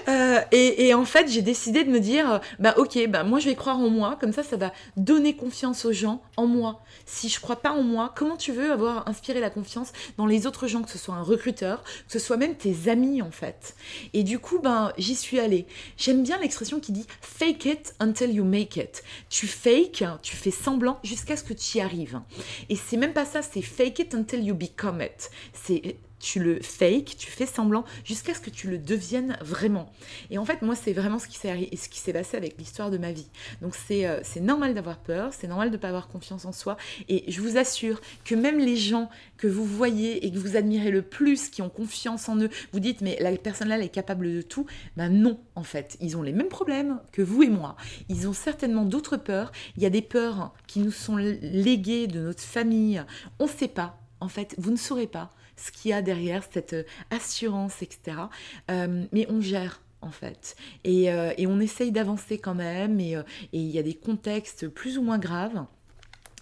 Euh, 0.09 0.41
et, 0.53 0.95
en 0.95 1.05
fait, 1.05 1.29
j'ai 1.29 1.43
décidé 1.43 1.85
de 1.85 1.91
me 1.91 2.01
dire, 2.01 2.41
bah 2.59 2.75
ok, 2.77 3.09
bah 3.09 3.25
moi 3.25 3.41
je 3.41 3.49
vais 3.49 3.55
croire 3.55 3.79
en 3.79 3.91
moi, 3.91 4.17
comme 4.21 4.33
ça, 4.33 4.43
ça 4.43 4.57
va 4.57 4.73
donner 4.97 5.35
confiance 5.35 5.85
aux 5.85 5.93
gens 5.93 6.23
en 6.37 6.47
moi. 6.47 6.83
Si 7.07 7.29
je 7.29 7.41
crois 7.41 7.57
pas 7.57 7.73
en 7.73 7.83
moi, 7.83 8.13
comment 8.17 8.37
tu 8.37 8.53
veux 8.53 8.71
avoir 8.71 9.09
inspiré 9.09 9.41
la 9.41 9.51
confiance 9.51 9.93
dans 10.17 10.27
les 10.27 10.47
autres 10.47 10.69
gens, 10.69 10.83
que 10.83 10.91
ce 10.91 10.99
soit 10.99 11.15
un 11.15 11.23
recruteur, 11.23 11.83
que 11.83 12.13
ce 12.13 12.19
soit 12.19 12.37
même 12.37 12.55
tes 12.55 12.89
amis 12.89 13.23
en 13.23 13.31
fait? 13.31 13.75
Et 14.13 14.23
du 14.23 14.39
coup, 14.39 14.59
ben 14.61 14.93
j'y 14.97 15.15
suis 15.15 15.41
allée. 15.41 15.67
J'aime 15.97 16.23
bien 16.23 16.39
l'expression 16.39 16.81
qui 16.81 16.93
dit 16.93 17.07
fake 17.21 17.65
it 17.65 17.95
until 18.01 18.31
you 18.31 18.45
make 18.45 18.77
it. 18.77 19.03
Tu 19.29 19.47
fake, 19.47 20.05
tu 20.23 20.37
fais 20.37 20.51
semblant 20.51 20.99
jusqu'à 21.03 21.37
ce 21.37 21.45
que 21.45 21.53
tu 21.53 21.79
y 21.79 21.81
arrives. 21.81 22.21
Et 22.69 22.77
c'est 22.77 22.97
même 22.97 23.13
pas 23.13 23.25
ça, 23.25 23.43
c'est 23.43 23.63
fake 23.63 23.99
it 23.99 24.15
until 24.15 24.43
you 24.43 24.55
become 24.55 25.01
it. 25.01 25.31
C'est 25.53 25.97
tu 26.19 26.41
le 26.41 26.61
fake, 26.61 27.17
tu 27.19 27.31
fais 27.31 27.47
semblant 27.47 27.85
jusqu'à 28.05 28.35
ce 28.35 28.41
que 28.41 28.51
tu 28.51 28.69
le 28.69 28.79
deviennes 28.79 29.37
vraiment. 29.41 29.93
Et 30.31 30.39
en 30.39 30.45
fait, 30.45 30.63
moi, 30.63 30.75
c'est 30.75 30.93
vraiment 30.93 31.19
ce 31.19 31.29
qui 31.29 31.39
s'est 31.99 32.13
passé 32.13 32.37
avec 32.37 32.59
l'histoire 32.59 32.91
de 32.91 32.99
ma 32.99 33.13
vie. 33.13 33.29
Donc, 33.63 33.75
euh, 33.91 34.21
c'est 34.23 34.41
normal 34.41 34.75
d'avoir 34.75 34.99
peur, 34.99 35.33
c'est 35.33 35.47
normal 35.47 35.71
de 35.71 35.77
ne 35.77 35.81
pas 35.81 35.89
avoir 35.89 36.09
confiance 36.09 36.45
en 36.45 36.53
soi. 36.53 36.77
Et 37.09 37.31
je 37.31 37.41
vous 37.41 37.57
assure 37.57 38.01
que 38.25 38.35
même 38.35 38.59
les 38.59 38.77
gens 38.77 39.11
que 39.37 39.47
vous 39.47 39.65
voyez 39.65 40.27
et 40.27 40.33
que 40.33 40.39
vous 40.39 40.57
admirez 40.57 40.91
le 40.91 41.03
plus, 41.03 41.49
qui 41.49 41.63
ont 41.63 41.69
confiance 41.69 42.29
en 42.29 42.41
eux, 42.41 42.51
vous 42.73 42.81
dites, 42.81 43.01
mais 43.01 43.17
la 43.21 43.37
personne-là, 43.37 43.77
elle 43.77 43.85
est 43.85 43.89
capable 43.89 44.33
de 44.33 44.43
tout. 44.43 44.67
Ben 44.97 45.09
non, 45.09 45.39
en 45.55 45.63
fait. 45.63 45.97
Ils 46.01 46.17
ont 46.17 46.23
les 46.23 46.33
mêmes 46.33 46.49
problèmes 46.49 47.01
que 47.13 47.23
vous 47.23 47.43
et 47.43 47.49
moi. 47.49 47.77
Ils 48.09 48.29
ont 48.29 48.33
certainement 48.33 48.85
d'autres 48.85 49.17
peurs. 49.17 49.53
Il 49.77 49.83
y 49.83 49.87
a 49.87 49.91
des 49.91 50.03
peurs 50.03 50.55
qui 50.67 50.81
nous 50.81 50.91
sont 50.91 51.17
léguées 51.17 52.07
de 52.07 52.21
notre 52.21 52.43
famille. 52.43 53.03
On 53.39 53.45
ne 53.45 53.51
sait 53.51 53.69
pas. 53.69 53.99
En 54.21 54.29
fait, 54.29 54.55
vous 54.59 54.71
ne 54.71 54.77
saurez 54.77 55.07
pas 55.07 55.31
ce 55.57 55.73
qu'il 55.73 55.91
y 55.91 55.95
a 55.95 56.03
derrière 56.03 56.43
cette 56.51 56.75
euh, 56.75 56.85
assurance, 57.11 57.83
etc. 57.83 58.19
Euh, 58.71 59.05
mais 59.13 59.27
on 59.31 59.41
gère 59.41 59.81
en 60.03 60.11
fait. 60.11 60.57
Et, 60.85 61.11
euh, 61.11 61.33
on 61.41 61.61
essaye 61.61 61.91
d'avancer 61.91 62.39
quand 62.39 62.55
même, 62.55 63.01
et 63.01 63.17
il 63.53 63.71
y 63.71 63.79
a 63.79 63.83
des 63.83 63.95
contextes 63.95 64.69
plus 64.69 64.99
ou 64.99 65.03
moins 65.03 65.19
graves. 65.19 65.65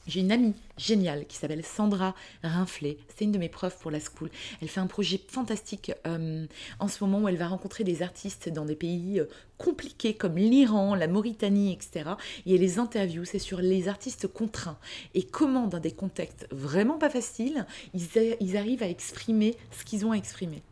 J'ai 0.07 0.21
une 0.21 0.33
amie 0.33 0.55
géniale 0.77 1.25
qui 1.27 1.37
s'appelle 1.37 1.65
Sandra 1.65 2.15
Rinflet. 2.43 2.99
C'est 3.09 3.25
une 3.25 3.33
de 3.33 3.39
mes 3.39 3.49
profs 3.49 3.79
pour 3.79 3.91
la 3.91 4.01
school. 4.01 4.29
Elle 4.61 4.69
fait 4.69 4.81
un 4.81 4.87
projet 4.87 5.19
fantastique 5.29 5.93
euh, 6.07 6.47
en 6.79 6.89
ce 6.89 7.03
moment 7.03 7.21
où 7.21 7.29
elle 7.29 7.39
va 7.39 7.49
rencontrer 7.49 7.85
des 7.85 8.03
artistes 8.03 8.51
dans 8.51 8.67
des 8.67 8.75
pays 8.77 9.19
euh, 9.21 9.25
compliqués 9.57 10.13
comme 10.13 10.37
l'Iran, 10.37 10.95
la 10.95 11.09
Mauritanie, 11.09 11.73
etc. 11.73 12.11
Et 12.45 12.55
elle 12.55 12.61
les 12.61 12.79
interviews. 12.79 13.25
C'est 13.25 13.39
sur 13.39 13.61
les 13.61 13.89
artistes 13.89 14.29
contraints 14.29 14.79
et 15.15 15.23
comment, 15.23 15.67
dans 15.69 15.81
des 15.81 15.93
contextes 15.93 16.47
vraiment 16.51 16.99
pas 16.99 17.09
faciles, 17.09 17.67
ils, 17.95 18.57
arrivent 18.57 18.83
à 18.83 18.89
exprimer 18.89 19.57
ce 19.71 19.85
qu'ils 19.85 20.05
ont 20.05 20.13
à 20.13 20.17
exprimer. 20.17 20.63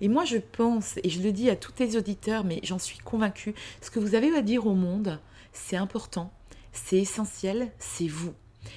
Et 0.00 0.08
moi, 0.08 0.24
je 0.24 0.36
pense, 0.36 0.96
et 1.02 1.10
je 1.10 1.22
le 1.22 1.32
dis 1.32 1.50
à 1.50 1.56
tous 1.56 1.72
les 1.80 1.96
auditeurs, 1.96 2.44
mais 2.44 2.60
j'en 2.62 2.78
suis 2.78 2.98
convaincue, 2.98 3.54
ce 3.80 3.90
que 3.90 3.98
vous 3.98 4.14
avez 4.14 4.32
à 4.36 4.42
dire 4.42 4.66
au 4.66 4.74
monde, 4.74 5.18
c'est 5.52 5.76
important, 5.76 6.30
c'est 6.72 6.98
essentiel, 6.98 7.72
c'est 7.78 8.06
vous. 8.06 8.34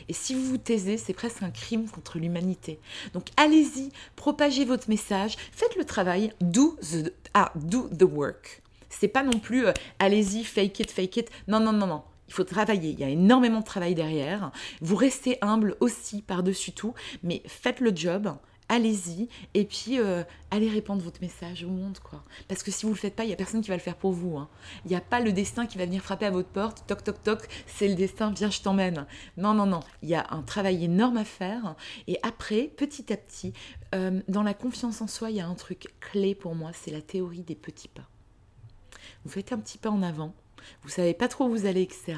Et 0.08 0.14
si 0.14 0.34
vous 0.34 0.44
vous 0.44 0.58
taisez, 0.58 0.98
c'est 0.98 1.14
presque 1.14 1.44
un 1.44 1.52
crime 1.52 1.90
contre 1.90 2.18
l'humanité. 2.18 2.80
Donc 3.14 3.28
allez-y, 3.38 3.90
propagez 4.16 4.66
votre 4.66 4.90
message, 4.90 5.36
faites 5.52 5.76
le 5.76 5.86
travail, 5.86 6.34
do 6.42 6.78
the, 6.82 7.14
ah, 7.34 7.52
do 7.56 7.90
the 7.90 8.04
work. 8.04 8.62
C'est 8.90 9.08
pas 9.08 9.24
non 9.24 9.40
plus 9.40 9.66
euh, 9.68 9.74
allez-y, 10.00 10.44
fake 10.44 10.80
it, 10.80 10.92
fake 10.92 11.18
it. 11.18 11.30
Non, 11.48 11.60
non, 11.60 11.74
non, 11.74 11.88
non. 11.88 12.04
Il 12.28 12.34
faut 12.34 12.44
travailler, 12.44 12.92
il 12.92 13.00
y 13.00 13.04
a 13.04 13.10
énormément 13.10 13.60
de 13.60 13.66
travail 13.66 13.96
derrière. 13.96 14.52
Vous 14.82 14.96
restez 14.96 15.40
humble 15.42 15.76
aussi 15.80 16.22
par-dessus 16.22 16.74
tout, 16.74 16.94
mais 17.24 17.42
faites 17.48 17.80
le 17.80 17.92
job, 17.96 18.36
allez-y. 18.70 19.28
Et 19.54 19.66
puis, 19.66 20.00
euh, 20.00 20.24
allez 20.52 20.70
répandre 20.70 21.02
votre 21.04 21.22
message 21.22 21.64
au 21.64 21.70
monde, 21.70 22.00
quoi. 22.00 22.24
Parce 22.48 22.64
que 22.64 22.72
si 22.72 22.86
vous 22.86 22.94
le 22.94 22.98
faites 22.98 23.16
pas, 23.16 23.24
il 23.24 23.28
n'y 23.28 23.34
a 23.34 23.36
personne 23.36 23.62
qui 23.62 23.70
va 23.70 23.76
le 23.76 23.82
faire 23.82 23.98
pour 23.98 24.14
vous. 24.14 24.38
hein. 24.38 24.48
Il 24.86 24.90
n'y 24.90 24.96
a 24.96 25.02
pas 25.02 25.20
le 25.20 25.34
destin 25.34 25.66
qui 25.66 25.78
va 25.78 25.86
venir 25.86 26.02
frapper 26.02 26.26
à 26.28 26.32
votre 26.32 26.50
porte, 26.50 26.86
toc, 26.88 27.04
toc, 27.04 27.22
toc, 27.24 27.48
c'est 27.68 27.88
le 27.88 27.96
destin, 27.96 28.32
viens, 28.32 28.50
je 28.50 28.62
t'emmène. 28.62 29.06
Non, 29.36 29.54
non, 29.54 29.66
non. 29.66 29.82
Il 30.02 30.10
y 30.10 30.16
a 30.16 30.26
un 30.30 30.42
travail 30.42 30.86
énorme 30.86 31.18
à 31.18 31.26
faire. 31.26 31.76
Et 32.08 32.18
après, 32.24 32.72
petit 32.78 33.12
à 33.12 33.18
petit, 33.18 33.54
euh, 33.96 34.22
dans 34.28 34.44
la 34.44 34.54
confiance 34.54 35.02
en 35.02 35.08
soi, 35.08 35.32
il 35.32 35.38
y 35.38 35.42
a 35.42 35.48
un 35.48 35.56
truc 35.56 35.94
clé 36.00 36.36
pour 36.36 36.56
moi, 36.56 36.72
c'est 36.74 36.92
la 36.92 37.02
théorie 37.02 37.44
des 37.44 37.56
petits 37.56 37.88
pas. 37.88 38.08
Vous 39.26 39.32
faites 39.32 39.52
un 39.52 39.58
petit 39.58 39.78
pas 39.78 39.90
en 39.90 40.02
avant, 40.02 40.34
vous 40.84 40.90
savez 40.90 41.14
pas 41.14 41.28
trop 41.28 41.46
où 41.46 41.50
vous 41.50 41.66
allez, 41.66 41.82
etc. 41.82 42.16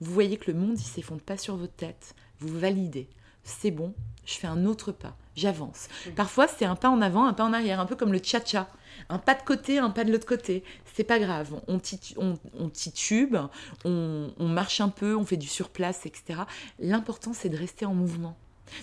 Vous 0.00 0.12
voyez 0.12 0.36
que 0.36 0.50
le 0.50 0.58
monde, 0.58 0.78
il 0.78 0.84
s'effondre 0.84 1.22
pas 1.22 1.36
sur 1.36 1.56
votre 1.56 1.74
tête. 1.74 2.14
Vous 2.38 2.58
validez. 2.58 3.08
C'est 3.42 3.70
bon, 3.70 3.94
je 4.24 4.34
fais 4.34 4.46
un 4.46 4.64
autre 4.64 4.92
pas, 4.92 5.16
j'avance. 5.36 5.88
Parfois, 6.16 6.46
c'est 6.48 6.64
un 6.64 6.76
pas 6.76 6.88
en 6.90 7.00
avant, 7.02 7.26
un 7.26 7.32
pas 7.32 7.44
en 7.44 7.52
arrière, 7.52 7.80
un 7.80 7.86
peu 7.86 7.96
comme 7.96 8.12
le 8.12 8.20
cha-cha. 8.22 8.68
Un 9.08 9.18
pas 9.18 9.34
de 9.34 9.42
côté, 9.42 9.78
un 9.78 9.90
pas 9.90 10.04
de 10.04 10.12
l'autre 10.12 10.26
côté. 10.26 10.62
C'est 10.94 11.04
pas 11.04 11.18
grave. 11.18 11.60
On, 11.66 11.78
titu- 11.78 12.14
on, 12.16 12.38
on 12.58 12.68
titube, 12.68 13.36
on, 13.84 14.30
on 14.38 14.48
marche 14.48 14.80
un 14.80 14.88
peu, 14.88 15.16
on 15.16 15.24
fait 15.24 15.36
du 15.36 15.48
surplace, 15.48 16.06
etc. 16.06 16.42
L'important, 16.78 17.32
c'est 17.32 17.48
de 17.48 17.56
rester 17.56 17.86
en 17.86 17.94
mouvement. 17.94 18.36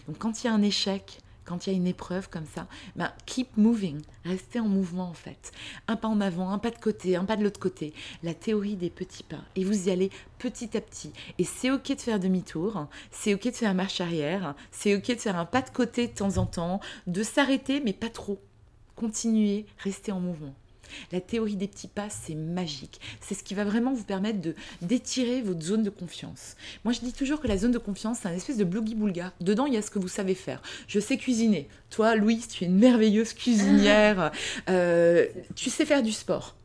Donc, 0.08 0.18
quand 0.18 0.44
il 0.44 0.48
y 0.48 0.50
a 0.50 0.54
un 0.54 0.62
échec, 0.62 1.20
quand 1.52 1.68
il 1.68 1.72
y 1.72 1.74
a 1.74 1.76
une 1.76 1.88
épreuve 1.88 2.30
comme 2.30 2.46
ça, 2.46 2.66
ben, 2.96 3.12
keep 3.26 3.58
moving, 3.58 4.00
restez 4.24 4.62
en 4.62 4.70
mouvement 4.70 5.10
en 5.10 5.14
fait. 5.14 5.52
Un 5.90 5.98
pas 5.98 6.08
en 6.08 6.22
avant, 6.22 6.50
un 6.52 6.60
pas 6.60 6.72
de 6.72 6.78
côté, 6.78 7.18
un 7.18 7.26
pas 7.26 7.36
de 7.36 7.44
l'autre 7.44 7.60
côté. 7.60 7.94
La 8.24 8.34
théorie 8.34 8.78
des 8.78 8.90
petits 8.90 9.24
pas. 9.24 9.42
Et 9.58 9.66
vous 9.66 9.90
y 9.90 9.92
allez 9.92 10.12
petit 10.40 10.78
à 10.78 10.82
petit. 10.82 11.12
Et 11.40 11.44
c'est 11.44 11.70
ok 11.70 11.94
de 11.94 12.00
faire 12.00 12.22
demi-tour, 12.22 12.88
c'est 13.12 13.34
ok 13.34 13.48
de 13.48 13.52
faire 13.52 13.74
marche 13.74 14.00
arrière, 14.00 14.56
c'est 14.72 14.96
ok 14.96 15.08
de 15.08 15.20
faire 15.20 15.38
un 15.38 15.46
pas 15.46 15.62
de 15.62 15.70
côté 15.72 16.08
de 16.08 16.14
temps 16.14 16.38
en 16.38 16.46
temps, 16.46 16.80
de 17.06 17.22
s'arrêter 17.22 17.82
mais 17.84 17.94
pas 17.94 18.10
trop. 18.10 18.40
Continuez, 18.96 19.66
restez 19.80 20.14
en 20.14 20.22
mouvement. 20.22 20.56
La 21.12 21.22
théorie 21.22 21.56
des 21.56 21.68
petits 21.68 21.88
pas, 21.88 22.10
c'est 22.10 22.36
magique. 22.36 23.00
C'est 23.20 23.36
ce 23.36 23.44
qui 23.44 23.54
va 23.54 23.64
vraiment 23.64 23.94
vous 23.94 24.04
permettre 24.04 24.42
de 24.42 24.56
d'étirer 24.82 25.42
votre 25.42 25.62
zone 25.62 25.84
de 25.84 25.90
confiance. 25.90 26.56
Moi, 26.84 26.94
je 26.94 27.00
dis 27.00 27.14
toujours 27.14 27.40
que 27.42 27.48
la 27.48 27.58
zone 27.58 27.72
de 27.72 27.78
confiance, 27.78 28.20
c'est 28.22 28.28
un 28.28 28.34
espèce 28.34 28.58
de 28.58 28.64
boogie-boulga. 28.64 29.34
Dedans, 29.42 29.66
il 29.66 29.74
y 29.74 29.78
a 29.78 29.82
ce 29.82 29.92
que 29.92 30.00
vous 30.00 30.08
savez 30.08 30.36
faire. 30.36 30.62
Je 30.88 31.00
sais 31.00 31.18
cuisiner. 31.18 31.68
Toi, 31.90 32.16
Louise, 32.16 32.48
tu 32.48 32.64
es 32.64 32.68
une 32.68 32.78
merveilleuse 32.78 33.34
cuisinière. 33.34 34.32
Euh, 34.70 35.26
tu 35.56 35.70
sais 35.70 35.86
faire 35.86 36.04
du 36.04 36.12
sport. 36.12 36.56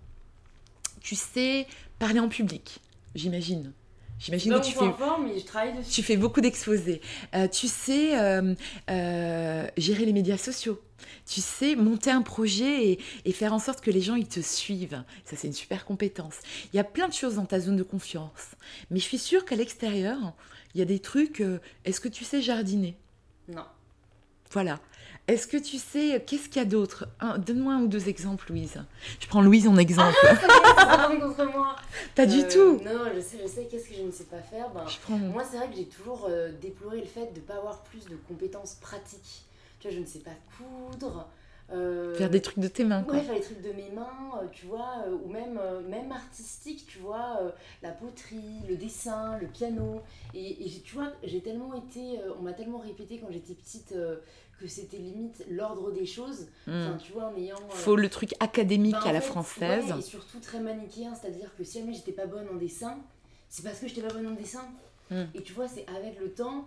Tu 1.01 1.15
sais 1.15 1.67
parler 1.99 2.21
en 2.21 2.29
public, 2.29 2.81
j'imagine. 3.15 3.73
J'imagine 4.19 4.55
que 4.55 4.65
tu 4.65 4.73
fais 4.73 4.85
mais 5.25 5.39
je 5.39 5.45
travaille 5.45 5.75
dessus. 5.75 5.91
tu 5.91 6.03
fais 6.03 6.17
beaucoup 6.17 6.41
d'exposés. 6.41 7.01
Euh, 7.35 7.49
tu 7.49 7.69
sais 7.69 8.19
euh, 8.19 8.55
euh, 8.91 9.67
gérer 9.77 10.07
les 10.07 10.13
médias 10.13 10.39
sociaux. 10.39 10.81
Tu 11.27 11.41
sais 11.41 11.77
monter 11.77 12.11
un 12.11 12.23
projet 12.23 12.87
et, 12.93 12.99
et 13.25 13.33
faire 13.33 13.53
en 13.53 13.59
sorte 13.59 13.81
que 13.81 13.91
les 13.91 14.01
gens 14.01 14.15
ils 14.15 14.29
te 14.29 14.41
suivent. 14.41 15.03
Ça, 15.25 15.37
c'est 15.37 15.47
une 15.49 15.53
super 15.53 15.85
compétence. 15.85 16.35
Il 16.73 16.77
y 16.77 16.81
a 16.81 16.85
plein 16.85 17.09
de 17.09 17.13
choses 17.13 17.35
dans 17.37 17.45
ta 17.47 17.61
zone 17.61 17.77
de 17.77 17.83
confiance. 17.83 18.55
Mais 18.91 18.99
je 18.99 19.05
suis 19.05 19.19
sûre 19.19 19.45
qu'à 19.45 19.57
l'extérieur, 19.57 20.19
il 20.75 20.79
y 20.79 20.83
a 20.83 20.87
des 20.87 20.99
trucs. 21.01 21.41
euh, 21.41 21.59
Est-ce 21.85 22.01
que 22.01 22.09
tu 22.09 22.25
sais 22.25 22.41
jardiner? 22.43 22.97
Non. 23.49 23.65
Voilà. 24.51 24.79
Est-ce 25.29 25.49
que 25.49 25.57
tu 25.57 25.79
sais. 25.79 26.23
Qu'est-ce 26.25 26.49
qu'il 26.49 26.59
y 26.63 26.65
a 26.65 26.69
d'autre? 26.69 27.09
Donne-moi 27.45 27.75
un 27.75 27.81
ou 27.83 27.89
deux 27.89 28.09
exemples, 28.09 28.47
Louise. 28.51 28.81
Je 29.19 29.27
prends 29.27 29.43
Louise 29.43 29.67
en 29.67 29.77
exemple. 29.77 30.15
Revient 30.23 31.21
contre 31.21 31.45
moi. 31.53 31.75
Pas 32.15 32.27
du 32.27 32.41
Euh, 32.41 32.49
tout. 32.51 32.85
Non, 32.85 32.95
non, 33.05 33.11
je 33.15 33.21
sais, 33.21 33.39
je 33.43 33.49
sais. 33.49 33.67
Qu'est-ce 33.69 33.89
que 33.89 33.95
je 33.97 34.03
ne 34.03 34.13
sais 34.13 34.25
pas 34.25 34.39
faire? 34.41 34.71
Ben, 34.71 34.85
Je 34.89 34.99
prends. 35.03 35.19
Moi, 35.19 35.43
c'est 35.51 35.57
vrai 35.57 35.69
que 35.69 35.75
j'ai 35.77 35.87
toujours 35.87 36.27
euh, 36.31 36.53
déploré 36.63 37.01
le 37.01 37.07
fait 37.07 37.33
de 37.35 37.41
ne 37.41 37.45
pas 37.45 37.55
avoir 37.57 37.83
plus 37.83 38.05
de 38.07 38.15
compétences 38.29 38.75
pratiques. 38.81 39.43
Tu 39.79 39.89
vois, 39.89 39.95
je 39.97 40.01
ne 40.01 40.07
sais 40.07 40.21
pas 40.21 40.31
coudre. 40.57 41.29
euh, 41.73 42.15
Faire 42.15 42.31
des 42.31 42.41
trucs 42.41 42.59
de 42.61 42.69
tes 42.69 42.85
mains, 42.85 43.03
quoi. 43.03 43.15
Ouais, 43.15 43.21
faire 43.23 43.35
les 43.35 43.41
trucs 43.41 43.61
de 43.61 43.73
mes 43.73 43.91
mains, 43.91 44.31
euh, 44.41 44.47
tu 44.53 44.67
vois, 44.67 45.03
euh, 45.07 45.17
ou 45.25 45.29
même, 45.29 45.61
même 45.89 46.13
artistique, 46.13 46.87
tu 46.87 46.99
vois, 46.99 47.41
la 47.83 47.91
poterie, 47.91 48.61
le 48.69 48.77
dessin, 48.77 49.37
le 49.39 49.49
piano. 49.49 50.01
Et, 50.35 50.71
tu 50.85 50.95
vois, 50.95 51.13
j'ai 51.25 51.41
tellement 51.43 51.75
été, 51.75 52.21
on 52.39 52.43
m'a 52.43 52.53
tellement 52.53 52.79
répété 52.79 53.19
quand 53.19 53.31
j'étais 53.31 53.55
petite 53.55 53.95
que 54.59 54.67
c'était 54.69 54.97
limite 54.97 55.45
l'ordre 55.51 55.91
des 55.93 56.07
choses. 56.07 56.47
Enfin, 56.67 56.95
Mm. 56.95 56.99
tu 56.99 57.13
vois, 57.13 57.25
en 57.27 57.37
ayant. 57.37 57.57
Faut 57.69 57.97
le 57.97 58.09
truc 58.09 58.33
académique 58.41 58.93
bah, 58.93 59.03
en 59.05 59.09
à 59.11 59.13
la 59.13 59.21
française. 59.21 59.93
ouais, 59.93 59.99
et 59.99 60.03
surtout 60.03 60.41
très 60.41 60.61
manichéen, 60.61 61.15
c'est-à-dire 61.15 61.55
que 61.59 61.63
si 61.65 61.81
jamais 61.81 61.93
j'étais 61.93 62.13
pas 62.13 62.25
bonne 62.27 62.49
en 62.49 62.55
dessin, 62.57 62.97
c'est 63.51 63.63
parce 63.65 63.79
que 63.81 63.87
j'étais 63.89 64.01
pas 64.01 64.15
bonne 64.15 64.29
en 64.29 64.35
dessin. 64.35 64.65
Mm. 65.11 65.25
Et 65.35 65.43
tu 65.43 65.53
vois, 65.53 65.69
c'est 65.69 65.85
avec 65.95 66.19
le 66.19 66.33
temps 66.33 66.67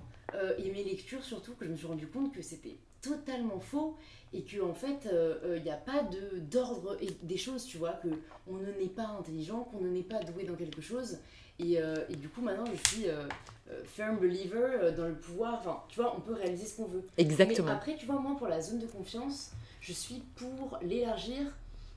et 0.59 0.71
mes 0.71 0.83
lectures 0.83 1.23
surtout 1.23 1.53
que 1.55 1.65
je 1.65 1.71
me 1.71 1.75
suis 1.75 1.87
rendu 1.87 2.05
compte 2.05 2.31
que 2.31 2.43
c'était 2.43 2.77
totalement 3.01 3.59
faux 3.59 3.95
et 4.33 4.43
que 4.43 4.61
en 4.61 4.73
fait 4.73 5.09
il 5.55 5.63
n'y 5.63 5.71
a 5.71 5.75
pas 5.77 6.03
de 6.03 6.39
d'ordre 6.39 6.97
et 7.01 7.09
des 7.23 7.37
choses 7.37 7.65
tu 7.65 7.77
vois 7.77 7.93
que 7.93 8.09
on 8.47 8.55
ne 8.57 8.71
n'est 8.79 8.89
pas 8.89 9.07
intelligent 9.19 9.61
qu'on 9.71 9.79
ne 9.81 9.89
n'est 9.89 10.03
pas 10.03 10.19
doué 10.19 10.43
dans 10.43 10.55
quelque 10.55 10.81
chose 10.81 11.17
et, 11.59 11.81
euh, 11.81 11.95
et 12.09 12.15
du 12.15 12.29
coup 12.29 12.41
maintenant 12.41 12.65
je 12.65 12.89
suis 12.89 13.09
euh, 13.09 13.23
euh, 13.71 13.83
firm 13.85 14.17
believer 14.17 14.55
euh, 14.81 14.95
dans 14.95 15.07
le 15.07 15.15
pouvoir 15.15 15.55
enfin 15.59 15.83
tu 15.89 15.99
vois 15.99 16.15
on 16.15 16.21
peut 16.21 16.33
réaliser 16.33 16.65
ce 16.65 16.77
qu'on 16.77 16.85
veut 16.85 17.03
Exactement. 17.17 17.67
mais 17.67 17.73
après, 17.73 17.95
tu 17.95 18.05
vois, 18.05 18.19
moi, 18.19 18.35
pour 18.37 18.47
la 18.47 18.61
zone 18.61 18.79
de 18.79 18.85
confiance, 18.87 19.51
je 19.81 19.93
suis 19.93 20.21
pour 20.35 20.77
l'élargir 20.81 21.39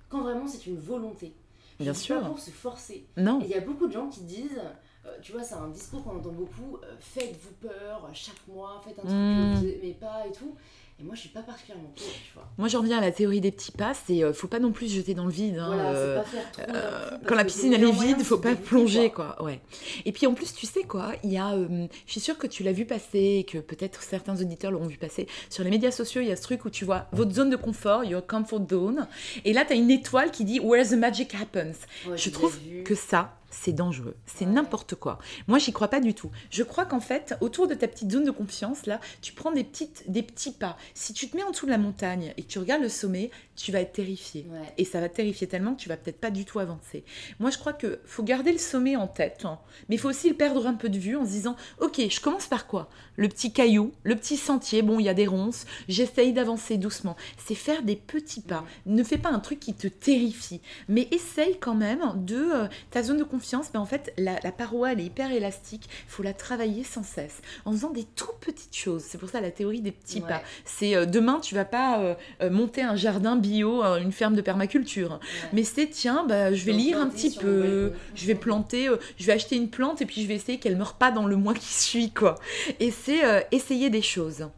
quand 0.08 0.22
vraiment 0.22 0.46
c'est 0.46 0.66
une 0.66 0.78
volonté. 0.78 1.32
Je 1.78 1.84
Bien 1.84 1.94
suis 1.94 2.04
sûr. 2.06 2.20
pas 2.20 2.26
pour 2.28 2.38
se 2.38 2.50
forcer. 2.50 3.04
Non. 3.16 3.40
Il 3.42 3.48
y 3.48 3.54
a 3.54 3.60
beaucoup 3.60 3.86
de 3.86 3.92
gens 3.92 4.08
qui 4.08 4.20
disent, 4.22 4.60
euh, 5.06 5.16
tu 5.22 5.32
vois, 5.32 5.42
c'est 5.42 5.54
un 5.54 5.68
discours 5.68 6.02
qu'on 6.04 6.16
entend 6.16 6.30
beaucoup, 6.32 6.76
euh, 6.82 6.94
faites-vous 7.00 7.52
peur 7.68 8.08
chaque 8.12 8.46
mois, 8.48 8.80
faites 8.84 8.98
un 8.98 9.02
truc 9.02 9.12
que 9.12 9.56
vous 9.58 9.66
aimez 9.66 9.96
pas 9.98 10.26
et 10.26 10.32
tout. 10.32 10.54
Et 11.00 11.04
moi, 11.04 11.14
je 11.16 11.20
suis 11.20 11.30
pas 11.30 11.40
particulièrement 11.42 11.88
pour, 11.96 12.04
tu 12.06 12.32
vois. 12.34 12.48
Moi, 12.58 12.68
j'en 12.68 12.78
reviens 12.80 12.98
à 12.98 13.00
la 13.00 13.10
théorie 13.10 13.40
des 13.40 13.50
petits 13.50 13.72
pas. 13.72 13.92
C'est 13.92 14.22
euh, 14.22 14.32
faut 14.32 14.46
pas 14.46 14.60
non 14.60 14.70
plus 14.70 14.88
se 14.88 14.94
jeter 14.96 15.14
dans 15.14 15.24
le 15.24 15.32
vide. 15.32 15.58
hein, 15.58 15.66
voilà, 15.66 15.90
euh, 15.90 16.22
c'est 16.24 16.30
pas 16.30 16.42
faire 16.42 16.52
trop. 16.52 16.72
d'un 16.72 16.78
euh, 16.78 17.10
quand 17.26 17.34
la 17.34 17.44
piscine 17.44 17.72
elle 17.72 17.80
le 17.80 17.88
est 17.88 17.92
vide, 17.92 18.18
de 18.18 18.22
faut 18.22 18.38
pas 18.38 18.54
plonger 18.54 19.10
quoi. 19.10 19.34
quoi. 19.36 19.46
Ouais. 19.46 19.60
Et 20.04 20.12
puis 20.12 20.28
en 20.28 20.34
plus, 20.34 20.54
tu 20.54 20.64
sais 20.66 20.82
quoi, 20.84 21.12
il 21.24 21.32
y 21.32 21.38
a, 21.38 21.54
euh, 21.54 21.86
je 22.06 22.10
suis 22.12 22.20
sûre 22.20 22.38
que 22.38 22.46
tu 22.46 22.62
l'as 22.62 22.70
vu 22.72 22.84
passer, 22.84 23.38
et 23.40 23.44
que 23.44 23.58
peut-être 23.58 24.02
certains 24.02 24.40
auditeurs 24.40 24.70
l'auront 24.70 24.86
vu 24.86 24.96
passer 24.98 25.26
sur 25.50 25.64
les 25.64 25.70
médias 25.70 25.90
sociaux. 25.90 26.20
Il 26.20 26.28
y 26.28 26.32
a 26.32 26.36
ce 26.36 26.42
truc 26.42 26.64
où 26.64 26.70
tu 26.70 26.84
vois 26.84 27.06
votre 27.10 27.32
zone 27.32 27.50
de 27.50 27.56
confort, 27.56 28.04
your 28.04 28.24
comfort 28.24 28.62
zone, 28.70 29.08
et 29.44 29.52
là 29.52 29.64
tu 29.64 29.72
as 29.72 29.76
une 29.76 29.90
étoile 29.90 30.30
qui 30.30 30.44
dit 30.44 30.60
where 30.60 30.86
the 30.88 30.92
magic 30.92 31.34
happens. 31.34 31.78
Ouais, 32.06 32.16
Je 32.16 32.30
trouve 32.30 32.56
que 32.84 32.94
ça, 32.94 33.34
c'est 33.52 33.72
dangereux. 33.72 34.16
C'est 34.26 34.46
n'importe 34.46 34.94
quoi. 34.94 35.18
Moi, 35.46 35.58
j'y 35.58 35.72
crois 35.72 35.88
pas 35.88 36.00
du 36.00 36.14
tout. 36.14 36.30
Je 36.50 36.62
crois 36.62 36.86
qu'en 36.86 37.00
fait, 37.00 37.36
autour 37.40 37.68
de 37.68 37.74
ta 37.74 37.86
petite 37.86 38.10
zone 38.10 38.24
de 38.24 38.30
confiance, 38.30 38.86
là, 38.86 38.98
tu 39.20 39.32
prends 39.34 39.52
des, 39.52 39.62
petites, 39.62 40.10
des 40.10 40.22
petits 40.22 40.52
pas. 40.52 40.76
Si 40.94 41.12
tu 41.12 41.28
te 41.28 41.36
mets 41.36 41.42
en 41.42 41.50
dessous 41.50 41.66
de 41.66 41.70
la 41.70 41.78
montagne 41.78 42.32
et 42.36 42.42
que 42.42 42.48
tu 42.48 42.58
regardes 42.58 42.82
le 42.82 42.88
sommet, 42.88 43.30
tu 43.54 43.70
vas 43.70 43.80
être 43.80 43.92
terrifié. 43.92 44.46
Ouais. 44.50 44.72
Et 44.78 44.84
ça 44.84 45.00
va 45.00 45.08
te 45.08 45.16
terrifier 45.16 45.46
tellement 45.46 45.74
que 45.74 45.80
tu 45.80 45.88
vas 45.88 45.96
peut-être 45.96 46.20
pas 46.20 46.30
du 46.30 46.44
tout 46.44 46.58
avancer. 46.58 47.04
Moi, 47.38 47.50
je 47.50 47.58
crois 47.58 47.74
que 47.74 48.00
faut 48.06 48.22
garder 48.22 48.52
le 48.52 48.58
sommet 48.58 48.96
en 48.96 49.06
tête, 49.06 49.44
hein. 49.44 49.58
mais 49.88 49.96
il 49.96 49.98
faut 49.98 50.08
aussi 50.08 50.30
le 50.30 50.34
perdre 50.34 50.66
un 50.66 50.74
peu 50.74 50.88
de 50.88 50.98
vue 50.98 51.16
en 51.16 51.26
se 51.26 51.30
disant, 51.30 51.56
ok, 51.80 52.00
je 52.08 52.20
commence 52.20 52.46
par 52.46 52.66
quoi? 52.66 52.88
Le 53.16 53.28
petit 53.28 53.52
caillou, 53.52 53.92
le 54.04 54.16
petit 54.16 54.38
sentier. 54.38 54.80
Bon, 54.80 54.98
il 54.98 55.04
y 55.04 55.08
a 55.08 55.14
des 55.14 55.26
ronces. 55.26 55.66
J'essaye 55.88 56.32
d'avancer 56.32 56.78
doucement. 56.78 57.16
C'est 57.36 57.54
faire 57.54 57.82
des 57.82 57.96
petits 57.96 58.40
pas. 58.40 58.64
Ne 58.86 59.04
fais 59.04 59.18
pas 59.18 59.30
un 59.30 59.40
truc 59.40 59.60
qui 59.60 59.74
te 59.74 59.86
terrifie, 59.88 60.62
mais 60.88 61.08
essaye 61.10 61.58
quand 61.58 61.74
même 61.74 62.12
de 62.16 62.36
euh, 62.36 62.68
ta 62.90 63.02
zone 63.02 63.18
de 63.18 63.24
confiance. 63.24 63.41
Ben, 63.72 63.80
en 63.80 63.86
fait, 63.86 64.12
la, 64.18 64.38
la 64.42 64.52
paroi, 64.52 64.92
elle 64.92 65.00
est 65.00 65.04
hyper 65.04 65.30
élastique. 65.32 65.88
Il 66.06 66.10
faut 66.10 66.22
la 66.22 66.32
travailler 66.32 66.84
sans 66.84 67.02
cesse 67.02 67.40
en 67.64 67.72
faisant 67.72 67.90
des 67.90 68.04
tout 68.04 68.30
petites 68.40 68.74
choses. 68.76 69.02
C'est 69.02 69.18
pour 69.18 69.28
ça 69.28 69.40
la 69.40 69.50
théorie 69.50 69.80
des 69.80 69.92
petits 69.92 70.20
Ouais. 70.20 70.28
pas. 70.28 70.42
C'est 70.64 70.94
euh, 70.94 71.06
demain, 71.06 71.40
tu 71.40 71.54
vas 71.54 71.64
pas 71.64 72.00
euh, 72.00 72.14
euh, 72.42 72.50
monter 72.50 72.82
un 72.82 72.96
jardin 72.96 73.36
bio, 73.36 73.82
une 73.82 74.12
ferme 74.12 74.34
de 74.34 74.40
permaculture. 74.42 75.12
Ouais. 75.12 75.48
Mais 75.52 75.64
c'est 75.64 75.88
tiens, 75.88 76.24
bah, 76.28 76.52
je 76.52 76.64
vais 76.64 76.72
Donc, 76.72 76.80
lire 76.80 76.98
un 77.00 77.08
petit 77.08 77.36
peu, 77.36 77.92
je 78.14 78.26
vais 78.26 78.34
planter, 78.34 78.88
euh, 78.88 78.96
je 79.18 79.26
vais 79.26 79.32
acheter 79.32 79.56
une 79.56 79.68
plante 79.70 80.00
et 80.02 80.06
puis 80.06 80.22
je 80.22 80.28
vais 80.28 80.34
essayer 80.34 80.58
qu'elle 80.58 80.76
meure 80.76 80.94
pas 80.94 81.10
dans 81.10 81.26
le 81.26 81.36
mois 81.36 81.54
qui 81.54 81.72
suit 81.72 82.10
quoi. 82.10 82.36
Et 82.80 82.90
c'est 82.90 83.20
essayer 83.50 83.90
des 83.90 84.02
choses. 84.02 84.48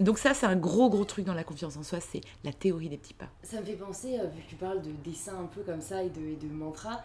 Donc 0.00 0.18
ça 0.18 0.34
c'est 0.34 0.46
un 0.46 0.56
gros 0.56 0.90
gros 0.90 1.04
truc 1.04 1.24
dans 1.24 1.34
la 1.34 1.44
confiance 1.44 1.76
en 1.76 1.84
soi, 1.84 2.00
c'est 2.00 2.20
la 2.42 2.52
théorie 2.52 2.88
des 2.88 2.96
petits 2.96 3.14
pas. 3.14 3.28
Ça 3.44 3.60
me 3.60 3.64
fait 3.64 3.74
penser, 3.74 4.18
vu 4.34 4.42
que 4.42 4.48
tu 4.50 4.56
parles 4.56 4.82
de 4.82 4.90
dessin 5.08 5.34
un 5.40 5.46
peu 5.46 5.60
comme 5.60 5.80
ça 5.80 6.02
et 6.02 6.08
de, 6.08 6.20
et 6.20 6.36
de 6.36 6.52
mantra, 6.52 7.00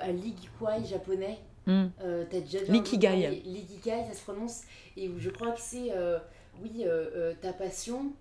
à 0.00 0.12
l'ikigai 0.12 0.84
japonais. 0.88 1.38
Hmm. 1.66 1.86
Euh, 2.02 2.24
T'as 2.28 2.40
déjà 2.40 2.58
L'ikigai. 2.68 4.04
ça 4.08 4.14
se 4.14 4.22
prononce. 4.22 4.62
Et 4.96 5.08
où 5.08 5.18
je 5.18 5.30
crois 5.30 5.52
que 5.52 5.60
c'est, 5.60 5.92
euh, 5.92 6.18
oui, 6.60 6.82
euh, 6.84 7.10
euh, 7.14 7.34
ta 7.40 7.52
passion, 7.52 8.12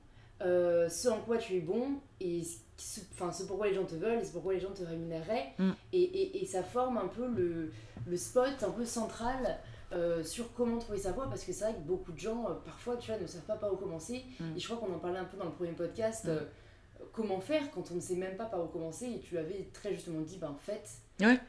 euh, 0.42 0.88
ce 0.90 1.10
en 1.10 1.20
quoi 1.20 1.38
tu 1.38 1.56
es 1.56 1.60
bon, 1.60 1.94
et 2.20 2.42
ce, 2.78 3.00
enfin, 3.14 3.32
ce 3.32 3.44
pourquoi 3.44 3.68
les 3.68 3.74
gens 3.74 3.86
te 3.86 3.96
veulent, 3.96 4.20
et 4.20 4.24
ce 4.26 4.32
pourquoi 4.32 4.54
les 4.54 4.60
gens 4.60 4.72
te 4.72 4.84
rémunéreraient. 4.84 5.54
Mm. 5.58 5.72
Et, 5.94 6.02
et, 6.02 6.44
et 6.44 6.46
ça 6.46 6.62
forme 6.64 6.98
un 6.98 7.08
peu 7.08 7.28
le, 7.28 7.72
le 8.08 8.18
spot 8.18 8.64
un 8.64 8.72
peu 8.72 8.86
central 8.86 9.60
euh, 9.92 10.24
sur 10.24 10.54
comment 10.54 10.78
trouver 10.78 11.00
sa 11.00 11.12
voie, 11.12 11.28
parce 11.28 11.44
que 11.44 11.52
c'est 11.52 11.64
vrai 11.66 11.74
que 11.74 11.80
beaucoup 11.88 12.12
de 12.12 12.20
gens, 12.20 12.48
euh, 12.48 12.54
parfois, 12.64 12.96
tu 12.98 13.12
vois, 13.12 13.20
ne 13.20 13.28
savent 13.28 13.42
pas 13.42 13.56
par 13.56 13.74
où 13.74 13.76
commencer. 13.76 14.24
Mm. 14.40 14.56
Et 14.56 14.60
je 14.60 14.68
crois 14.68 14.78
qu'on 14.78 14.94
en 14.94 15.00
parlait 15.00 15.20
un 15.20 15.26
peu 15.26 15.38
dans 15.38 15.46
le 15.46 15.52
premier 15.52 15.72
podcast. 15.72 16.26
Mm. 16.26 16.30
euh, 16.30 16.40
comment 17.14 17.42
faire 17.42 17.72
quand 17.72 17.92
on 17.92 17.96
ne 17.96 18.00
sait 18.00 18.16
même 18.16 18.38
pas 18.38 18.46
par 18.46 18.64
où 18.64 18.68
commencer 18.68 19.06
et 19.08 19.20
tu 19.20 19.38
avais 19.38 19.68
très 19.74 19.94
justement 19.94 20.22
dit 20.22 20.38
ben 20.38 20.50
en 20.50 20.56
fait 20.56 20.88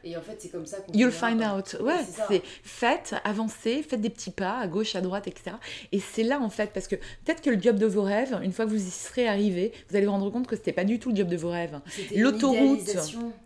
Et 0.03 0.17
en 0.17 0.21
fait, 0.21 0.37
c'est 0.39 0.49
comme 0.49 0.65
ça 0.65 0.77
qu'on. 0.79 0.93
You'll 0.93 1.11
find 1.11 1.41
out. 1.41 1.77
Ouais, 1.81 1.99
c'est 2.27 2.41
faites, 2.63 3.15
avancez, 3.23 3.83
faites 3.83 4.01
des 4.01 4.09
petits 4.09 4.31
pas 4.31 4.57
à 4.57 4.67
gauche, 4.67 4.95
à 4.95 5.01
droite, 5.01 5.27
etc. 5.27 5.57
Et 5.91 5.99
c'est 5.99 6.23
là, 6.23 6.39
en 6.39 6.49
fait, 6.49 6.71
parce 6.73 6.87
que 6.87 6.95
peut-être 6.95 7.41
que 7.41 7.49
le 7.49 7.61
job 7.61 7.77
de 7.77 7.85
vos 7.85 8.03
rêves, 8.03 8.39
une 8.43 8.51
fois 8.51 8.65
que 8.65 8.71
vous 8.71 8.87
y 8.87 8.91
serez 8.91 9.27
arrivé, 9.27 9.71
vous 9.89 9.95
allez 9.95 10.05
vous 10.05 10.11
rendre 10.11 10.29
compte 10.31 10.47
que 10.47 10.55
c'était 10.55 10.73
pas 10.73 10.85
du 10.85 10.99
tout 10.99 11.09
le 11.09 11.15
job 11.15 11.27
de 11.27 11.37
vos 11.37 11.49
rêves. 11.49 11.79
L'autoroute, 12.15 12.95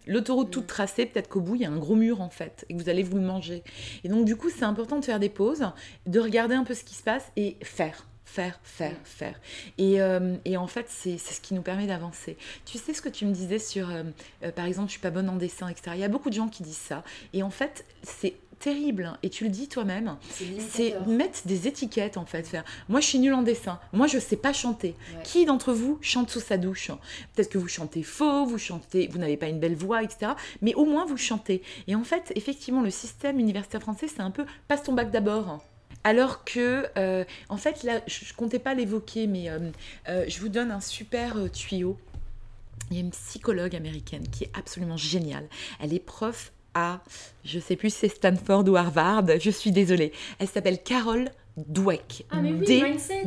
l'autoroute 0.05 0.51
toute 0.51 0.63
mm. 0.63 0.67
tracée, 0.67 1.05
peut-être 1.05 1.29
qu'au 1.29 1.41
bout, 1.41 1.55
il 1.55 1.61
y 1.61 1.65
a 1.65 1.69
un 1.69 1.77
gros 1.77 1.95
mur, 1.95 2.21
en 2.21 2.29
fait, 2.29 2.65
et 2.69 2.75
que 2.75 2.81
vous 2.81 2.89
allez 2.89 3.03
vous 3.03 3.17
le 3.17 3.23
manger. 3.23 3.63
Et 4.03 4.09
donc, 4.09 4.25
du 4.25 4.35
coup, 4.35 4.49
c'est 4.49 4.65
important 4.65 4.99
de 4.99 5.05
faire 5.05 5.19
des 5.19 5.29
pauses, 5.29 5.65
de 6.05 6.19
regarder 6.19 6.55
un 6.55 6.63
peu 6.63 6.73
ce 6.73 6.83
qui 6.83 6.95
se 6.95 7.03
passe 7.03 7.25
et 7.35 7.57
faire 7.63 8.07
faire, 8.27 8.59
faire, 8.63 8.91
mm. 8.91 9.05
faire. 9.05 9.39
Et, 9.77 10.01
euh, 10.01 10.35
et 10.45 10.57
en 10.57 10.67
fait, 10.67 10.85
c'est 10.89 11.17
ce 11.17 11.41
qui 11.41 11.53
nous 11.53 11.61
permet 11.61 11.87
d'avancer. 11.87 12.37
Tu 12.65 12.77
sais 12.77 12.93
ce 12.93 13.01
que 13.01 13.09
tu 13.09 13.25
me 13.25 13.31
disais 13.31 13.57
sur, 13.57 13.89
euh, 13.89 14.03
euh, 14.43 14.51
par 14.51 14.65
exemple, 14.65 14.89
je 14.89 14.91
suis 14.91 15.01
pas 15.01 15.11
bonne 15.11 15.29
en 15.29 15.37
dessin, 15.37 15.69
etc. 15.69 15.91
Il 15.95 16.01
y 16.01 16.03
a 16.03 16.09
beaucoup 16.09 16.29
de 16.29 16.35
gens 16.35 16.49
qui 16.49 16.61
disent 16.61 16.75
ça. 16.75 17.03
Et 17.33 17.41
en 17.41 17.49
fait, 17.49 17.85
c'est 18.03 18.35
terrible 18.59 19.05
hein. 19.05 19.17
et 19.21 19.29
tu 19.29 19.43
le 19.43 19.51
dis 19.51 19.67
toi-même 19.67 20.17
c'est 20.57 20.95
mettre 21.05 21.41
des 21.45 21.67
étiquettes 21.67 22.17
en 22.17 22.25
fait 22.25 22.47
faire 22.47 22.63
moi 22.89 23.01
je 23.01 23.05
suis 23.05 23.19
nulle 23.19 23.35
en 23.35 23.43
dessin 23.43 23.79
moi 23.93 24.07
je 24.07 24.17
sais 24.17 24.35
pas 24.35 24.51
chanter 24.51 24.95
qui 25.23 25.45
d'entre 25.45 25.73
vous 25.73 25.99
chante 26.01 26.31
sous 26.31 26.39
sa 26.39 26.57
douche? 26.57 26.89
Peut-être 27.35 27.49
que 27.49 27.59
vous 27.59 27.67
chantez 27.67 28.01
faux 28.01 28.47
vous 28.47 28.57
chantez 28.57 29.09
vous 29.11 29.19
n'avez 29.19 29.37
pas 29.37 29.45
une 29.45 29.59
belle 29.59 29.75
voix 29.75 30.01
etc 30.01 30.31
mais 30.63 30.73
au 30.73 30.85
moins 30.85 31.05
vous 31.05 31.17
chantez 31.17 31.61
et 31.87 31.93
en 31.93 32.03
fait 32.03 32.33
effectivement 32.33 32.81
le 32.81 32.89
système 32.89 33.37
universitaire 33.37 33.81
français 33.81 34.07
c'est 34.07 34.21
un 34.21 34.31
peu 34.31 34.47
passe 34.67 34.81
ton 34.81 34.93
bac 34.93 35.11
d'abord 35.11 35.59
alors 36.03 36.43
que, 36.43 36.85
euh, 36.97 37.23
en 37.49 37.57
fait, 37.57 37.83
là, 37.83 38.01
je, 38.07 38.25
ne 38.25 38.33
comptais 38.35 38.59
pas 38.59 38.73
l'évoquer, 38.73 39.27
mais 39.27 39.49
euh, 39.49 39.59
euh, 40.09 40.25
je 40.27 40.39
vous 40.39 40.49
donne 40.49 40.71
un 40.71 40.79
super 40.79 41.35
tuyau. 41.51 41.97
Il 42.89 42.95
y 42.95 42.99
a 42.99 43.03
une 43.03 43.11
psychologue 43.11 43.75
américaine 43.75 44.25
qui 44.29 44.45
est 44.45 44.51
absolument 44.57 44.97
géniale. 44.97 45.47
Elle 45.81 45.93
est 45.93 45.99
prof 45.99 46.53
à, 46.73 47.01
je 47.43 47.59
sais 47.59 47.75
plus 47.75 47.89
si 47.89 47.99
c'est 48.01 48.07
Stanford 48.09 48.67
ou 48.69 48.75
Harvard, 48.77 49.25
je 49.39 49.49
suis 49.49 49.71
désolée. 49.71 50.13
Elle 50.39 50.47
s'appelle 50.47 50.81
Carole 50.81 51.29
Dweck. 51.57 52.25
Ah, 52.29 52.37
D-W-E-C-K. 52.41 53.25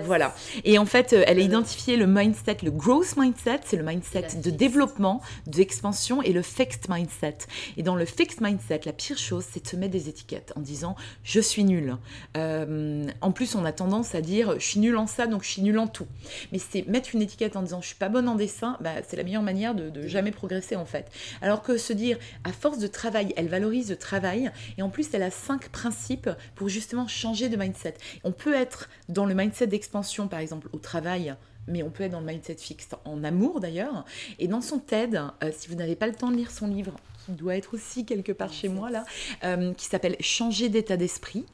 Voilà. 0.00 0.34
Et 0.64 0.78
en 0.78 0.86
fait, 0.86 1.12
euh, 1.12 1.24
elle 1.26 1.38
a 1.38 1.42
identifié 1.42 1.96
le 1.96 2.06
mindset, 2.06 2.58
le 2.62 2.70
growth 2.70 3.16
mindset, 3.16 3.60
c'est 3.64 3.76
le 3.76 3.84
mindset 3.84 4.40
de 4.42 4.50
développement, 4.50 5.20
d'expansion, 5.46 6.22
et 6.22 6.32
le 6.32 6.42
fixed 6.42 6.88
mindset. 6.88 7.38
Et 7.76 7.82
dans 7.82 7.96
le 7.96 8.04
fixed 8.04 8.40
mindset, 8.40 8.80
la 8.84 8.92
pire 8.92 9.18
chose, 9.18 9.44
c'est 9.50 9.62
de 9.62 9.68
se 9.68 9.76
mettre 9.76 9.92
des 9.92 10.08
étiquettes 10.08 10.52
en 10.56 10.60
disant 10.60 10.96
je 11.22 11.40
suis 11.40 11.64
nul. 11.64 11.96
Euh, 12.36 13.06
en 13.20 13.32
plus, 13.32 13.54
on 13.54 13.64
a 13.64 13.72
tendance 13.72 14.14
à 14.14 14.20
dire 14.20 14.54
je 14.58 14.66
suis 14.66 14.80
nul 14.80 14.96
en 14.96 15.06
ça, 15.06 15.26
donc 15.26 15.44
je 15.44 15.50
suis 15.50 15.62
nul 15.62 15.78
en 15.78 15.86
tout. 15.86 16.06
Mais 16.52 16.58
c'est 16.58 16.86
mettre 16.86 17.14
une 17.14 17.22
étiquette 17.22 17.56
en 17.56 17.62
disant 17.62 17.80
je 17.80 17.88
suis 17.88 17.96
pas 17.96 18.08
bonne 18.08 18.28
en 18.28 18.34
dessin, 18.34 18.76
bah, 18.80 18.94
c'est 19.06 19.16
la 19.16 19.22
meilleure 19.22 19.42
manière 19.42 19.74
de, 19.74 19.90
de 19.90 20.06
jamais 20.06 20.32
progresser 20.32 20.76
en 20.76 20.84
fait. 20.84 21.10
Alors 21.42 21.62
que 21.62 21.76
se 21.76 21.92
dire 21.92 22.18
à 22.44 22.52
force 22.52 22.78
de 22.78 22.86
travail, 22.86 23.32
elle 23.36 23.48
valorise 23.48 23.90
le 23.90 23.96
travail, 23.96 24.50
et 24.78 24.82
en 24.82 24.90
plus, 24.90 25.08
elle 25.12 25.22
a 25.22 25.30
cinq 25.30 25.68
principes 25.68 26.30
pour 26.54 26.68
justement 26.68 27.06
changer 27.06 27.48
de 27.48 27.56
mindset. 27.56 27.94
On 28.24 28.32
peut 28.32 28.54
être 28.54 28.88
dans 29.08 29.26
le 29.26 29.34
mindset 29.34 29.66
d'expansion 29.66 29.83
expansion, 29.84 30.28
par 30.28 30.40
exemple, 30.40 30.68
au 30.72 30.78
travail, 30.78 31.34
mais 31.68 31.82
on 31.82 31.90
peut 31.90 32.04
être 32.04 32.12
dans 32.12 32.20
le 32.20 32.26
mindset 32.26 32.56
fixe 32.56 32.88
en 33.04 33.22
amour 33.22 33.60
d'ailleurs. 33.60 34.06
Et 34.38 34.48
dans 34.48 34.62
son 34.62 34.78
TED, 34.78 35.20
euh, 35.42 35.50
si 35.54 35.68
vous 35.68 35.74
n'avez 35.74 35.94
pas 35.94 36.06
le 36.06 36.14
temps 36.14 36.30
de 36.30 36.36
lire 36.36 36.50
son 36.50 36.66
livre, 36.66 36.94
qui 37.24 37.32
doit 37.32 37.56
être 37.56 37.74
aussi 37.74 38.04
quelque 38.04 38.32
part 38.32 38.52
chez 38.52 38.68
moi 38.68 38.90
là, 38.90 39.04
euh, 39.44 39.74
qui 39.74 39.86
s'appelle 39.86 40.16
Changer 40.20 40.70
d'état 40.70 40.96
d'esprit. 40.96 41.44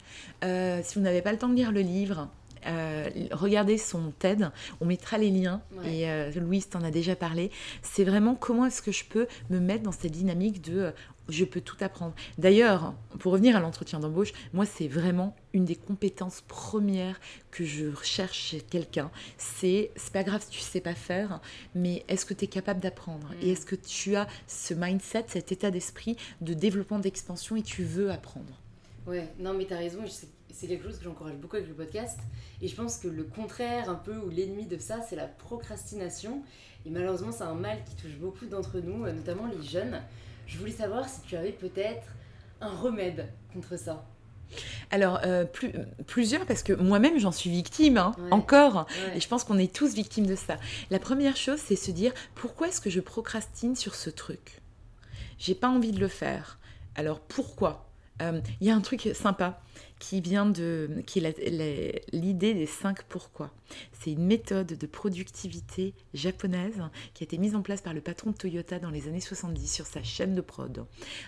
Euh, 0.43 0.81
si 0.83 0.95
vous 0.95 1.01
n'avez 1.01 1.21
pas 1.21 1.31
le 1.31 1.37
temps 1.37 1.49
de 1.49 1.55
lire 1.55 1.71
le 1.71 1.81
livre, 1.81 2.29
regardez 3.31 3.77
son 3.77 4.11
TED, 4.11 4.51
on 4.79 4.85
mettra 4.85 5.17
les 5.17 5.29
liens 5.29 5.61
et 5.85 6.07
Louise 6.35 6.69
t'en 6.69 6.83
a 6.83 6.91
déjà 6.91 7.15
parlé. 7.15 7.51
C'est 7.81 8.03
vraiment 8.03 8.35
comment 8.35 8.65
est-ce 8.65 8.81
que 8.81 8.91
je 8.91 9.05
peux 9.05 9.27
me 9.49 9.59
mettre 9.59 9.83
dans 9.83 9.91
cette 9.91 10.11
dynamique 10.11 10.61
de 10.61 10.93
je 11.31 11.45
peux 11.45 11.61
tout 11.61 11.77
apprendre. 11.81 12.13
D'ailleurs, 12.37 12.93
pour 13.19 13.33
revenir 13.33 13.55
à 13.55 13.59
l'entretien 13.59 13.99
d'embauche, 13.99 14.33
moi, 14.53 14.65
c'est 14.65 14.87
vraiment 14.87 15.35
une 15.53 15.65
des 15.65 15.75
compétences 15.75 16.41
premières 16.47 17.19
que 17.51 17.63
je 17.63 17.87
recherche 17.87 18.37
chez 18.37 18.61
quelqu'un. 18.61 19.11
C'est, 19.37 19.91
c'est 19.95 20.13
pas 20.13 20.23
grave 20.23 20.41
si 20.43 20.49
tu 20.49 20.59
sais 20.59 20.81
pas 20.81 20.95
faire, 20.95 21.41
mais 21.75 22.03
est-ce 22.07 22.25
que 22.25 22.33
tu 22.33 22.45
es 22.45 22.47
capable 22.47 22.79
d'apprendre? 22.79 23.31
Et 23.41 23.47
mm. 23.47 23.49
est-ce 23.49 23.65
que 23.65 23.75
tu 23.75 24.15
as 24.15 24.27
ce 24.47 24.73
mindset, 24.73 25.25
cet 25.27 25.51
état 25.51 25.71
d'esprit 25.71 26.17
de 26.41 26.53
développement, 26.53 26.99
d'expansion 26.99 27.55
et 27.55 27.63
tu 27.63 27.83
veux 27.83 28.11
apprendre? 28.11 28.59
Ouais, 29.07 29.27
non, 29.39 29.53
mais 29.53 29.65
tu 29.65 29.73
as 29.73 29.77
raison. 29.77 29.99
C'est 30.53 30.67
quelque 30.67 30.83
chose 30.83 30.97
que 30.97 31.03
j'encourage 31.03 31.35
beaucoup 31.35 31.55
avec 31.55 31.67
le 31.67 31.73
podcast. 31.73 32.19
Et 32.61 32.67
je 32.67 32.75
pense 32.75 32.97
que 32.97 33.07
le 33.07 33.23
contraire, 33.23 33.89
un 33.89 33.95
peu, 33.95 34.15
ou 34.17 34.29
l'ennemi 34.29 34.65
de 34.65 34.77
ça, 34.77 34.99
c'est 35.01 35.15
la 35.15 35.27
procrastination. 35.27 36.43
Et 36.85 36.89
malheureusement, 36.89 37.31
c'est 37.31 37.43
un 37.43 37.55
mal 37.55 37.77
qui 37.85 37.95
touche 37.95 38.17
beaucoup 38.17 38.45
d'entre 38.45 38.79
nous, 38.79 39.05
notamment 39.05 39.47
les 39.47 39.63
jeunes. 39.63 40.01
Je 40.47 40.57
voulais 40.57 40.71
savoir 40.71 41.07
si 41.07 41.21
tu 41.21 41.35
avais 41.35 41.51
peut-être 41.51 42.07
un 42.59 42.75
remède 42.75 43.27
contre 43.53 43.77
ça. 43.77 44.05
Alors, 44.89 45.21
euh, 45.23 45.45
plus, 45.45 45.71
plusieurs, 46.07 46.45
parce 46.45 46.63
que 46.63 46.73
moi-même, 46.73 47.17
j'en 47.17 47.31
suis 47.31 47.49
victime, 47.49 47.97
hein, 47.97 48.13
encore. 48.31 48.85
Et 49.15 49.19
je 49.21 49.27
pense 49.27 49.43
qu'on 49.43 49.57
est 49.57 49.73
tous 49.73 49.93
victimes 49.93 50.25
de 50.25 50.35
ça. 50.35 50.57
La 50.89 50.99
première 50.99 51.37
chose, 51.37 51.59
c'est 51.59 51.77
se 51.77 51.91
dire, 51.91 52.11
pourquoi 52.35 52.67
est-ce 52.67 52.81
que 52.81 52.89
je 52.89 52.99
procrastine 52.99 53.75
sur 53.75 53.95
ce 53.95 54.09
truc? 54.09 54.61
J'ai 55.39 55.55
pas 55.55 55.69
envie 55.69 55.91
de 55.91 55.99
le 55.99 56.09
faire. 56.09 56.59
Alors, 56.95 57.21
pourquoi? 57.21 57.89
Euh, 58.21 58.41
Il 58.59 58.67
y 58.67 58.69
a 58.69 58.75
un 58.75 58.81
truc 58.81 59.09
sympa 59.13 59.61
qui 60.01 60.19
vient 60.19 60.47
de 60.47 60.89
est 61.15 62.03
l'idée 62.11 62.53
des 62.55 62.65
cinq 62.65 63.03
pourquoi. 63.03 63.51
C'est 63.93 64.11
une 64.11 64.25
méthode 64.25 64.65
de 64.65 64.87
productivité 64.87 65.93
japonaise 66.15 66.81
qui 67.13 67.23
a 67.23 67.25
été 67.25 67.37
mise 67.37 67.55
en 67.55 67.61
place 67.61 67.81
par 67.81 67.93
le 67.93 68.01
patron 68.01 68.31
de 68.31 68.35
Toyota 68.35 68.79
dans 68.79 68.89
les 68.89 69.07
années 69.07 69.21
70 69.21 69.71
sur 69.71 69.85
sa 69.85 70.01
chaîne 70.01 70.33
de 70.33 70.41
prod, 70.41 70.85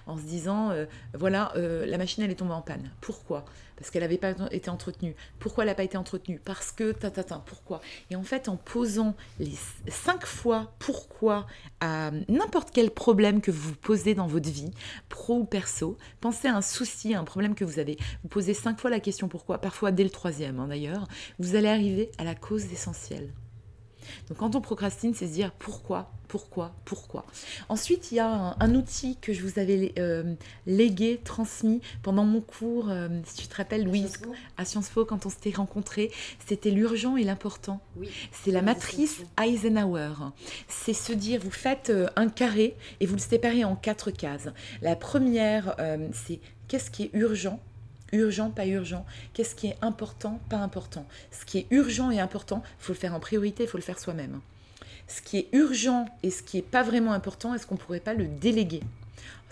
en 0.08 0.18
se 0.18 0.24
disant 0.24 0.72
euh, 0.72 0.86
voilà 1.14 1.56
euh, 1.56 1.86
la 1.86 2.00
machine 2.00 2.24
elle 2.24 2.32
est 2.32 2.36
tombée 2.36 2.54
en 2.54 2.64
panne. 2.64 2.92
Pourquoi? 3.00 3.46
Parce 3.84 3.92
qu'elle 3.92 4.04
n'avait 4.04 4.18
pas 4.18 4.34
été 4.52 4.70
entretenue. 4.70 5.14
Pourquoi 5.40 5.66
elle 5.66 5.70
n'a 5.70 5.76
pas 5.76 5.84
été 5.84 5.98
entretenue? 5.98 6.40
Parce 6.40 6.72
que 6.72 6.94
ta 6.94 7.12
ta 7.12 7.22
ta. 7.22 7.40
Pourquoi? 7.40 7.82
Et 8.10 8.16
en 8.16 8.24
fait 8.24 8.48
en 8.48 8.56
posant 8.56 9.14
les 9.40 9.52
cinq 9.90 10.26
fois 10.26 10.72
pourquoi 10.80 11.48
à 11.82 12.12
n'importe 12.30 12.72
quel 12.72 12.92
problème 12.92 13.42
que 13.42 13.52
vous 13.52 13.76
posez 13.76 14.16
dans 14.16 14.26
votre 14.26 14.50
vie, 14.50 14.72
pro 15.10 15.40
ou 15.40 15.44
perso, 15.44 15.98
pensez 16.22 16.48
à 16.48 16.56
un 16.56 16.62
souci, 16.62 17.14
à 17.14 17.20
un 17.20 17.26
problème 17.26 17.56
que 17.56 17.66
vous 17.66 17.78
avez. 17.78 17.98
Vous 18.24 18.30
posez 18.30 18.54
cinq 18.54 18.80
fois 18.80 18.90
la 18.90 19.02
question 19.02 19.28
pourquoi, 19.28 19.58
parfois 19.58 19.92
dès 19.92 20.06
le 20.06 20.10
troisième 20.10 20.62
hein, 20.62 20.70
d'ailleurs, 20.70 21.06
vous 21.40 21.58
allez 21.58 21.68
arriver 21.68 22.10
à 22.18 22.24
la 22.24 22.36
cause 22.36 22.64
essentielle. 22.72 23.34
Donc 24.30 24.38
quand 24.38 24.56
on 24.56 24.62
procrastine, 24.62 25.14
c'est 25.14 25.28
se 25.28 25.34
dire 25.34 25.52
pourquoi, 25.52 26.12
pourquoi, 26.28 26.74
pourquoi. 26.86 27.26
Ensuite, 27.70 28.12
il 28.12 28.16
y 28.16 28.20
a 28.20 28.56
un, 28.60 28.76
outil 28.76 29.18
que 29.22 29.34
je 29.34 29.44
vous 29.44 29.60
avais 29.60 29.94
euh, 30.00 30.34
légué, 30.66 31.20
transmis 31.24 31.82
pendant 32.02 32.24
mon 32.24 32.42
cours, 32.42 32.90
euh, 32.90 33.08
si 33.26 33.44
tu 33.44 33.48
te 33.48 33.56
rappelles, 33.56 33.84
Louise, 33.84 34.20
à 34.58 34.66
Sciences 34.66 34.90
Po, 34.90 35.06
quand 35.06 35.26
on 35.26 35.30
s'était 35.30 35.52
rencontrés, 35.52 36.12
c'était 36.48 36.72
l'urgent 36.72 37.18
et 37.18 37.24
l'important. 37.24 37.82
Oui. 37.98 38.10
C'est 38.32 38.52
la 38.52 38.62
matrice 38.62 39.22
Eisenhower. 39.42 40.14
C'est 40.68 40.94
se 40.94 41.14
dire, 41.14 41.40
vous 41.44 41.52
faites 41.52 41.92
euh, 41.92 42.08
un 42.16 42.30
carré 42.30 42.76
et 43.00 43.06
vous 43.06 43.16
le 43.16 43.22
séparez 43.22 43.64
en 43.64 43.76
quatre 43.76 44.10
cases. 44.10 44.50
La 44.82 44.96
première, 44.96 45.76
c'est 46.14 46.40
qu'est-ce 46.68 46.90
qui 46.90 47.04
est 47.04 47.10
urgent 47.14 47.60
urgent, 48.14 48.50
pas 48.50 48.66
urgent, 48.66 49.06
qu'est-ce 49.34 49.56
qui 49.56 49.68
est 49.68 49.78
important, 49.82 50.40
pas 50.50 50.58
important. 50.58 51.06
Ce 51.32 51.46
qui 51.46 51.60
est 51.60 51.68
urgent 51.72 52.12
et 52.12 52.20
important, 52.20 52.64
il 52.80 52.84
faut 52.86 52.94
le 52.94 52.98
faire 52.98 53.14
en 53.14 53.20
priorité, 53.20 53.64
il 53.64 53.70
faut 53.70 53.78
le 53.78 53.84
faire 53.84 54.00
soi-même. 54.00 54.40
Ce 55.08 55.22
qui 55.22 55.38
est 55.38 55.50
urgent 55.52 56.06
et 56.24 56.32
ce 56.32 56.44
qui 56.44 56.58
n'est 56.58 56.64
pas 56.64 56.84
vraiment 56.84 57.12
important, 57.12 57.54
est-ce 57.54 57.68
qu'on 57.68 57.76
ne 57.76 57.80
pourrait 57.80 58.00
pas 58.00 58.14
le 58.14 58.28
déléguer? 58.28 58.82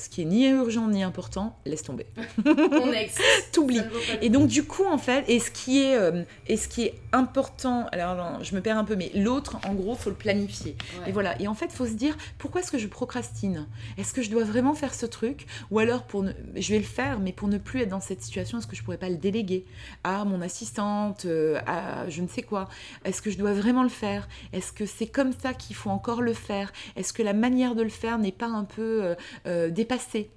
Ce 0.02 0.10
qui 0.10 0.22
est 0.22 0.26
ni 0.26 0.48
urgent 0.48 0.88
ni 0.88 1.04
important, 1.04 1.56
laisse 1.66 1.84
tomber. 1.84 2.08
T'oublies. 3.52 3.82
Et 4.22 4.30
donc 4.30 4.48
du 4.48 4.64
coup 4.64 4.86
en 4.86 4.98
fait, 4.98 5.26
et 5.28 5.40
ce 5.40 5.52
qui 5.52 5.82
est, 5.84 5.96
euh, 5.96 6.24
et 6.48 6.58
ce 6.58 6.68
qui 6.68 6.84
est 6.84 6.96
important, 7.12 7.86
alors 7.92 8.44
je 8.44 8.56
me 8.56 8.62
perds 8.62 8.78
un 8.78 8.84
peu, 8.84 8.96
mais 8.96 9.12
l'autre 9.14 9.58
en 9.68 9.74
gros 9.74 9.96
faut 9.96 10.10
le 10.10 10.16
planifier. 10.16 10.76
Et 11.06 11.12
voilà. 11.12 11.40
Et 11.40 11.48
en 11.48 11.54
fait 11.54 11.72
faut 11.72 11.86
se 11.86 11.94
dire 11.94 12.18
pourquoi 12.38 12.62
est-ce 12.62 12.72
que 12.72 12.78
je 12.78 12.88
procrastine? 12.88 13.68
Est-ce 13.98 14.14
que 14.14 14.22
je 14.22 14.32
dois 14.32 14.44
vraiment 14.44 14.74
faire 14.74 14.94
ce 14.94 15.06
truc? 15.06 15.46
Ou 15.70 15.80
alors 15.80 16.04
pour 16.04 16.24
ne, 16.24 16.32
je 16.56 16.72
vais 16.72 16.80
le 16.80 16.86
faire, 16.86 17.20
mais 17.20 17.32
pour 17.32 17.48
ne 17.48 17.58
plus 17.58 17.82
être 17.82 17.90
dans 17.90 18.00
cette 18.00 18.22
situation, 18.22 18.58
est-ce 18.58 18.68
que 18.68 18.76
je 18.76 18.84
pourrais 18.84 18.98
pas 18.98 19.10
le 19.10 19.18
déléguer 19.18 19.66
à 20.04 20.26
mon 20.26 20.42
assistante, 20.42 21.26
euh, 21.26 21.60
à 21.68 22.10
je 22.10 22.22
ne 22.22 22.28
sais 22.28 22.42
quoi? 22.42 22.70
Est-ce 23.06 23.22
que 23.22 23.30
je 23.30 23.38
dois 23.38 23.54
vraiment 23.54 23.84
le 23.84 23.90
faire? 23.90 24.28
Est-ce 24.54 24.72
que 24.72 24.86
c'est 24.86 25.08
comme 25.08 25.34
ça 25.34 25.54
qu'il 25.54 25.76
faut 25.76 25.92
encore 25.92 26.22
le 26.22 26.34
faire? 26.34 26.74
Est-ce 26.96 27.14
que 27.14 27.22
la 27.22 27.34
manière 27.34 27.76
de 27.76 27.84
le 27.84 27.90
faire 27.90 28.18
n'est 28.18 28.32
pas 28.32 28.48
un 28.48 28.64
peu 28.64 29.16
euh, 29.46 29.70
passé 29.92 30.32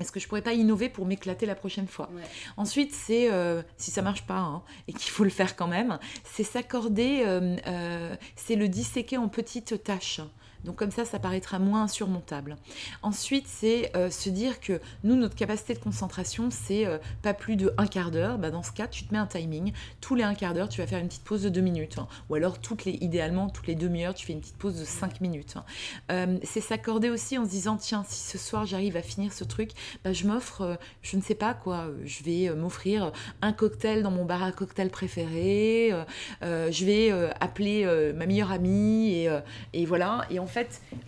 est-ce 0.00 0.12
que 0.12 0.20
je 0.20 0.28
pourrais 0.28 0.42
pas 0.42 0.52
innover 0.52 0.88
pour 0.88 1.06
m'éclater 1.06 1.44
la 1.46 1.54
prochaine 1.54 1.88
fois 1.88 2.08
Ensuite, 2.56 2.94
c'est 2.94 3.32
euh, 3.32 3.62
si 3.78 3.90
ça 3.90 4.00
marche 4.00 4.26
pas 4.26 4.38
hein, 4.38 4.62
et 4.86 4.92
qu'il 4.92 5.10
faut 5.10 5.24
le 5.24 5.30
faire 5.30 5.56
quand 5.56 5.66
même, 5.66 5.98
c'est 6.24 6.44
s'accorder, 6.44 7.22
euh, 7.26 7.56
euh, 7.66 8.16
c'est 8.36 8.54
le 8.54 8.68
disséquer 8.68 9.16
en 9.16 9.28
petites 9.28 9.82
tâches. 9.82 10.20
Donc 10.68 10.76
comme 10.76 10.90
ça, 10.90 11.06
ça 11.06 11.18
paraîtra 11.18 11.58
moins 11.58 11.84
insurmontable. 11.84 12.58
Ensuite, 13.02 13.46
c'est 13.48 13.90
euh, 13.96 14.10
se 14.10 14.28
dire 14.28 14.60
que 14.60 14.82
nous, 15.02 15.16
notre 15.16 15.34
capacité 15.34 15.72
de 15.72 15.78
concentration, 15.78 16.50
c'est 16.50 16.84
euh, 16.84 16.98
pas 17.22 17.32
plus 17.32 17.56
de 17.56 17.72
un 17.78 17.86
quart 17.86 18.10
d'heure. 18.10 18.36
Bah, 18.36 18.50
dans 18.50 18.62
ce 18.62 18.70
cas, 18.70 18.86
tu 18.86 19.04
te 19.04 19.14
mets 19.14 19.18
un 19.18 19.26
timing. 19.26 19.72
Tous 20.02 20.14
les 20.14 20.24
un 20.24 20.34
quart 20.34 20.52
d'heure, 20.52 20.68
tu 20.68 20.82
vas 20.82 20.86
faire 20.86 20.98
une 20.98 21.08
petite 21.08 21.24
pause 21.24 21.42
de 21.42 21.48
deux 21.48 21.62
minutes. 21.62 21.96
Hein. 21.96 22.06
Ou 22.28 22.34
alors, 22.34 22.58
toutes 22.58 22.84
les, 22.84 22.92
idéalement, 23.00 23.48
toutes 23.48 23.66
les 23.66 23.76
demi-heures, 23.76 24.12
tu 24.12 24.26
fais 24.26 24.34
une 24.34 24.40
petite 24.40 24.58
pause 24.58 24.78
de 24.78 24.84
cinq 24.84 25.22
minutes. 25.22 25.54
Hein. 25.56 25.64
Euh, 26.12 26.38
c'est 26.42 26.60
s'accorder 26.60 27.08
aussi 27.08 27.38
en 27.38 27.46
se 27.46 27.50
disant, 27.50 27.78
tiens, 27.78 28.04
si 28.06 28.20
ce 28.20 28.36
soir 28.36 28.66
j'arrive 28.66 28.98
à 28.98 29.02
finir 29.02 29.32
ce 29.32 29.44
truc, 29.44 29.70
bah, 30.04 30.12
je 30.12 30.26
m'offre, 30.26 30.78
je 31.00 31.16
ne 31.16 31.22
sais 31.22 31.34
pas 31.34 31.54
quoi, 31.54 31.86
je 32.04 32.22
vais 32.24 32.54
m'offrir 32.54 33.12
un 33.40 33.54
cocktail 33.54 34.02
dans 34.02 34.10
mon 34.10 34.26
bar 34.26 34.42
à 34.42 34.52
cocktail 34.52 34.90
préféré. 34.90 35.94
je 36.42 36.84
vais 36.84 37.10
appeler 37.40 38.12
ma 38.14 38.26
meilleure 38.26 38.52
amie 38.52 39.12
et, 39.12 39.30
et 39.72 39.86
voilà. 39.86 40.26
Et 40.30 40.38
en 40.38 40.46
fait, 40.46 40.57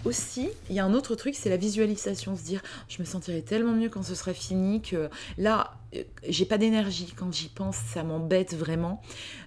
aussi, 0.05 0.49
il 0.69 0.77
y 0.77 0.81
a 0.81 0.85
un 0.85 0.95
autre 0.95 1.15
truc, 1.15 1.35
c'est 1.35 1.51
la 1.51 1.57
visualisation. 1.57 2.37
Se 2.37 2.43
dire, 2.43 2.63
je 2.89 3.01
me 3.01 3.05
sentirai 3.05 3.43
tellement 3.43 3.73
mieux 3.73 3.89
quand 3.89 4.03
ce 4.03 4.15
sera 4.15 4.33
fini 4.33 4.83
que 4.83 5.09
là, 5.39 5.75
euh, 5.95 6.03
j'ai 6.29 6.45
pas 6.45 6.59
d'énergie 6.59 7.13
quand 7.17 7.33
j'y 7.33 7.49
pense, 7.49 7.77
ça 7.77 8.03
m'embête 8.03 8.55
vraiment. 8.55 9.03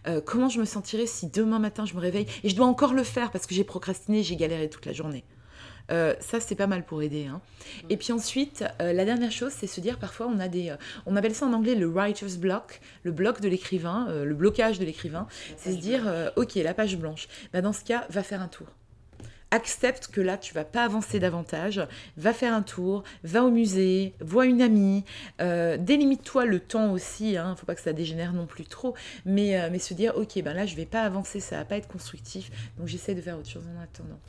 Euh, 0.07 0.21
comment 0.23 0.49
je 0.49 0.59
me 0.59 0.65
sentirais 0.65 1.05
si 1.05 1.27
demain 1.27 1.59
matin 1.59 1.85
je 1.85 1.93
me 1.93 1.99
réveille 1.99 2.27
et 2.43 2.49
je 2.49 2.55
dois 2.55 2.67
encore 2.67 2.93
le 2.93 3.03
faire 3.03 3.31
parce 3.31 3.45
que 3.45 3.55
j'ai 3.55 3.63
procrastiné, 3.63 4.23
j'ai 4.23 4.35
galéré 4.35 4.69
toute 4.69 4.85
la 4.85 4.93
journée. 4.93 5.23
Euh, 5.91 6.13
ça, 6.21 6.39
c'est 6.39 6.55
pas 6.55 6.67
mal 6.67 6.85
pour 6.85 7.01
aider. 7.01 7.25
Hein. 7.25 7.41
Et 7.89 7.97
puis 7.97 8.13
ensuite, 8.13 8.63
la 8.79 9.03
dernière 9.03 9.33
chose, 9.33 9.51
c'est 9.51 9.67
se 9.67 9.81
dire 9.81 9.99
parfois 9.99 10.27
on 10.27 10.39
a 10.39 10.47
des. 10.47 10.73
on 11.05 11.17
appelle 11.17 11.35
ça 11.35 11.45
en 11.45 11.51
anglais 11.51 11.75
le 11.75 11.87
writer's 11.87 12.37
block, 12.37 12.79
le 13.03 13.11
bloc 13.11 13.41
de 13.41 13.49
l'écrivain, 13.49 14.07
le 14.23 14.33
blocage 14.33 14.79
de 14.79 14.85
l'écrivain. 14.85 15.27
C'est 15.57 15.73
se 15.73 15.77
dire, 15.77 16.03
ok, 16.37 16.55
la 16.55 16.73
page 16.73 16.97
blanche. 16.97 17.27
Bah, 17.51 17.59
dans 17.59 17.73
ce 17.73 17.83
cas, 17.83 18.07
va 18.09 18.23
faire 18.23 18.41
un 18.41 18.47
tour 18.47 18.67
accepte 19.53 20.07
que 20.07 20.19
là, 20.19 20.37
tu 20.37 20.53
vas 20.53 20.65
pas 20.65 20.83
avancer 20.83 21.19
davantage, 21.19 21.85
va 22.17 22.33
faire 22.33 22.53
un 22.53 22.63
tour, 22.63 23.03
va 23.23 23.43
au 23.43 23.51
musée, 23.51 24.13
vois 24.19 24.45
une 24.45 24.61
amie, 24.61 25.03
euh, 25.41 25.77
délimite-toi 25.77 26.45
le 26.45 26.59
temps 26.59 26.91
aussi, 26.91 27.37
hein, 27.37 27.55
faut 27.55 27.65
pas 27.65 27.75
que 27.75 27.81
ça 27.81 27.93
dégénère 27.93 28.33
non 28.33 28.47
plus 28.47 28.65
trop, 28.65 28.95
mais, 29.25 29.59
euh, 29.59 29.69
mais 29.71 29.79
se 29.79 29.93
dire, 29.93 30.13
ok, 30.17 30.41
ben 30.41 30.53
là, 30.53 30.65
je 30.65 30.75
vais 30.75 30.85
pas 30.85 31.03
avancer, 31.03 31.39
ça 31.39 31.57
va 31.57 31.65
pas 31.65 31.77
être 31.77 31.87
constructif, 31.87 32.51
donc 32.77 32.87
j'essaie 32.87 33.13
de 33.13 33.21
faire 33.21 33.37
autre 33.37 33.49
chose 33.49 33.63
en 33.77 33.81
attendant. 33.81 34.19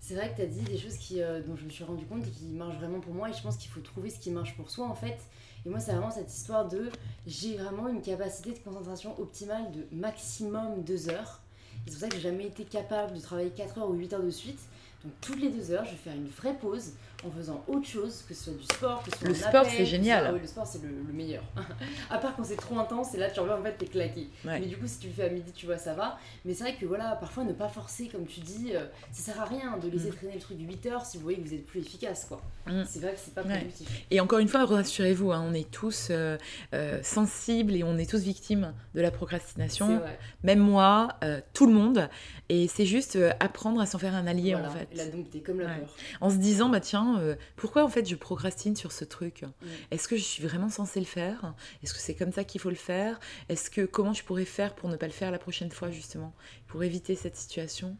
C'est 0.00 0.14
vrai 0.14 0.30
que 0.30 0.36
tu 0.36 0.42
as 0.42 0.46
dit 0.46 0.62
des 0.62 0.78
choses 0.78 0.96
qui, 0.96 1.22
euh, 1.22 1.40
dont 1.46 1.54
je 1.54 1.64
me 1.64 1.70
suis 1.70 1.84
rendu 1.84 2.04
compte 2.04 2.26
et 2.26 2.30
qui 2.30 2.46
marchent 2.46 2.76
vraiment 2.76 2.98
pour 2.98 3.14
moi, 3.14 3.30
et 3.30 3.32
je 3.32 3.40
pense 3.40 3.56
qu'il 3.56 3.70
faut 3.70 3.80
trouver 3.80 4.10
ce 4.10 4.18
qui 4.18 4.30
marche 4.30 4.56
pour 4.56 4.68
soi 4.68 4.88
en 4.88 4.96
fait. 4.96 5.16
Et 5.64 5.68
moi, 5.68 5.78
c'est 5.78 5.92
vraiment 5.92 6.10
cette 6.10 6.34
histoire 6.34 6.66
de 6.66 6.90
j'ai 7.24 7.56
vraiment 7.56 7.86
une 7.88 8.02
capacité 8.02 8.50
de 8.50 8.58
concentration 8.58 9.18
optimale 9.20 9.70
de 9.70 9.86
maximum 9.96 10.82
2 10.82 11.08
heures. 11.08 11.40
C'est 11.84 11.92
pour 11.92 12.00
ça 12.00 12.08
que 12.08 12.16
j'ai 12.16 12.22
jamais 12.22 12.46
été 12.46 12.64
capable 12.64 13.14
de 13.14 13.20
travailler 13.20 13.50
4 13.50 13.78
heures 13.78 13.90
ou 13.90 13.94
8 13.94 14.12
heures 14.14 14.22
de 14.22 14.30
suite. 14.30 14.58
Donc 15.04 15.12
toutes 15.20 15.40
les 15.40 15.50
deux 15.50 15.70
heures, 15.70 15.84
je 15.84 15.90
vais 15.90 15.96
faire 15.96 16.14
une 16.14 16.28
vraie 16.28 16.54
pause 16.54 16.92
en 17.24 17.30
faisant 17.30 17.64
autre 17.68 17.86
chose, 17.86 18.24
que 18.28 18.34
ce 18.34 18.44
soit 18.44 18.54
du 18.54 18.64
sport, 18.64 19.02
que 19.02 19.10
ce 19.10 19.18
soit 19.18 19.28
Le 19.28 19.34
sport, 19.34 19.64
c'est 19.66 19.86
génial. 19.86 20.26
Ah 20.28 20.32
le 20.32 20.46
sport, 20.46 20.66
c'est 20.66 20.82
le, 20.82 21.12
meilleur. 21.12 21.42
à 22.10 22.18
part 22.18 22.34
quand 22.36 22.44
c'est 22.44 22.56
trop 22.56 22.78
intense, 22.78 23.14
et 23.14 23.18
là, 23.18 23.30
tu 23.30 23.40
reviens, 23.40 23.56
en 23.56 23.62
fait, 23.62 23.76
t'es 23.78 23.86
claqué. 23.86 24.28
Mais 24.44 24.60
du 24.60 24.76
coup, 24.76 24.86
si 24.86 24.98
tu 24.98 25.08
le 25.08 25.12
fais 25.12 25.24
à 25.24 25.28
midi, 25.28 25.52
tu 25.52 25.66
vois, 25.66 25.78
ça 25.78 25.94
va. 25.94 26.18
Mais 26.44 26.54
c'est 26.54 26.64
vrai 26.64 26.74
que, 26.74 26.86
voilà, 26.86 27.16
parfois, 27.16 27.44
ne 27.44 27.52
pas 27.52 27.68
forcer, 27.68 28.08
comme 28.08 28.26
tu 28.26 28.40
dis, 28.40 28.72
euh, 28.74 28.86
ça 29.12 29.32
sert 29.32 29.40
à 29.40 29.44
rien 29.44 29.78
de 29.78 29.88
laisser 29.88 30.10
mm. 30.10 30.14
traîner 30.14 30.34
le 30.34 30.40
truc 30.40 30.58
8 30.60 30.86
heures 30.86 31.06
si 31.06 31.16
vous 31.16 31.22
voyez 31.22 31.38
que 31.38 31.46
vous 31.46 31.54
êtes 31.54 31.66
plus 31.66 31.80
efficace, 31.80 32.26
quoi. 32.28 32.42
Mm. 32.66 32.82
C'est 32.86 33.00
vrai 33.00 33.12
que 33.12 33.20
c'est 33.22 33.34
pas 33.34 33.42
productif. 33.42 33.88
Et 34.10 34.20
encore 34.20 34.38
une 34.38 34.48
fois, 34.48 34.64
rassurez-vous, 34.64 35.32
hein, 35.32 35.44
on 35.48 35.54
est 35.54 35.70
tous 35.70 36.08
euh, 36.10 36.36
euh, 36.74 37.02
sensibles 37.02 37.74
et 37.74 37.84
on 37.84 37.98
est 37.98 38.08
tous 38.08 38.22
victimes 38.22 38.72
de 38.94 39.00
la 39.00 39.10
procrastination. 39.10 40.00
Même 40.42 40.60
moi, 40.60 41.16
tout 41.52 41.66
le 41.66 41.72
monde. 41.72 42.08
Et 42.48 42.68
c'est 42.68 42.86
juste 42.86 43.18
apprendre 43.40 43.80
à 43.80 43.86
s'en 43.86 43.98
faire 43.98 44.14
un 44.14 44.26
allié, 44.26 44.54
en 44.54 44.70
fait. 44.70 44.88
La 44.94 45.06
dompter, 45.06 45.40
comme 45.40 45.60
la 45.60 45.68
peur. 45.68 45.94
En 46.20 46.30
se 46.30 46.36
disant, 46.36 46.68
bah 46.68 46.80
tiens, 46.80 47.11
euh, 47.18 47.34
pourquoi 47.56 47.84
en 47.84 47.88
fait 47.88 48.08
je 48.08 48.16
procrastine 48.16 48.76
sur 48.76 48.92
ce 48.92 49.04
truc? 49.04 49.42
Mm. 49.42 49.66
Est-ce 49.90 50.08
que 50.08 50.16
je 50.16 50.22
suis 50.22 50.42
vraiment 50.42 50.68
censée 50.68 51.00
le 51.00 51.06
faire? 51.06 51.54
Est-ce 51.82 51.94
que 51.94 52.00
c'est 52.00 52.14
comme 52.14 52.32
ça 52.32 52.44
qu'il 52.44 52.60
faut 52.60 52.70
le 52.70 52.76
faire? 52.76 53.20
Est-ce 53.48 53.70
que 53.70 53.84
comment 53.84 54.12
je 54.12 54.24
pourrais 54.24 54.44
faire 54.44 54.74
pour 54.74 54.88
ne 54.88 54.96
pas 54.96 55.06
le 55.06 55.12
faire 55.12 55.30
la 55.30 55.38
prochaine 55.38 55.70
fois 55.70 55.90
justement 55.90 56.34
Pour 56.66 56.82
éviter 56.84 57.14
cette 57.14 57.36
situation? 57.36 57.96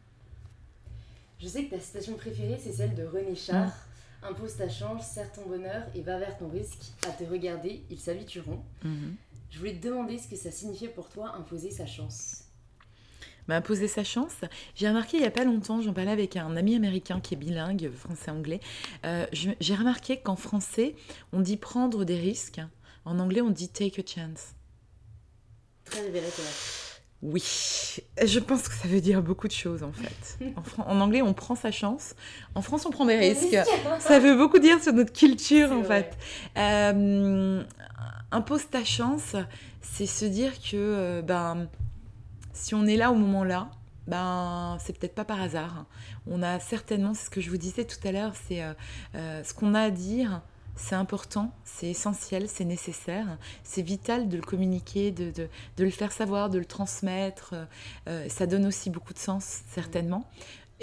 Je 1.39 1.47
sais 1.47 1.65
que 1.65 1.75
ta 1.75 1.79
citation 1.79 2.15
préférée 2.15 2.59
c'est 2.61 2.71
celle 2.71 2.95
de 2.95 3.03
René 3.03 3.35
Char. 3.35 3.67
Mm. 3.67 3.71
Impose 4.29 4.55
ta 4.55 4.69
chance, 4.69 5.05
serre 5.11 5.31
ton 5.33 5.45
bonheur 5.47 5.83
et 5.93 6.01
va 6.01 6.17
vers 6.17 6.37
ton 6.37 6.47
risque. 6.47 6.93
À 7.07 7.11
te 7.11 7.25
regarder, 7.25 7.83
ils 7.89 7.99
s'habitueront. 7.99 8.63
Mm-hmm. 8.85 9.15
Je 9.51 9.59
voulais 9.59 9.75
te 9.75 9.85
demander 9.85 10.17
ce 10.17 10.29
que 10.29 10.37
ça 10.37 10.49
signifiait 10.49 10.87
pour 10.87 11.09
toi 11.09 11.35
imposer 11.35 11.71
sa 11.71 11.85
chance 11.85 12.42
m'a 13.47 13.57
imposé 13.57 13.87
sa 13.87 14.03
chance. 14.03 14.35
J'ai 14.75 14.87
remarqué 14.87 15.17
il 15.17 15.21
n'y 15.21 15.27
a 15.27 15.31
pas 15.31 15.43
longtemps, 15.43 15.81
j'en 15.81 15.93
parlais 15.93 16.11
avec 16.11 16.37
un 16.37 16.55
ami 16.55 16.75
américain 16.75 17.19
qui 17.19 17.33
est 17.33 17.37
bilingue, 17.37 17.91
français-anglais. 17.93 18.59
Euh, 19.05 19.25
j'ai 19.31 19.75
remarqué 19.75 20.17
qu'en 20.17 20.35
français, 20.35 20.95
on 21.31 21.39
dit 21.39 21.57
prendre 21.57 22.05
des 22.05 22.17
risques. 22.17 22.61
En 23.05 23.19
anglais, 23.19 23.41
on 23.41 23.49
dit 23.49 23.69
take 23.69 24.01
a 24.01 24.05
chance. 24.05 24.53
Très 25.85 26.01
révélateur. 26.01 26.45
Oui, 27.23 27.41
je 28.21 28.39
pense 28.39 28.67
que 28.67 28.75
ça 28.75 28.85
veut 28.85 28.99
dire 28.99 29.21
beaucoup 29.21 29.47
de 29.47 29.53
choses 29.53 29.81
en 29.81 29.93
fait. 29.93 30.37
En, 30.77 30.99
anglais, 30.99 31.21
on 31.21 31.33
prend 31.33 31.55
sa 31.55 31.71
chance. 31.71 32.15
En 32.53 32.61
France, 32.61 32.85
on 32.85 32.89
prend 32.89 33.05
des 33.05 33.15
risques. 33.15 33.57
ça 33.99 34.19
veut 34.19 34.35
beaucoup 34.35 34.59
dire 34.59 34.83
sur 34.83 34.91
notre 34.91 35.13
culture 35.13 35.71
en 35.71 35.83
fait. 35.83 36.17
Euh, 36.57 37.63
impose 38.31 38.69
ta 38.69 38.83
chance, 38.83 39.37
c'est 39.81 40.05
se 40.05 40.25
dire 40.25 40.51
que 40.59 40.75
euh, 40.75 41.21
ben 41.21 41.69
si 42.53 42.75
on 42.75 42.85
est 42.85 42.97
là 42.97 43.11
au 43.11 43.15
moment 43.15 43.43
là, 43.43 43.69
ben 44.07 44.77
c'est 44.79 44.97
peut-être 44.97 45.15
pas 45.15 45.25
par 45.25 45.41
hasard. 45.41 45.85
On 46.27 46.41
a 46.43 46.59
certainement, 46.59 47.13
c'est 47.13 47.25
ce 47.25 47.29
que 47.29 47.41
je 47.41 47.49
vous 47.49 47.57
disais 47.57 47.85
tout 47.85 48.05
à 48.07 48.11
l'heure, 48.11 48.33
c'est 48.47 48.63
euh, 48.63 48.73
euh, 49.15 49.43
ce 49.43 49.53
qu'on 49.53 49.73
a 49.73 49.81
à 49.81 49.89
dire, 49.89 50.41
c'est 50.75 50.95
important, 50.95 51.51
c'est 51.63 51.87
essentiel, 51.87 52.49
c'est 52.49 52.65
nécessaire, 52.65 53.37
c'est 53.63 53.81
vital 53.81 54.27
de 54.27 54.37
le 54.37 54.41
communiquer, 54.41 55.11
de, 55.11 55.47
le 55.77 55.89
faire 55.89 56.11
savoir, 56.11 56.49
de 56.49 56.57
le 56.57 56.65
transmettre. 56.65 57.53
Euh, 58.07 58.27
ça 58.29 58.47
donne 58.47 58.65
aussi 58.65 58.89
beaucoup 58.89 59.13
de 59.13 59.19
sens, 59.19 59.61
certainement 59.69 60.27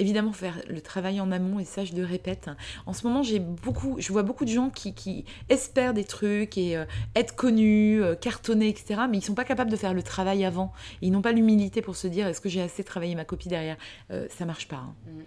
évidemment 0.00 0.32
faire 0.32 0.60
le 0.68 0.80
travail 0.80 1.20
en 1.20 1.30
amont 1.30 1.60
et 1.60 1.64
ça 1.64 1.84
je 1.84 1.94
le 1.94 2.04
répète. 2.04 2.50
En 2.86 2.92
ce 2.92 3.06
moment 3.06 3.22
j'ai 3.22 3.38
beaucoup, 3.38 3.96
je 3.98 4.12
vois 4.12 4.22
beaucoup 4.22 4.44
de 4.44 4.50
gens 4.50 4.70
qui, 4.70 5.24
espèrent 5.48 5.94
des 5.94 6.04
trucs 6.04 6.56
et 6.58 6.76
euh, 6.76 6.84
être 7.14 7.34
connus, 7.34 8.02
euh, 8.02 8.14
cartonnés, 8.14 8.68
etc. 8.68 9.02
Mais 9.08 9.18
ils 9.18 9.24
sont 9.24 9.34
pas 9.34 9.44
capables 9.44 9.70
de 9.70 9.76
faire 9.76 9.94
le 9.94 10.02
travail 10.02 10.44
avant. 10.44 10.72
Ils 11.02 11.12
n'ont 11.12 11.22
pas 11.22 11.32
l'humilité 11.32 11.82
pour 11.82 11.96
se 11.96 12.06
dire 12.06 12.26
est-ce 12.26 12.40
que 12.40 12.48
j'ai 12.48 12.62
assez 12.62 12.84
travaillé 12.84 13.14
ma 13.14 13.24
copie 13.24 13.48
derrière? 13.48 13.76
Euh, 14.10 14.26
ça 14.30 14.44
marche 14.44 14.68
pas. 14.68 14.76
Hein. 14.76 14.94
Mm. 15.06 15.20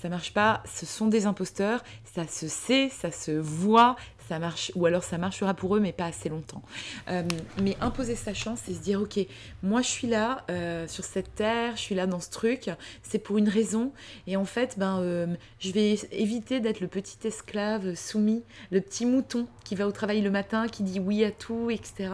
Ça 0.00 0.08
marche 0.08 0.32
pas. 0.32 0.62
Ce 0.66 0.86
sont 0.86 1.06
des 1.06 1.26
imposteurs. 1.26 1.82
Ça 2.04 2.26
se 2.26 2.48
sait, 2.48 2.88
ça 2.88 3.10
se 3.10 3.32
voit, 3.32 3.96
ça 4.28 4.38
marche, 4.38 4.72
ou 4.74 4.86
alors 4.86 5.04
ça 5.04 5.18
marchera 5.18 5.54
pour 5.54 5.76
eux, 5.76 5.80
mais 5.80 5.92
pas 5.92 6.06
assez 6.06 6.28
longtemps. 6.28 6.62
Euh, 7.08 7.22
mais 7.62 7.76
imposer 7.80 8.14
sa 8.14 8.32
chance 8.32 8.68
et 8.68 8.74
se 8.74 8.80
dire, 8.80 9.02
ok, 9.02 9.18
moi 9.62 9.82
je 9.82 9.88
suis 9.88 10.08
là 10.08 10.44
euh, 10.50 10.88
sur 10.88 11.04
cette 11.04 11.34
terre, 11.34 11.76
je 11.76 11.82
suis 11.82 11.94
là 11.94 12.06
dans 12.06 12.20
ce 12.20 12.30
truc, 12.30 12.70
c'est 13.02 13.18
pour 13.18 13.38
une 13.38 13.48
raison, 13.48 13.92
et 14.26 14.36
en 14.36 14.44
fait, 14.44 14.78
ben, 14.78 15.00
euh, 15.00 15.26
je 15.58 15.72
vais 15.72 15.98
éviter 16.12 16.60
d'être 16.60 16.80
le 16.80 16.88
petit 16.88 17.26
esclave 17.26 17.94
soumis, 17.94 18.42
le 18.70 18.80
petit 18.80 19.04
mouton 19.04 19.46
qui 19.64 19.74
va 19.74 19.86
au 19.86 19.92
travail 19.92 20.22
le 20.22 20.30
matin, 20.30 20.68
qui 20.68 20.82
dit 20.82 21.00
oui 21.00 21.24
à 21.24 21.30
tout, 21.30 21.70
etc. 21.70 22.10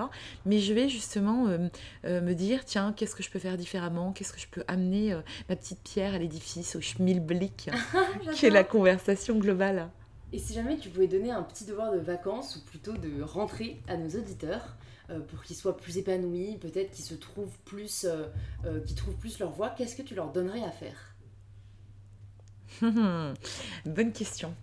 Mais 0.46 0.58
je 0.58 0.72
vais 0.72 0.88
justement 0.88 1.46
me 2.04 2.32
dire, 2.32 2.64
tiens, 2.64 2.92
qu'est-ce 2.96 3.16
que 3.16 3.24
je 3.24 3.30
peux 3.30 3.40
faire 3.40 3.56
différemment, 3.56 4.12
qu'est-ce 4.12 4.32
que 4.32 4.40
je 4.40 4.46
peux 4.48 4.62
amener 4.68 5.16
ma 5.48 5.56
petite 5.56 5.80
pierre 5.82 6.14
à 6.14 6.18
l'édifice, 6.18 6.76
au 6.76 6.80
schmilblick, 6.80 7.70
qui 8.34 8.46
est 8.46 8.50
la 8.50 8.62
conversation 8.62 9.36
globale. 9.36 9.88
Et 10.32 10.38
si 10.38 10.54
jamais 10.54 10.78
tu 10.78 10.88
pouvais 10.90 11.08
donner 11.08 11.30
un 11.30 11.42
petit 11.42 11.64
devoir 11.64 11.92
de 11.92 11.98
vacances, 11.98 12.56
ou 12.56 12.64
plutôt 12.64 12.92
de 12.92 13.22
rentrée 13.22 13.80
à 13.88 13.96
nos 13.96 14.08
auditeurs, 14.10 14.76
euh, 15.10 15.18
pour 15.18 15.42
qu'ils 15.42 15.56
soient 15.56 15.76
plus 15.76 15.98
épanouis, 15.98 16.56
peut-être 16.58 16.92
qu'ils 16.92 17.04
se 17.04 17.14
trouvent 17.14 17.58
plus, 17.64 18.04
euh, 18.04 18.26
euh, 18.64 18.80
qu'ils 18.80 18.96
trouvent 18.96 19.16
plus 19.16 19.38
leur 19.40 19.50
voix, 19.50 19.70
qu'est-ce 19.70 19.96
que 19.96 20.02
tu 20.02 20.14
leur 20.14 20.30
donnerais 20.30 20.62
à 20.62 20.70
faire? 20.70 21.16
Bonne 23.84 24.12
question. 24.12 24.54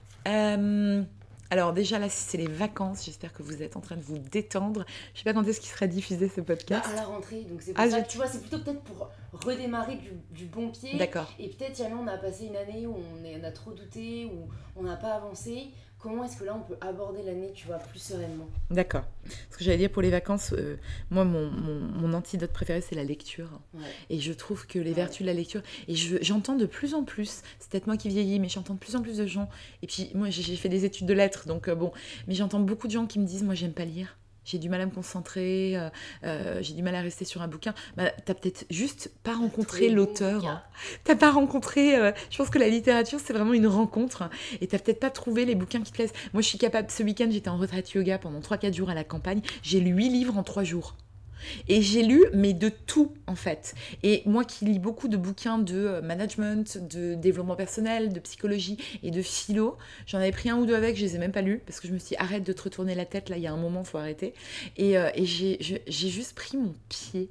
Alors 1.50 1.74
déjà 1.74 1.98
là, 2.00 2.10
si 2.10 2.24
c'est 2.30 2.38
les 2.38 2.48
vacances, 2.48 3.06
j'espère 3.06 3.34
que 3.34 3.42
vous 3.42 3.62
êtes 3.62 3.78
en 3.78 3.82
train 3.82 3.96
de 3.96 4.02
vous 4.02 4.18
détendre. 4.18 4.86
Je 5.14 5.20
sais 5.20 5.24
pas 5.24 5.34
quand 5.34 5.48
est-ce 5.48 5.62
qu'il 5.62 5.70
sera 5.70 5.88
diffusé 5.88 6.30
ce 6.30 6.42
podcast. 6.42 6.84
Bah, 6.86 6.92
à 6.92 6.96
la 6.96 7.06
rentrée, 7.06 7.44
donc 7.44 7.62
c'est 7.62 7.74
pour 7.74 7.84
ah, 7.84 7.90
ça. 7.90 8.02
Tu 8.02 8.18
vois, 8.18 8.28
c'est 8.28 8.42
plutôt 8.42 8.60
peut-être 8.60 8.82
pour 8.82 9.10
redémarrer 9.32 9.96
du, 9.96 10.12
du 10.32 10.46
bon 10.46 10.70
pied. 10.70 10.98
D'accord. 10.98 11.32
Et 11.40 11.50
peut-être 11.50 11.78
jamais 11.78 11.96
on 11.96 12.08
a 12.08 12.18
passé 12.18 12.46
une 12.46 12.56
année 12.56 12.86
où 12.86 12.96
on, 12.96 13.24
est, 13.24 13.40
on 13.42 13.44
a 13.44 13.52
trop 13.52 13.72
douté, 13.72 14.26
où 14.26 14.50
on 14.76 14.84
n'a 14.84 14.98
pas 14.98 15.14
avancé 15.14 15.68
comment 16.08 16.24
est-ce 16.24 16.38
que 16.38 16.46
là 16.46 16.56
on 16.56 16.62
peut 16.62 16.78
aborder 16.80 17.22
l'année, 17.24 17.52
tu 17.54 17.68
vois, 17.68 17.78
plus 17.78 18.00
sereinement 18.00 18.48
D'accord. 18.72 19.04
Ce 19.52 19.58
que 19.58 19.64
j'allais 19.64 19.78
dire 19.78 19.90
pour 19.90 20.02
les 20.02 20.10
vacances, 20.10 20.54
euh, 20.54 20.78
moi 21.12 21.26
mon, 21.26 21.50
mon, 21.52 22.14
antidote 22.14 22.52
préféré 22.52 22.82
c'est 22.82 22.96
la 22.96 23.04
lecture. 23.04 23.60
Et 24.10 24.20
je 24.20 24.32
trouve 24.32 24.66
que 24.68 24.80
les 24.80 24.94
vertus 24.94 25.22
de 25.22 25.28
la 25.28 25.34
lecture, 25.34 25.62
et 25.88 25.96
j'entends 25.96 26.56
de 26.56 26.66
plus 26.66 26.94
en 26.94 27.04
plus, 27.04 27.42
c'est 27.60 27.70
peut-être 27.70 27.88
moi 27.88 27.98
qui 27.98 28.10
vieillis, 28.10 28.40
mais 28.40 28.50
j'entends 28.50 28.76
de 28.76 28.80
plus 28.80 28.96
en 28.96 29.02
plus 29.02 29.18
de 29.18 29.26
gens, 29.26 29.50
et 29.82 29.88
puis 29.88 30.12
moi 30.16 30.30
j'ai 30.30 30.56
fait 30.56 30.70
des 30.70 30.86
études 30.86 31.08
de 31.08 31.14
lettres, 31.14 31.48
donc 31.48 31.68
euh, 31.68 31.76
bon, 31.76 31.92
mais 32.28 32.36
j'entends 32.36 32.60
beaucoup 32.60 32.88
de 32.88 32.94
gens 32.94 33.06
qui 33.06 33.20
me 33.20 33.26
disent, 33.26 33.44
moi 33.44 33.56
j'aime 33.56 33.74
pas 33.74 33.86
lire 33.86 34.18
j'ai 34.48 34.58
du 34.58 34.70
mal 34.70 34.80
à 34.80 34.86
me 34.86 34.92
concentrer, 34.92 35.78
euh, 35.78 35.90
euh, 36.24 36.60
j'ai 36.62 36.74
du 36.74 36.82
mal 36.82 36.96
à 36.96 37.02
rester 37.02 37.26
sur 37.26 37.42
un 37.42 37.50
bouquin, 37.50 37.74
bah, 37.98 38.12
t'as 38.26 38.34
peut-être 38.34 38.66
juste 38.70 39.12
pas 39.24 39.36
rencontré 39.36 39.90
l'auteur. 39.90 40.64
T'as 41.04 41.16
pas 41.16 41.32
rencontré. 41.32 41.96
euh, 41.96 42.12
je 42.30 42.38
pense 42.38 42.50
que 42.50 42.60
la 42.60 42.70
littérature, 42.70 43.20
c'est 43.20 43.34
vraiment 43.34 43.54
une 43.54 43.68
rencontre. 43.68 44.30
Et 44.62 44.68
t'as 44.68 44.78
peut-être 44.78 45.00
pas 45.00 45.10
trouvé 45.10 45.44
les 45.44 45.56
bouquins 45.56 45.82
qui 45.82 45.92
te 45.92 45.96
plaisent. 45.96 46.14
Moi, 46.34 46.42
je 46.42 46.48
suis 46.48 46.58
capable. 46.58 46.90
Ce 46.92 47.04
week-end, 47.04 47.28
j'étais 47.30 47.50
en 47.50 47.58
retraite 47.58 47.92
yoga 47.92 48.18
pendant 48.20 48.40
3-4 48.40 48.74
jours 48.74 48.90
à 48.90 48.94
la 48.94 49.04
campagne. 49.04 49.42
J'ai 49.64 49.80
lu 49.80 49.92
8 49.92 50.10
livres 50.10 50.38
en 50.38 50.44
3 50.44 50.64
jours. 50.64 50.96
Et 51.68 51.82
j'ai 51.82 52.04
lu, 52.04 52.24
mais 52.34 52.54
de 52.54 52.70
tout 52.70 53.14
en 53.28 53.36
fait. 53.36 53.76
Et 54.04 54.24
moi 54.26 54.44
qui 54.44 54.66
lis 54.66 54.80
beaucoup 54.80 55.08
de 55.08 55.18
bouquins 55.18 55.60
de 55.60 55.76
euh, 55.76 56.02
management, 56.02 56.78
de 56.90 57.16
développement 57.16 57.56
personnel, 57.56 58.14
de 58.14 58.20
psychologie 58.20 58.78
et 59.04 59.12
de 59.12 59.22
philo, 59.22 59.78
j'en 60.06 60.20
avais 60.20 60.32
pris 60.32 60.50
un 60.50 60.58
ou 60.58 60.66
deux 60.66 60.76
avec, 60.76 60.98
je 60.98 61.04
les 61.04 61.16
ai 61.16 61.20
même 61.20 61.32
pas 61.32 61.42
lus, 61.42 61.62
parce 61.66 61.80
que 61.80 61.88
je 61.88 61.94
me 61.94 62.00
suis 62.00 62.10
dit, 62.10 62.16
arrête 62.18 62.44
de 62.44 62.54
te 62.54 62.64
retourner 62.64 62.96
la 62.96 63.06
tête, 63.06 63.30
là 63.30 63.38
il 63.38 63.44
y 63.44 63.48
a 63.48 63.54
un 63.54 63.58
moment, 63.58 63.84
faut 63.84 63.98
arrêter. 63.98 64.34
Et, 64.78 64.98
euh, 64.98 65.10
j'ai 65.18 65.88
juste 65.88 66.36
pris 66.36 66.58
mon 66.58 66.74
pied 66.90 67.30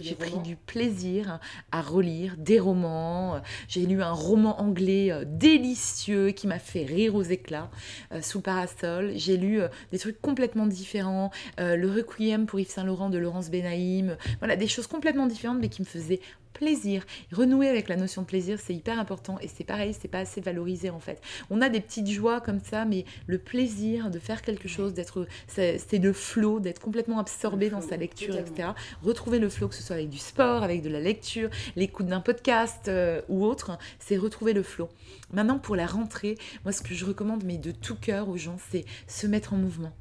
j'ai 0.00 0.14
pris 0.14 0.38
du 0.38 0.56
plaisir 0.56 1.38
à 1.70 1.80
relire 1.80 2.36
des 2.36 2.58
romans. 2.58 3.40
J'ai 3.68 3.86
lu 3.86 4.02
un 4.02 4.12
roman 4.12 4.60
anglais 4.60 5.10
euh, 5.10 5.24
délicieux 5.26 6.30
qui 6.30 6.46
m'a 6.46 6.58
fait 6.58 6.84
rire 6.84 7.14
aux 7.14 7.22
éclats 7.22 7.70
euh, 8.12 8.20
sous 8.20 8.40
parasol. 8.40 9.12
J'ai 9.16 9.36
lu 9.36 9.60
euh, 9.60 9.68
des 9.90 9.98
trucs 9.98 10.20
complètement 10.20 10.66
différents. 10.66 11.30
Le 11.58 11.90
Requiem 11.90 12.46
pour 12.46 12.60
Yves 12.60 12.70
Saint 12.70 12.84
Laurent 12.84 13.10
de 13.10 13.18
Laurence 13.18 13.50
Benaïm. 13.50 14.16
Voilà, 14.38 14.56
des 14.56 14.68
choses 14.68 14.86
complètement 14.86 15.26
différentes 15.26 15.58
mais 15.60 15.68
qui 15.68 15.82
me 15.82 15.86
faisaient 15.86 16.20
plaisir. 16.62 17.04
Renouer 17.32 17.68
avec 17.68 17.88
la 17.88 17.96
notion 17.96 18.22
de 18.22 18.26
plaisir, 18.28 18.58
c'est 18.62 18.74
hyper 18.74 19.00
important 19.00 19.36
et 19.40 19.48
c'est 19.48 19.64
pareil, 19.64 19.96
c'est 19.98 20.06
pas 20.06 20.20
assez 20.20 20.40
valorisé 20.40 20.90
en 20.90 21.00
fait. 21.00 21.20
On 21.50 21.60
a 21.60 21.68
des 21.68 21.80
petites 21.80 22.08
joies 22.08 22.40
comme 22.40 22.60
ça, 22.60 22.84
mais 22.84 23.04
le 23.26 23.38
plaisir 23.38 24.10
de 24.10 24.20
faire 24.20 24.42
quelque 24.42 24.68
chose, 24.68 24.94
d'être, 24.94 25.26
c'est 25.48 25.98
le 25.98 26.12
flow, 26.12 26.60
d'être 26.60 26.80
complètement 26.80 27.18
absorbé 27.18 27.68
dans 27.68 27.80
sa 27.80 27.96
lecture, 27.96 28.36
totalement. 28.36 28.52
etc 28.52 28.68
retrouver 29.02 29.38
le 29.38 29.48
flow, 29.48 29.68
que 29.68 29.74
ce 29.74 29.82
soit 29.82 29.96
avec 29.96 30.08
du 30.08 30.18
sport, 30.18 30.62
avec 30.62 30.82
de 30.82 30.88
la 30.88 31.00
lecture, 31.00 31.50
l'écoute 31.76 32.06
d'un 32.06 32.20
podcast 32.20 32.88
euh, 32.88 33.20
ou 33.28 33.44
autre, 33.44 33.78
c'est 33.98 34.16
retrouver 34.16 34.52
le 34.52 34.62
flow. 34.62 34.88
Maintenant, 35.32 35.58
pour 35.58 35.76
la 35.76 35.86
rentrée, 35.86 36.38
moi, 36.64 36.72
ce 36.72 36.82
que 36.82 36.94
je 36.94 37.04
recommande, 37.04 37.44
mais 37.44 37.58
de 37.58 37.72
tout 37.72 37.96
cœur 37.96 38.28
aux 38.28 38.36
gens, 38.36 38.58
c'est 38.70 38.84
se 39.06 39.26
mettre 39.26 39.54
en 39.54 39.56
mouvement, 39.56 39.92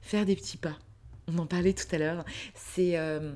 faire 0.00 0.24
des 0.24 0.36
petits 0.36 0.56
pas. 0.56 0.78
On 1.28 1.38
en 1.38 1.46
parlait 1.46 1.74
tout 1.74 1.92
à 1.92 1.98
l'heure. 1.98 2.24
C'est. 2.54 2.96
euh, 2.96 3.34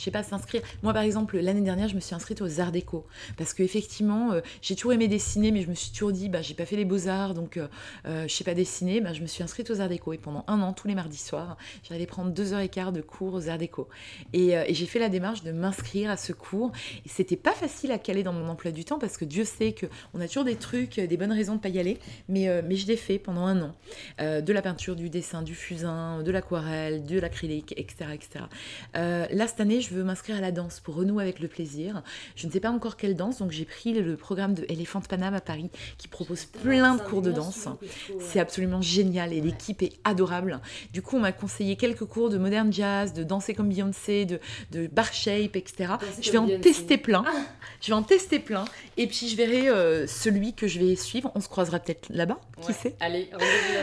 je 0.00 0.04
sais 0.06 0.10
pas, 0.10 0.22
s'inscrire. 0.22 0.62
Moi, 0.82 0.94
par 0.94 1.02
exemple, 1.02 1.38
l'année 1.38 1.60
dernière, 1.60 1.88
je 1.88 1.94
me 1.94 2.00
suis 2.00 2.14
inscrite 2.14 2.40
aux 2.40 2.58
Arts 2.58 2.72
Déco. 2.72 3.06
Parce 3.36 3.52
qu'effectivement, 3.52 4.30
j'ai 4.62 4.74
toujours 4.74 4.94
aimé 4.94 5.08
dessiner, 5.08 5.52
mais 5.52 5.60
je 5.60 5.68
me 5.68 5.74
suis 5.74 5.92
toujours 5.92 6.12
dit, 6.12 6.30
bah, 6.30 6.40
j'ai 6.40 6.54
pas 6.54 6.64
fait 6.64 6.76
les 6.76 6.86
beaux-arts, 6.86 7.34
donc 7.34 7.58
euh, 7.58 7.68
euh, 8.06 8.26
je 8.26 8.34
sais 8.34 8.44
pas 8.44 8.54
dessiner. 8.54 9.02
Bah, 9.02 9.12
je 9.12 9.20
me 9.20 9.26
suis 9.26 9.42
inscrite 9.42 9.70
aux 9.70 9.80
Arts 9.80 9.90
Déco. 9.90 10.14
Et 10.14 10.18
pendant 10.18 10.42
un 10.46 10.62
an, 10.62 10.72
tous 10.72 10.88
les 10.88 10.94
mardis 10.94 11.18
soirs, 11.18 11.58
j'allais 11.86 12.06
prendre 12.06 12.30
deux 12.30 12.54
heures 12.54 12.60
et 12.60 12.70
quart 12.70 12.92
de 12.92 13.02
cours 13.02 13.34
aux 13.34 13.48
Arts 13.50 13.58
Déco. 13.58 13.88
Et, 14.32 14.56
euh, 14.56 14.64
j'ai 14.70 14.86
fait 14.86 14.98
la 14.98 15.10
démarche 15.10 15.42
de 15.42 15.52
m'inscrire 15.52 16.10
à 16.10 16.16
ce 16.16 16.32
cours. 16.32 16.72
Et 17.04 17.08
c'était 17.08 17.36
pas 17.36 17.52
facile 17.52 17.92
à 17.92 17.98
caler 17.98 18.22
dans 18.22 18.32
mon 18.32 18.48
emploi 18.48 18.70
du 18.70 18.84
temps, 18.84 18.98
parce 18.98 19.18
que 19.18 19.26
Dieu 19.26 19.44
sait 19.44 19.74
qu'on 19.74 20.20
a 20.20 20.26
toujours 20.26 20.44
des 20.44 20.56
trucs, 20.56 20.98
des 20.98 21.16
bonnes 21.16 21.32
raisons 21.32 21.56
de 21.56 21.60
pas 21.60 21.68
y 21.68 21.78
aller. 21.78 21.98
Mais, 22.28 22.48
euh, 22.48 22.62
mais 22.64 22.76
je 22.76 22.86
l'ai 22.86 22.96
fait 22.96 23.18
pendant 23.18 23.44
un 23.44 23.60
an. 23.60 23.74
Euh, 24.20 24.40
de 24.40 24.52
la 24.52 24.62
peinture, 24.62 24.96
du 24.96 25.10
dessin, 25.10 25.42
du 25.42 25.54
fusain, 25.54 26.22
de 26.22 26.30
l'aquarelle, 26.30 27.04
de 27.04 27.18
l'acrylique, 27.18 27.74
etc. 27.76 28.10
etc. 28.14 28.44
Euh, 28.96 29.26
là, 29.30 29.46
cette 29.46 29.60
année, 29.60 29.80
je 29.80 29.89
veux 29.94 30.04
m'inscrire 30.04 30.36
à 30.36 30.40
la 30.40 30.52
danse 30.52 30.80
pour 30.80 30.94
renouer 30.94 31.22
avec 31.22 31.40
le 31.40 31.48
plaisir. 31.48 32.02
Je 32.36 32.46
ne 32.46 32.52
sais 32.52 32.60
pas 32.60 32.70
encore 32.70 32.96
quelle 32.96 33.16
danse, 33.16 33.38
donc 33.38 33.50
j'ai 33.50 33.64
pris 33.64 33.92
le 33.92 34.16
programme 34.16 34.54
de 34.54 34.64
Elephant 34.68 35.00
Paname 35.00 35.34
à 35.34 35.40
Paris 35.40 35.70
qui 35.98 36.08
propose 36.08 36.44
plein 36.44 36.96
de 36.96 37.02
cours 37.02 37.22
de 37.22 37.32
danse. 37.32 37.68
C'est 38.20 38.40
absolument 38.40 38.82
génial 38.82 39.32
et 39.32 39.40
l'équipe 39.40 39.82
est 39.82 39.92
adorable. 40.04 40.60
Du 40.92 41.02
coup, 41.02 41.16
on 41.16 41.20
m'a 41.20 41.32
conseillé 41.32 41.76
quelques 41.76 42.04
cours 42.04 42.30
de 42.30 42.38
modern 42.38 42.72
jazz, 42.72 43.12
de 43.12 43.24
danser 43.24 43.54
comme 43.54 43.68
Beyoncé, 43.68 44.24
de, 44.24 44.40
de 44.70 44.86
bar 44.86 45.12
shape, 45.12 45.56
etc. 45.56 45.94
Je 46.20 46.30
vais 46.30 46.38
en 46.38 46.48
tester 46.60 46.98
plein. 46.98 47.24
Je 47.80 47.88
vais 47.88 47.94
en 47.94 48.02
tester 48.02 48.38
plein. 48.38 48.64
Et 48.96 49.06
puis, 49.06 49.28
je 49.28 49.36
verrai 49.36 49.68
euh, 49.68 50.06
celui 50.06 50.54
que 50.54 50.66
je 50.66 50.78
vais 50.78 50.96
suivre. 50.96 51.32
On 51.34 51.40
se 51.40 51.48
croisera 51.48 51.78
peut-être 51.78 52.08
là-bas, 52.10 52.38
qui 52.60 52.72
sait 52.72 52.94
Allez, 53.00 53.30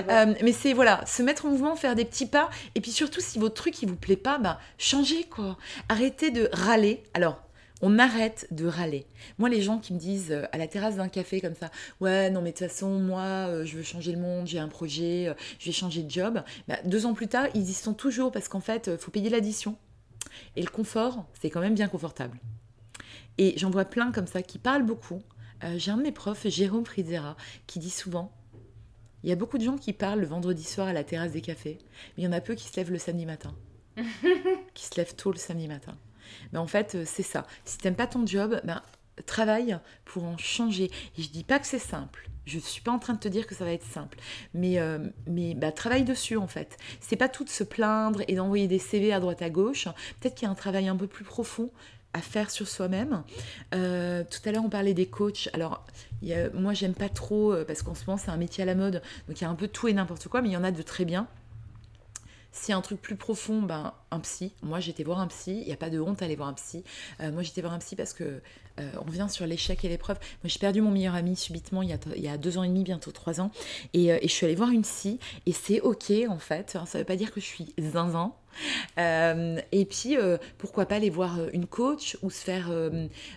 euh, 0.09 0.33
mais 0.43 0.51
c'est 0.51 0.73
voilà, 0.73 1.05
se 1.05 1.21
mettre 1.23 1.45
en 1.45 1.49
mouvement, 1.49 1.75
faire 1.75 1.95
des 1.95 2.05
petits 2.05 2.25
pas, 2.25 2.49
et 2.75 2.81
puis 2.81 2.91
surtout 2.91 3.21
si 3.21 3.39
votre 3.39 3.55
truc 3.55 3.81
il 3.81 3.89
vous 3.89 3.95
plaît 3.95 4.15
pas, 4.15 4.37
bah 4.37 4.59
changez 4.77 5.23
quoi. 5.23 5.57
Arrêtez 5.89 5.96
de 5.97 6.49
râler. 6.53 7.03
Alors. 7.13 7.43
On 7.83 7.99
arrête 7.99 8.47
de 8.49 8.65
râler. 8.65 9.05
Moi, 9.37 9.49
les 9.49 9.61
gens 9.61 9.77
qui 9.77 9.93
me 9.93 9.99
disent 9.99 10.31
euh, 10.31 10.45
à 10.51 10.57
la 10.57 10.65
terrasse 10.65 10.95
d'un 10.95 11.09
café 11.09 11.41
comme 11.41 11.53
ça, 11.53 11.69
ouais, 12.01 12.31
non, 12.31 12.41
mais 12.41 12.51
de 12.51 12.57
toute 12.57 12.67
façon, 12.67 12.99
moi, 12.99 13.21
euh, 13.21 13.65
je 13.65 13.77
veux 13.77 13.83
changer 13.83 14.11
le 14.11 14.17
monde, 14.17 14.47
j'ai 14.47 14.57
un 14.57 14.67
projet, 14.67 15.27
euh, 15.27 15.35
je 15.59 15.67
vais 15.67 15.71
changer 15.71 16.01
de 16.01 16.09
job. 16.09 16.41
Bah, 16.67 16.77
deux 16.85 17.05
ans 17.05 17.13
plus 17.13 17.27
tard, 17.27 17.45
ils 17.53 17.69
y 17.69 17.73
sont 17.73 17.93
toujours 17.93 18.31
parce 18.31 18.47
qu'en 18.47 18.61
fait, 18.61 18.89
il 18.91 18.97
faut 18.97 19.11
payer 19.11 19.29
l'addition. 19.29 19.77
Et 20.55 20.63
le 20.63 20.69
confort, 20.69 21.27
c'est 21.39 21.51
quand 21.51 21.59
même 21.59 21.75
bien 21.75 21.87
confortable. 21.87 22.39
Et 23.37 23.53
j'en 23.57 23.69
vois 23.69 23.85
plein 23.85 24.11
comme 24.11 24.25
ça 24.25 24.41
qui 24.41 24.57
parlent 24.57 24.85
beaucoup. 24.85 25.21
J'ai 25.75 25.91
un 25.91 25.97
de 25.97 26.03
mes 26.03 26.11
profs, 26.11 26.47
Jérôme 26.47 26.83
Frizera, 26.83 27.37
qui 27.67 27.77
dit 27.77 27.91
souvent 27.91 28.31
il 29.23 29.29
y 29.29 29.33
a 29.33 29.35
beaucoup 29.35 29.57
de 29.57 29.63
gens 29.63 29.77
qui 29.77 29.93
parlent 29.93 30.19
le 30.19 30.27
vendredi 30.27 30.63
soir 30.63 30.87
à 30.87 30.93
la 30.93 31.03
terrasse 31.03 31.31
des 31.31 31.41
cafés, 31.41 31.79
mais 32.15 32.23
il 32.23 32.25
y 32.25 32.27
en 32.27 32.31
a 32.31 32.41
peu 32.41 32.55
qui 32.55 32.67
se 32.67 32.75
lèvent 32.77 32.91
le 32.91 32.99
samedi 32.99 33.25
matin. 33.25 33.53
qui 34.73 34.85
se 34.85 34.95
lèvent 34.95 35.15
tôt 35.15 35.31
le 35.31 35.37
samedi 35.37 35.67
matin. 35.67 35.95
Mais 36.51 36.59
en 36.59 36.67
fait, 36.67 36.95
euh, 36.95 37.03
c'est 37.05 37.23
ça. 37.23 37.45
Si 37.65 37.77
t'aimes 37.77 37.95
pas 37.95 38.07
ton 38.07 38.25
job, 38.25 38.59
ben, 38.63 38.81
travaille 39.25 39.77
pour 40.05 40.23
en 40.23 40.37
changer. 40.37 40.91
Et 41.17 41.21
je 41.23 41.29
dis 41.29 41.43
pas 41.43 41.59
que 41.59 41.67
c'est 41.67 41.79
simple. 41.79 42.29
Je 42.45 42.59
suis 42.59 42.81
pas 42.81 42.91
en 42.91 42.99
train 42.99 43.13
de 43.13 43.19
te 43.19 43.27
dire 43.27 43.45
que 43.47 43.55
ça 43.55 43.65
va 43.65 43.71
être 43.71 43.85
simple. 43.85 44.17
Mais, 44.53 44.79
euh, 44.79 44.99
mais 45.25 45.53
bah, 45.53 45.71
travaille 45.71 46.03
dessus 46.03 46.37
en 46.37 46.47
fait. 46.47 46.77
C'est 47.01 47.15
pas 47.17 47.27
tout 47.29 47.43
de 47.43 47.49
se 47.49 47.63
plaindre 47.63 48.21
et 48.27 48.35
d'envoyer 48.35 48.67
des 48.67 48.79
CV 48.79 49.11
à 49.11 49.19
droite 49.19 49.41
à 49.41 49.49
gauche. 49.49 49.85
Peut-être 50.19 50.35
qu'il 50.35 50.45
y 50.45 50.49
a 50.49 50.51
un 50.51 50.55
travail 50.55 50.87
un 50.87 50.95
peu 50.95 51.07
plus 51.07 51.25
profond 51.25 51.71
à 52.13 52.21
faire 52.21 52.49
sur 52.49 52.67
soi-même. 52.67 53.23
Euh, 53.75 54.23
tout 54.23 54.39
à 54.47 54.51
l'heure, 54.51 54.63
on 54.63 54.69
parlait 54.69 54.93
des 54.93 55.07
coachs. 55.07 55.49
Alors, 55.53 55.85
y 56.21 56.33
a- 56.33 56.49
moi, 56.51 56.73
j'aime 56.73 56.93
pas 56.93 57.09
trop 57.09 57.53
parce 57.67 57.81
qu'en 57.83 57.95
ce 57.95 58.05
moment, 58.05 58.17
c'est 58.17 58.31
un 58.31 58.37
métier 58.37 58.63
à 58.63 58.65
la 58.65 58.75
mode. 58.75 59.01
Donc, 59.27 59.39
il 59.39 59.43
y 59.43 59.45
a 59.45 59.49
un 59.49 59.55
peu 59.55 59.67
tout 59.67 59.87
et 59.89 59.93
n'importe 59.93 60.27
quoi, 60.29 60.41
mais 60.41 60.47
il 60.49 60.53
y 60.53 60.57
en 60.57 60.63
a 60.63 60.71
de 60.71 60.81
très 60.81 61.03
bien. 61.05 61.27
Si 62.51 62.73
un 62.73 62.81
truc 62.81 63.01
plus 63.01 63.15
profond, 63.15 63.61
ben, 63.61 63.93
un 64.11 64.19
psy. 64.19 64.53
Moi, 64.63 64.79
j'étais 64.79 65.03
voir 65.03 65.19
un 65.19 65.27
psy. 65.27 65.59
Il 65.61 65.67
n'y 65.67 65.73
a 65.73 65.77
pas 65.77 65.89
de 65.89 65.99
honte 65.99 66.21
à 66.21 66.35
voir 66.35 66.49
un 66.49 66.53
psy. 66.53 66.83
Euh, 67.21 67.31
moi, 67.31 67.43
j'étais 67.43 67.61
voir 67.61 67.73
un 67.73 67.79
psy 67.79 67.95
parce 67.95 68.13
que 68.13 68.41
euh, 68.79 68.91
on 68.99 69.05
revient 69.05 69.27
sur 69.29 69.45
l'échec 69.45 69.83
et 69.85 69.89
l'épreuve. 69.89 70.17
Moi, 70.43 70.49
j'ai 70.49 70.59
perdu 70.59 70.81
mon 70.81 70.91
meilleur 70.91 71.15
ami 71.15 71.35
subitement 71.35 71.81
il 71.81 71.89
y 71.89 71.93
a, 71.93 71.97
il 72.15 72.21
y 72.21 72.27
a 72.27 72.37
deux 72.37 72.57
ans 72.57 72.63
et 72.63 72.67
demi, 72.67 72.83
bientôt 72.83 73.11
trois 73.11 73.41
ans. 73.41 73.51
Et, 73.93 74.11
euh, 74.11 74.17
et 74.21 74.27
je 74.27 74.33
suis 74.33 74.45
allée 74.45 74.55
voir 74.55 74.69
une 74.69 74.83
psy. 74.83 75.19
Et 75.45 75.51
c'est 75.51 75.81
OK, 75.81 76.11
en 76.29 76.39
fait. 76.39 76.71
Ça 76.71 76.85
ne 76.93 76.99
veut 76.99 77.05
pas 77.05 77.15
dire 77.15 77.31
que 77.31 77.39
je 77.39 77.45
suis 77.45 77.73
zinzin. 77.79 78.33
Euh, 78.97 79.59
et 79.71 79.85
puis, 79.85 80.17
euh, 80.17 80.37
pourquoi 80.57 80.87
pas 80.87 80.95
aller 80.95 81.11
voir 81.11 81.39
euh, 81.39 81.49
une 81.53 81.67
coach 81.67 82.17
ou 82.23 82.31
se 82.31 82.43
faire, 82.43 82.71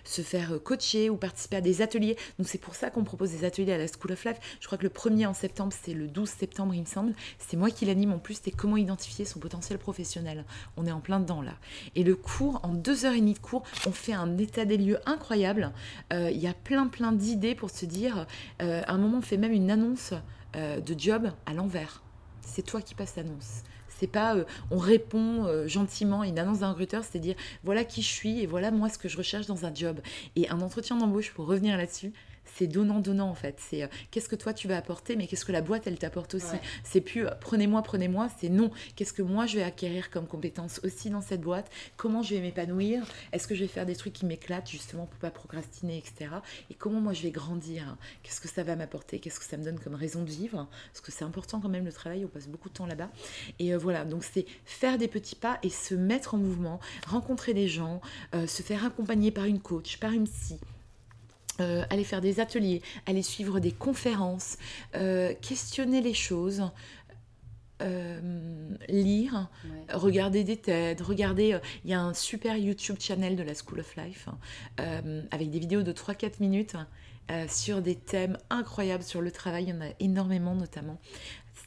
se 0.03 0.21
faire 0.23 0.59
coacher 0.63 1.09
ou 1.09 1.17
participer 1.17 1.57
à 1.57 1.61
des 1.61 1.83
ateliers. 1.83 2.17
Donc, 2.39 2.47
c'est 2.47 2.57
pour 2.57 2.73
ça 2.73 2.89
qu'on 2.89 3.03
propose 3.03 3.29
des 3.29 3.45
ateliers 3.45 3.73
à 3.73 3.77
la 3.77 3.85
School 3.85 4.13
of 4.13 4.25
Life. 4.25 4.37
Je 4.59 4.65
crois 4.65 4.79
que 4.79 4.83
le 4.83 4.89
premier 4.89 5.27
en 5.27 5.35
septembre, 5.35 5.71
c'est 5.83 5.93
le 5.93 6.07
12 6.07 6.27
septembre, 6.27 6.73
il 6.73 6.81
me 6.81 6.85
semble. 6.85 7.13
C'est 7.37 7.57
moi 7.57 7.69
qui 7.69 7.85
l'anime 7.85 8.11
en 8.13 8.17
plus. 8.17 8.39
C'est 8.43 8.51
comment 8.51 8.75
identifier 8.75 9.23
son 9.23 9.39
potentiel 9.39 9.77
professionnel. 9.77 10.45
On 10.77 10.87
est 10.87 10.91
en 10.91 10.99
plein 10.99 11.19
dedans 11.19 11.41
là. 11.41 11.53
Et 11.95 12.03
le 12.03 12.15
cours, 12.15 12.59
en 12.63 12.73
deux 12.73 13.05
heures 13.05 13.13
et 13.13 13.19
demie 13.19 13.35
de 13.35 13.39
cours, 13.39 13.63
on 13.85 13.91
fait 13.91 14.13
un 14.13 14.37
état 14.39 14.65
des 14.65 14.77
lieux 14.77 14.99
incroyable. 15.05 15.73
Il 16.11 16.37
y 16.37 16.47
a 16.47 16.53
plein, 16.53 16.87
plein 16.87 17.11
d'idées 17.11 17.53
pour 17.53 17.69
se 17.69 17.85
dire. 17.85 18.25
à 18.59 18.91
un 18.91 18.97
moment, 18.97 19.19
on 19.19 19.21
fait 19.21 19.37
même 19.37 19.53
une 19.53 19.69
annonce 19.69 20.13
de 20.55 20.99
job 20.99 21.31
à 21.45 21.53
l'envers. 21.53 22.01
C'est 22.41 22.63
toi 22.63 22.81
qui 22.81 22.95
passes 22.95 23.15
l'annonce. 23.15 23.63
C'est 24.01 24.07
pas 24.07 24.35
euh, 24.35 24.45
on 24.71 24.79
répond 24.79 25.45
euh, 25.45 25.67
gentiment 25.67 26.21
à 26.21 26.27
une 26.27 26.39
annonce 26.39 26.59
d'un 26.59 26.71
recruteur, 26.71 27.03
c'est 27.03 27.19
dire 27.19 27.35
voilà 27.63 27.83
qui 27.83 28.01
je 28.01 28.07
suis 28.07 28.41
et 28.41 28.47
voilà 28.47 28.71
moi 28.71 28.89
ce 28.89 28.97
que 28.97 29.07
je 29.07 29.15
recherche 29.15 29.45
dans 29.45 29.63
un 29.63 29.73
job. 29.73 29.99
Et 30.35 30.49
un 30.49 30.59
entretien 30.61 30.97
d'embauche, 30.97 31.31
pour 31.31 31.45
revenir 31.45 31.77
là-dessus, 31.77 32.11
c'est 32.57 32.67
donnant-donnant 32.67 33.29
en 33.29 33.35
fait. 33.35 33.57
C'est 33.59 33.83
euh, 33.83 33.87
qu'est-ce 34.11 34.29
que 34.29 34.35
toi 34.35 34.53
tu 34.53 34.67
vas 34.67 34.77
apporter, 34.77 35.15
mais 35.15 35.27
qu'est-ce 35.27 35.45
que 35.45 35.51
la 35.51 35.61
boîte 35.61 35.87
elle 35.87 35.97
t'apporte 35.97 36.35
aussi. 36.35 36.53
Ouais. 36.53 36.61
C'est 36.83 37.01
plus 37.01 37.25
euh, 37.25 37.31
prenez-moi, 37.39 37.81
prenez-moi, 37.81 38.29
c'est 38.39 38.49
non. 38.49 38.71
Qu'est-ce 38.95 39.13
que 39.13 39.21
moi 39.21 39.45
je 39.45 39.57
vais 39.57 39.63
acquérir 39.63 40.09
comme 40.09 40.27
compétences 40.27 40.79
aussi 40.83 41.09
dans 41.09 41.21
cette 41.21 41.41
boîte? 41.41 41.69
Comment 41.97 42.21
je 42.21 42.35
vais 42.35 42.41
m'épanouir? 42.41 43.03
Est-ce 43.31 43.47
que 43.47 43.55
je 43.55 43.61
vais 43.61 43.67
faire 43.67 43.85
des 43.85 43.95
trucs 43.95 44.13
qui 44.13 44.25
m'éclatent 44.25 44.69
justement 44.69 45.05
pour 45.05 45.19
pas 45.19 45.31
procrastiner, 45.31 45.97
etc. 45.97 46.31
Et 46.69 46.73
comment 46.73 47.01
moi 47.01 47.13
je 47.13 47.23
vais 47.23 47.31
grandir? 47.31 47.97
Qu'est-ce 48.23 48.41
que 48.41 48.47
ça 48.47 48.63
va 48.63 48.75
m'apporter? 48.75 49.19
Qu'est-ce 49.19 49.39
que 49.39 49.45
ça 49.45 49.57
me 49.57 49.63
donne 49.63 49.79
comme 49.79 49.95
raison 49.95 50.23
de 50.23 50.29
vivre? 50.29 50.67
Parce 50.91 51.01
que 51.01 51.11
c'est 51.11 51.25
important 51.25 51.59
quand 51.59 51.69
même 51.69 51.85
le 51.85 51.93
travail, 51.93 52.25
on 52.25 52.27
passe 52.27 52.47
beaucoup 52.47 52.69
de 52.69 52.73
temps 52.73 52.85
là-bas. 52.85 53.09
Et 53.59 53.73
euh, 53.73 53.77
voilà, 53.77 54.05
donc 54.05 54.23
c'est 54.23 54.45
faire 54.65 54.97
des 54.97 55.07
petits 55.07 55.35
pas 55.35 55.59
et 55.63 55.69
se 55.69 55.95
mettre 55.95 56.35
en 56.35 56.37
mouvement, 56.37 56.79
rencontrer 57.07 57.53
des 57.53 57.67
gens, 57.67 58.01
se 58.33 58.61
faire 58.63 58.85
accompagner 58.85 59.31
par 59.31 59.45
une 59.45 59.59
coach, 59.59 59.97
par 59.97 60.11
une 60.11 60.25
psy. 60.25 60.59
Euh, 61.59 61.83
aller 61.89 62.03
faire 62.03 62.21
des 62.21 62.39
ateliers, 62.39 62.81
aller 63.05 63.21
suivre 63.21 63.59
des 63.59 63.71
conférences, 63.71 64.57
euh, 64.95 65.33
questionner 65.41 66.01
les 66.01 66.13
choses, 66.13 66.63
euh, 67.81 68.19
lire, 68.87 69.49
Ouais. 69.65 69.95
regarder 69.95 70.43
des 70.43 70.57
TED, 70.57 71.01
regarder. 71.01 71.59
Il 71.83 71.89
y 71.89 71.93
a 71.93 72.01
un 72.01 72.13
super 72.13 72.55
YouTube 72.57 72.97
channel 72.99 73.35
de 73.35 73.43
la 73.43 73.53
School 73.55 73.79
of 73.79 73.95
Life 73.95 74.27
hein, 74.77 75.03
avec 75.31 75.49
des 75.49 75.59
vidéos 75.59 75.81
de 75.83 75.91
3-4 75.91 76.39
minutes 76.39 76.75
sur 77.47 77.81
des 77.81 77.95
thèmes 77.95 78.37
incroyables 78.49 79.03
sur 79.03 79.21
le 79.21 79.31
travail. 79.31 79.63
Il 79.63 79.69
y 79.69 79.73
en 79.73 79.81
a 79.81 79.89
énormément, 79.99 80.53
notamment 80.53 80.99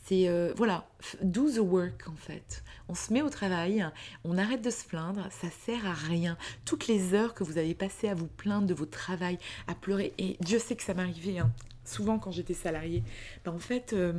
C'est, 0.04 0.28
voilà, 0.56 0.86
do 1.22 1.50
the 1.50 1.58
work 1.58 2.06
en 2.08 2.16
fait. 2.16 2.62
On 2.88 2.94
se 2.94 3.12
met 3.12 3.22
au 3.22 3.30
travail, 3.30 3.86
on 4.24 4.36
arrête 4.36 4.62
de 4.62 4.70
se 4.70 4.84
plaindre, 4.84 5.26
ça 5.30 5.48
sert 5.64 5.86
à 5.86 5.94
rien. 5.94 6.36
Toutes 6.64 6.86
les 6.86 7.14
heures 7.14 7.32
que 7.32 7.42
vous 7.42 7.56
avez 7.56 7.74
passées 7.74 8.08
à 8.08 8.14
vous 8.14 8.26
plaindre 8.26 8.66
de 8.66 8.74
votre 8.74 8.90
travail, 8.90 9.38
à 9.66 9.74
pleurer, 9.74 10.12
et 10.18 10.36
Dieu 10.40 10.58
sait 10.58 10.76
que 10.76 10.82
ça 10.82 10.92
m'arrivait 10.92 11.38
hein, 11.38 11.50
souvent 11.84 12.18
quand 12.18 12.30
j'étais 12.30 12.54
salariée, 12.54 13.02
ben, 13.44 13.52
en 13.52 13.58
fait, 13.58 13.94
euh, 13.94 14.12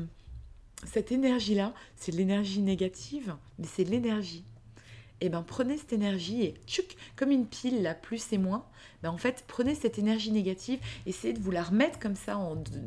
cette 0.84 1.12
énergie-là, 1.12 1.74
c'est 1.96 2.12
de 2.12 2.18
l'énergie 2.18 2.62
négative, 2.62 3.36
mais 3.60 3.68
c'est 3.68 3.84
de 3.84 3.92
l'énergie. 3.92 4.44
Et 5.22 5.30
ben 5.30 5.44
prenez 5.46 5.78
cette 5.78 5.94
énergie 5.94 6.44
et 6.44 6.56
tchouk, 6.68 6.96
comme 7.16 7.32
une 7.32 7.48
pile, 7.48 7.82
là, 7.82 7.94
plus 7.94 8.34
et 8.34 8.38
moins, 8.38 8.66
ben 9.02 9.12
en 9.12 9.18
fait, 9.18 9.44
prenez 9.48 9.76
cette 9.76 10.00
énergie 10.00 10.32
négative, 10.32 10.80
essayez 11.06 11.34
de 11.34 11.40
vous 11.40 11.52
la 11.52 11.64
remettre 11.64 12.00
comme 12.00 12.16
ça 12.16 12.40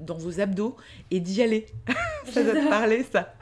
dans 0.04 0.18
vos 0.18 0.40
abdos 0.40 0.76
et 1.10 1.20
d'y 1.20 1.42
aller. 1.42 1.66
ça 2.32 2.42
doit 2.42 2.54
te 2.54 2.68
parler, 2.68 3.04
ça. 3.10 3.34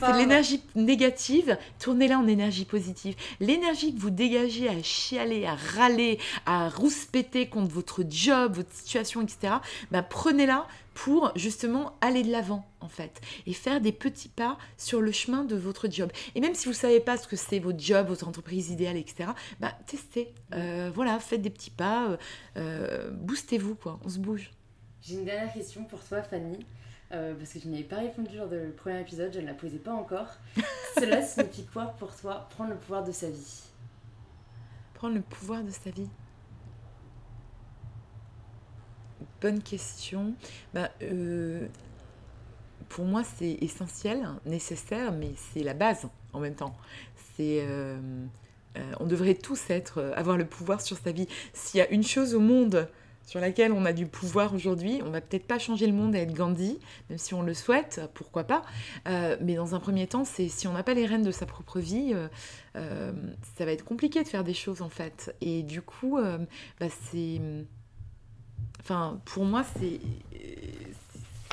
C'est 0.00 0.16
l'énergie 0.16 0.62
négative, 0.74 1.56
tournez-la 1.78 2.18
en 2.18 2.26
énergie 2.26 2.64
positive. 2.64 3.14
L'énergie 3.40 3.94
que 3.94 4.00
vous 4.00 4.10
dégagez 4.10 4.68
à 4.68 4.82
chialer, 4.82 5.46
à 5.46 5.54
râler, 5.54 6.18
à 6.46 6.68
rouspéter 6.68 7.48
contre 7.48 7.72
votre 7.72 8.04
job, 8.08 8.56
votre 8.56 8.72
situation, 8.72 9.22
etc., 9.22 9.54
ben 9.90 10.02
prenez-la 10.02 10.66
pour 11.04 11.32
justement 11.34 11.96
aller 12.02 12.22
de 12.22 12.30
l'avant 12.30 12.66
en 12.80 12.88
fait 12.88 13.22
et 13.46 13.54
faire 13.54 13.80
des 13.80 13.90
petits 13.90 14.28
pas 14.28 14.58
sur 14.76 15.00
le 15.00 15.12
chemin 15.12 15.44
de 15.44 15.56
votre 15.56 15.90
job. 15.90 16.12
Et 16.34 16.42
même 16.42 16.54
si 16.54 16.66
vous 16.66 16.72
ne 16.72 16.76
savez 16.76 17.00
pas 17.00 17.16
ce 17.16 17.26
que 17.26 17.36
c'est 17.36 17.58
votre 17.58 17.80
job, 17.80 18.08
votre 18.08 18.28
entreprise 18.28 18.68
idéale, 18.68 18.98
etc., 18.98 19.30
bah, 19.60 19.72
testez. 19.86 20.34
Euh, 20.52 20.90
voilà, 20.94 21.18
faites 21.18 21.40
des 21.40 21.48
petits 21.48 21.70
pas, 21.70 22.10
euh, 22.10 22.16
euh, 22.58 23.10
boostez-vous 23.12 23.76
quoi, 23.76 23.98
on 24.04 24.10
se 24.10 24.18
bouge. 24.18 24.50
J'ai 25.00 25.14
une 25.14 25.24
dernière 25.24 25.50
question 25.54 25.84
pour 25.84 26.04
toi 26.04 26.22
Fanny. 26.22 26.58
parce 27.08 27.50
que 27.54 27.60
je 27.60 27.68
n'y 27.68 27.76
avais 27.76 27.84
pas 27.84 28.00
répondu 28.00 28.36
lors 28.36 28.48
du 28.48 28.58
premier 28.76 29.00
épisode, 29.00 29.32
je 29.32 29.40
ne 29.40 29.46
la 29.46 29.54
posais 29.54 29.78
pas 29.78 29.94
encore. 29.94 30.28
Cela 30.98 31.22
signifie 31.22 31.64
quoi 31.64 31.94
pour 31.98 32.14
toi 32.14 32.46
prendre 32.50 32.70
le 32.70 32.76
pouvoir 32.76 33.04
de 33.04 33.12
sa 33.12 33.30
vie? 33.30 33.62
Prendre 34.92 35.14
le 35.14 35.22
pouvoir 35.22 35.64
de 35.64 35.70
sa 35.70 35.88
vie 35.88 36.10
bonne 39.40 39.62
question. 39.62 40.34
Euh, 41.02 41.66
pour 42.88 43.04
moi, 43.04 43.22
c'est 43.24 43.58
essentiel, 43.60 44.28
nécessaire, 44.46 45.12
mais 45.12 45.32
c'est 45.52 45.62
la 45.62 45.74
base 45.74 46.08
en 46.32 46.40
même 46.40 46.54
temps. 46.54 46.76
C'est, 47.36 47.60
euh, 47.62 47.98
euh, 48.76 48.92
on 49.00 49.06
devrait 49.06 49.34
tous 49.34 49.70
être, 49.70 50.12
avoir 50.16 50.36
le 50.36 50.44
pouvoir 50.44 50.80
sur 50.80 50.96
sa 50.96 51.12
vie. 51.12 51.28
S'il 51.52 51.78
y 51.78 51.82
a 51.82 51.90
une 51.90 52.02
chose 52.02 52.34
au 52.34 52.40
monde 52.40 52.88
sur 53.26 53.38
laquelle 53.38 53.70
on 53.70 53.84
a 53.84 53.92
du 53.92 54.06
pouvoir 54.06 54.54
aujourd'hui, 54.54 55.00
on 55.06 55.10
va 55.10 55.20
peut-être 55.20 55.46
pas 55.46 55.60
changer 55.60 55.86
le 55.86 55.92
monde 55.92 56.16
et 56.16 56.18
être 56.18 56.32
Gandhi, 56.34 56.80
même 57.08 57.18
si 57.18 57.32
on 57.32 57.42
le 57.42 57.54
souhaite, 57.54 58.00
pourquoi 58.12 58.42
pas. 58.42 58.62
mais 59.06 59.54
dans 59.54 59.76
un 59.76 59.78
premier 59.78 60.08
temps, 60.08 60.24
c'est 60.24 60.48
si 60.48 60.66
on 60.66 60.72
n'a 60.72 60.82
pas 60.82 60.94
les 60.94 61.06
rênes 61.06 61.22
de 61.22 61.30
sa 61.30 61.46
propre 61.46 61.78
vie, 61.78 62.12
ça 62.74 63.64
va 63.64 63.70
être 63.70 63.84
compliqué 63.84 64.24
de 64.24 64.28
faire 64.28 64.42
des 64.42 64.54
choses 64.54 64.82
en 64.82 64.88
fait. 64.88 65.32
Et 65.40 65.62
du 65.62 65.80
coup, 65.80 66.18
bah, 66.80 66.86
c'est 67.12 67.40
Enfin, 68.80 69.20
pour 69.24 69.44
moi, 69.44 69.64
c'est. 69.78 70.00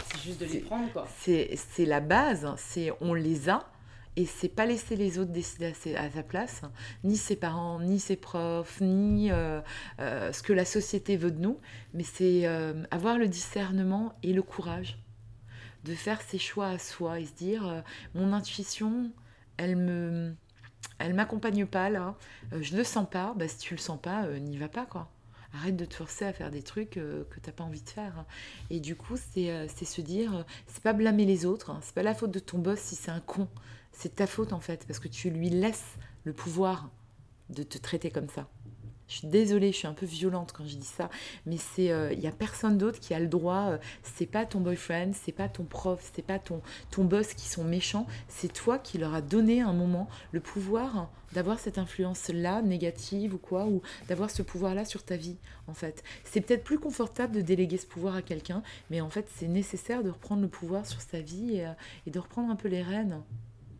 C'est 0.09 0.21
juste 0.23 0.39
de 0.39 0.45
les 0.45 0.59
prendre, 0.59 0.91
quoi. 0.91 1.07
C'est 1.19 1.86
la 1.86 1.99
base, 1.99 2.47
c'est 2.57 2.91
on 3.01 3.13
les 3.13 3.49
a, 3.49 3.69
et 4.17 4.25
c'est 4.25 4.49
pas 4.49 4.65
laisser 4.65 4.95
les 4.95 5.19
autres 5.19 5.32
décider 5.32 5.73
à, 5.95 6.09
sa 6.09 6.23
place, 6.23 6.63
ni 7.03 7.15
ses 7.15 7.36
parents, 7.36 7.80
ni 7.80 7.99
ses 7.99 8.15
profs, 8.15 8.82
ni 8.82 9.32
euh, 9.32 9.61
euh, 9.99 10.34
ce 10.34 10.41
que 10.41 10.53
la 10.53 10.65
société 10.65 11.17
veut 11.17 11.30
de 11.30 11.39
nous, 11.39 11.59
mais 11.93 12.03
c'est 12.03 12.47
euh, 12.47 12.84
avoir 12.89 13.19
le 13.19 13.28
discernement 13.28 14.13
et 14.23 14.34
le 14.34 14.41
courage 14.41 14.97
de 15.84 15.93
faire 15.93 16.19
ses 16.19 16.39
choix 16.39 16.67
à 16.67 16.80
soi 16.80 17.19
et 17.19 17.25
se 17.28 17.34
dire 17.34 17.84
mon 18.15 18.34
intuition, 18.34 19.11
elle 19.55 19.75
me, 19.75 20.34
elle 20.97 21.13
m'accompagne 21.13 21.67
pas 21.67 21.91
là, 21.91 22.15
je 22.59 22.75
le 22.75 22.84
sens 22.84 23.07
pas, 23.07 23.36
bah 23.38 23.47
si 23.47 23.59
tu 23.59 23.75
le 23.75 23.80
sens 23.80 24.01
pas, 24.01 24.28
n'y 24.39 24.57
va 24.57 24.67
pas 24.67 24.88
quoi 24.88 25.11
arrête 25.54 25.76
de 25.76 25.86
te 25.86 25.95
forcer 25.95 26.26
à 26.26 26.34
faire 26.34 26.52
des 26.52 26.62
trucs 26.62 26.98
euh, 26.98 27.24
que 27.30 27.39
tu 27.39 27.50
n'as 27.50 27.54
pas 27.54 27.64
envie 27.64 27.82
de 27.82 27.89
faire. 27.89 28.26
Et 28.70 28.80
du 28.80 28.95
coup, 28.95 29.16
c'est 29.34 29.52
euh, 29.52 29.68
se 29.68 30.02
dire, 30.02 30.36
euh, 30.36 30.43
c'est 30.68 30.84
pas 30.84 30.93
blâmer 30.93 31.26
les 31.26 31.45
autres, 31.45 31.72
hein. 31.72 31.80
c'est 31.82 31.95
pas 31.95 32.04
la 32.04 32.14
faute 32.14 32.32
de 32.32 32.39
ton 32.39 32.60
boss 32.60 32.80
si 32.80 32.95
c'est 32.95 33.12
un 33.12 33.20
con, 33.20 33.48
c'est 33.91 34.16
ta 34.16 34.28
faute 34.28 34.54
en 34.54 34.60
fait, 34.60 34.86
parce 34.88 35.00
que 35.00 35.08
tu 35.08 35.30
lui 35.30 35.50
laisses 35.50 35.95
le 36.24 36.34
pouvoir 36.34 36.89
de 37.50 37.64
te 37.64 37.78
traiter 37.78 38.12
comme 38.12 38.30
ça. 38.30 38.48
Je 39.08 39.18
suis 39.18 39.28
désolée, 39.28 39.72
je 39.72 39.78
suis 39.78 39.88
un 39.88 39.93
peu 39.93 40.05
violente 40.05 40.53
quand 40.55 40.68
je 40.68 40.76
dis 40.76 40.86
ça, 40.86 41.10
mais 41.45 41.58
c'est, 41.58 41.86
il 41.86 41.91
euh, 41.91 42.14
y 42.14 42.28
a 42.28 42.32
personne 42.32 42.78
d'autre 42.78 42.99
qui 42.99 43.14
a 43.14 43.20
le 43.20 43.28
droit. 43.28 43.70
Euh, 43.72 43.78
c'est 44.03 44.26
pas 44.26 44.45
ton 44.45 44.60
boyfriend, 44.60 45.12
c'est 45.14 45.32
pas 45.32 45.47
ton 45.47 45.64
prof, 45.64 46.12
c'est 46.14 46.26
pas 46.26 46.39
ton 46.39 46.62
ton 46.91 47.05
boss 47.05 47.34
qui 47.34 47.47
sont 47.47 47.64
méchants. 47.64 48.05
C'est 48.28 48.51
toi 48.51 48.78
qui 48.78 48.97
leur 48.97 49.14
a 49.14 49.22
donné 49.22 49.62
un 49.62 49.74
moment 49.74 50.10
le 50.32 50.41
pouvoir 50.41 51.10
d'avoir 51.34 51.60
cette 51.60 51.78
influence-là 51.78 52.62
négative 52.62 53.34
ou 53.34 53.38
quoi, 53.38 53.66
ou 53.66 53.82
d'avoir 54.08 54.30
ce 54.30 54.41
pouvoir-là 54.41 54.86
sur 54.86 55.03
ta 55.03 55.18
vie. 55.18 55.38
En 55.68 55.74
fait, 55.74 56.03
c'est 56.24 56.41
peut-être 56.41 56.64
plus 56.64 56.80
confortable 56.80 57.36
de 57.36 57.41
déléguer 57.41 57.78
ce 57.78 57.86
pouvoir 57.86 58.16
à 58.16 58.22
quelqu'un, 58.22 58.64
mais 58.89 59.01
en 59.01 59.10
fait, 59.10 59.28
c'est 59.36 59.47
nécessaire 59.47 60.03
de 60.03 60.10
reprendre 60.10 60.41
le 60.41 60.47
pouvoir 60.47 60.86
sur 60.86 61.01
sa 61.01 61.20
vie 61.20 61.58
et, 61.58 61.66
euh, 61.66 61.74
et 62.05 62.12
de 62.12 62.20
reprendre 62.20 62.49
un 62.49 62.55
peu 62.55 62.68
les 62.70 62.82
rênes 62.82 63.22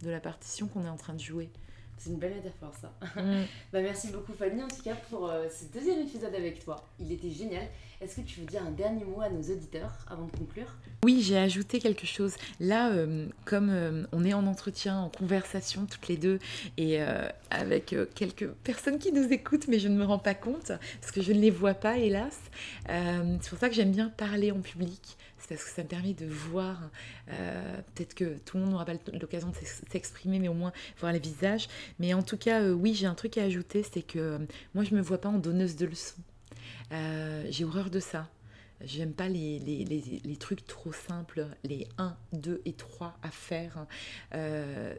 de 0.04 0.10
la 0.10 0.20
partition 0.20 0.68
qu'on 0.68 0.86
est 0.86 0.90
en 0.90 0.98
train 0.98 1.14
de 1.14 1.20
jouer. 1.20 1.50
C'est 1.98 2.12
une 2.12 2.18
belle 2.18 2.36
métaphore 2.36 2.74
ça. 2.80 2.94
Mm. 3.22 3.44
bah, 3.74 3.82
merci 3.82 4.10
beaucoup 4.10 4.34
Fanny 4.34 4.62
en 4.62 4.68
tout 4.68 4.84
cas 4.84 4.96
pour 5.10 5.30
euh, 5.30 5.48
ce 5.50 5.66
deuxième 5.66 6.00
épisode 6.02 6.34
avec 6.36 6.64
toi. 6.64 6.86
Il 7.00 7.12
était 7.12 7.32
génial. 7.32 7.68
Est-ce 8.00 8.18
que 8.18 8.22
tu 8.22 8.42
veux 8.42 8.46
dire 8.46 8.62
un 8.64 8.72
dernier 8.72 9.04
mot 9.06 9.22
à 9.22 9.30
nos 9.30 9.42
auditeurs 9.42 10.06
avant 10.08 10.26
de 10.26 10.32
conclure? 10.32 10.78
Oui, 11.04 11.22
j'ai 11.24 11.38
ajouté 11.38 11.80
quelque 11.80 12.06
chose. 12.06 12.36
Là, 12.60 12.92
euh, 12.92 13.28
comme 13.46 13.70
euh, 13.72 14.06
on 14.12 14.24
est 14.24 14.34
en 14.34 14.46
entretien, 14.46 15.00
en 15.00 15.10
conversation 15.10 15.88
toutes 15.88 16.08
les 16.08 16.18
deux, 16.18 16.38
et 16.78 17.00
avec 17.50 17.96
quelques 18.14 18.48
personnes 18.48 19.00
qui 19.00 19.12
nous 19.12 19.34
écoutent, 19.34 19.68
mais 19.68 19.80
je 19.80 19.88
ne 19.88 19.96
me 19.96 20.06
rends 20.06 20.20
pas 20.20 20.36
compte, 20.36 20.72
parce 21.02 21.12
que 21.12 21.22
je 21.22 21.32
ne 21.34 21.40
les 21.40 21.50
vois 21.50 21.74
pas, 21.74 21.98
hélas, 21.98 22.40
c'est 22.88 23.50
pour 23.50 23.58
ça 23.58 23.68
que 23.68 23.76
j'aime 23.76 23.92
bien 23.92 24.10
parler 24.10 24.52
en 24.52 24.60
public 24.60 25.18
parce 25.48 25.64
que 25.64 25.70
ça 25.70 25.84
me 25.84 25.88
permet 25.88 26.14
de 26.14 26.26
voir, 26.26 26.90
euh, 27.30 27.82
peut-être 27.94 28.14
que 28.14 28.38
tout 28.40 28.58
le 28.58 28.64
monde 28.64 28.72
n'aura 28.72 28.86
pas 28.86 28.94
l'occasion 29.20 29.50
de 29.50 29.56
s'exprimer, 29.90 30.40
mais 30.40 30.48
au 30.48 30.54
moins 30.54 30.74
voir 31.00 31.14
les 31.14 31.20
visages. 31.20 31.68
Mais 32.00 32.14
en 32.14 32.24
tout 32.24 32.38
cas, 32.38 32.62
euh, 32.62 32.74
oui, 32.74 32.94
j'ai 32.94 33.08
un 33.08 33.16
truc 33.16 33.38
à 33.38 33.44
ajouter, 33.44 33.84
c'est 33.84 34.02
que 34.02 34.20
euh, 34.20 34.38
moi, 34.74 34.84
je 34.84 34.96
me 34.96 35.02
vois 35.02 35.20
pas 35.20 35.30
en 35.30 35.40
donneuse 35.40 35.76
de 35.76 35.86
leçons. 35.86 36.22
j'ai 36.92 37.66
horreur 37.66 37.90
de 37.90 38.00
ça. 38.00 38.30
J'aime 38.82 39.14
pas 39.14 39.28
les, 39.28 39.58
les, 39.58 39.84
les, 40.24 40.36
trucs 40.36 40.68
trop 40.68 40.94
simples, 40.94 41.48
les 41.64 41.88
1, 41.98 42.16
2 42.34 42.62
et 42.66 42.74
3 42.74 43.18
à 43.24 43.32
faire. 43.32 43.88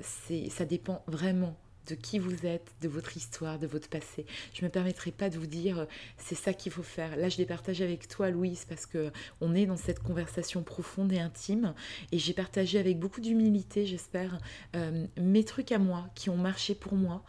c'est 0.02 0.50
ça 0.50 0.64
dépend 0.64 1.04
vraiment 1.06 1.56
de 1.88 1.94
qui 1.94 2.18
vous 2.18 2.46
êtes, 2.46 2.74
de 2.82 2.88
votre 2.88 3.16
histoire, 3.16 3.58
de 3.58 3.66
votre 3.66 3.88
passé. 3.88 4.26
Je 4.52 4.62
ne 4.62 4.68
me 4.68 4.72
permettrai 4.72 5.10
pas 5.10 5.30
de 5.30 5.38
vous 5.38 5.46
dire 5.46 5.80
euh, 5.80 5.84
c'est 6.16 6.34
ça 6.34 6.52
qu'il 6.52 6.70
faut 6.70 6.82
faire. 6.82 7.16
Là, 7.16 7.28
je 7.28 7.38
l'ai 7.38 7.46
partagé 7.46 7.84
avec 7.84 8.08
toi, 8.08 8.30
Louise, 8.30 8.64
parce 8.68 8.86
que 8.86 9.10
on 9.40 9.54
est 9.54 9.66
dans 9.66 9.76
cette 9.76 10.00
conversation 10.00 10.62
profonde 10.62 11.12
et 11.12 11.20
intime, 11.20 11.74
et 12.12 12.18
j'ai 12.18 12.32
partagé 12.32 12.78
avec 12.78 12.98
beaucoup 12.98 13.20
d'humilité, 13.20 13.86
j'espère, 13.86 14.38
euh, 14.76 15.06
mes 15.16 15.44
trucs 15.44 15.72
à 15.72 15.78
moi 15.78 16.08
qui 16.14 16.30
ont 16.30 16.36
marché 16.36 16.74
pour 16.74 16.94
moi. 16.94 17.22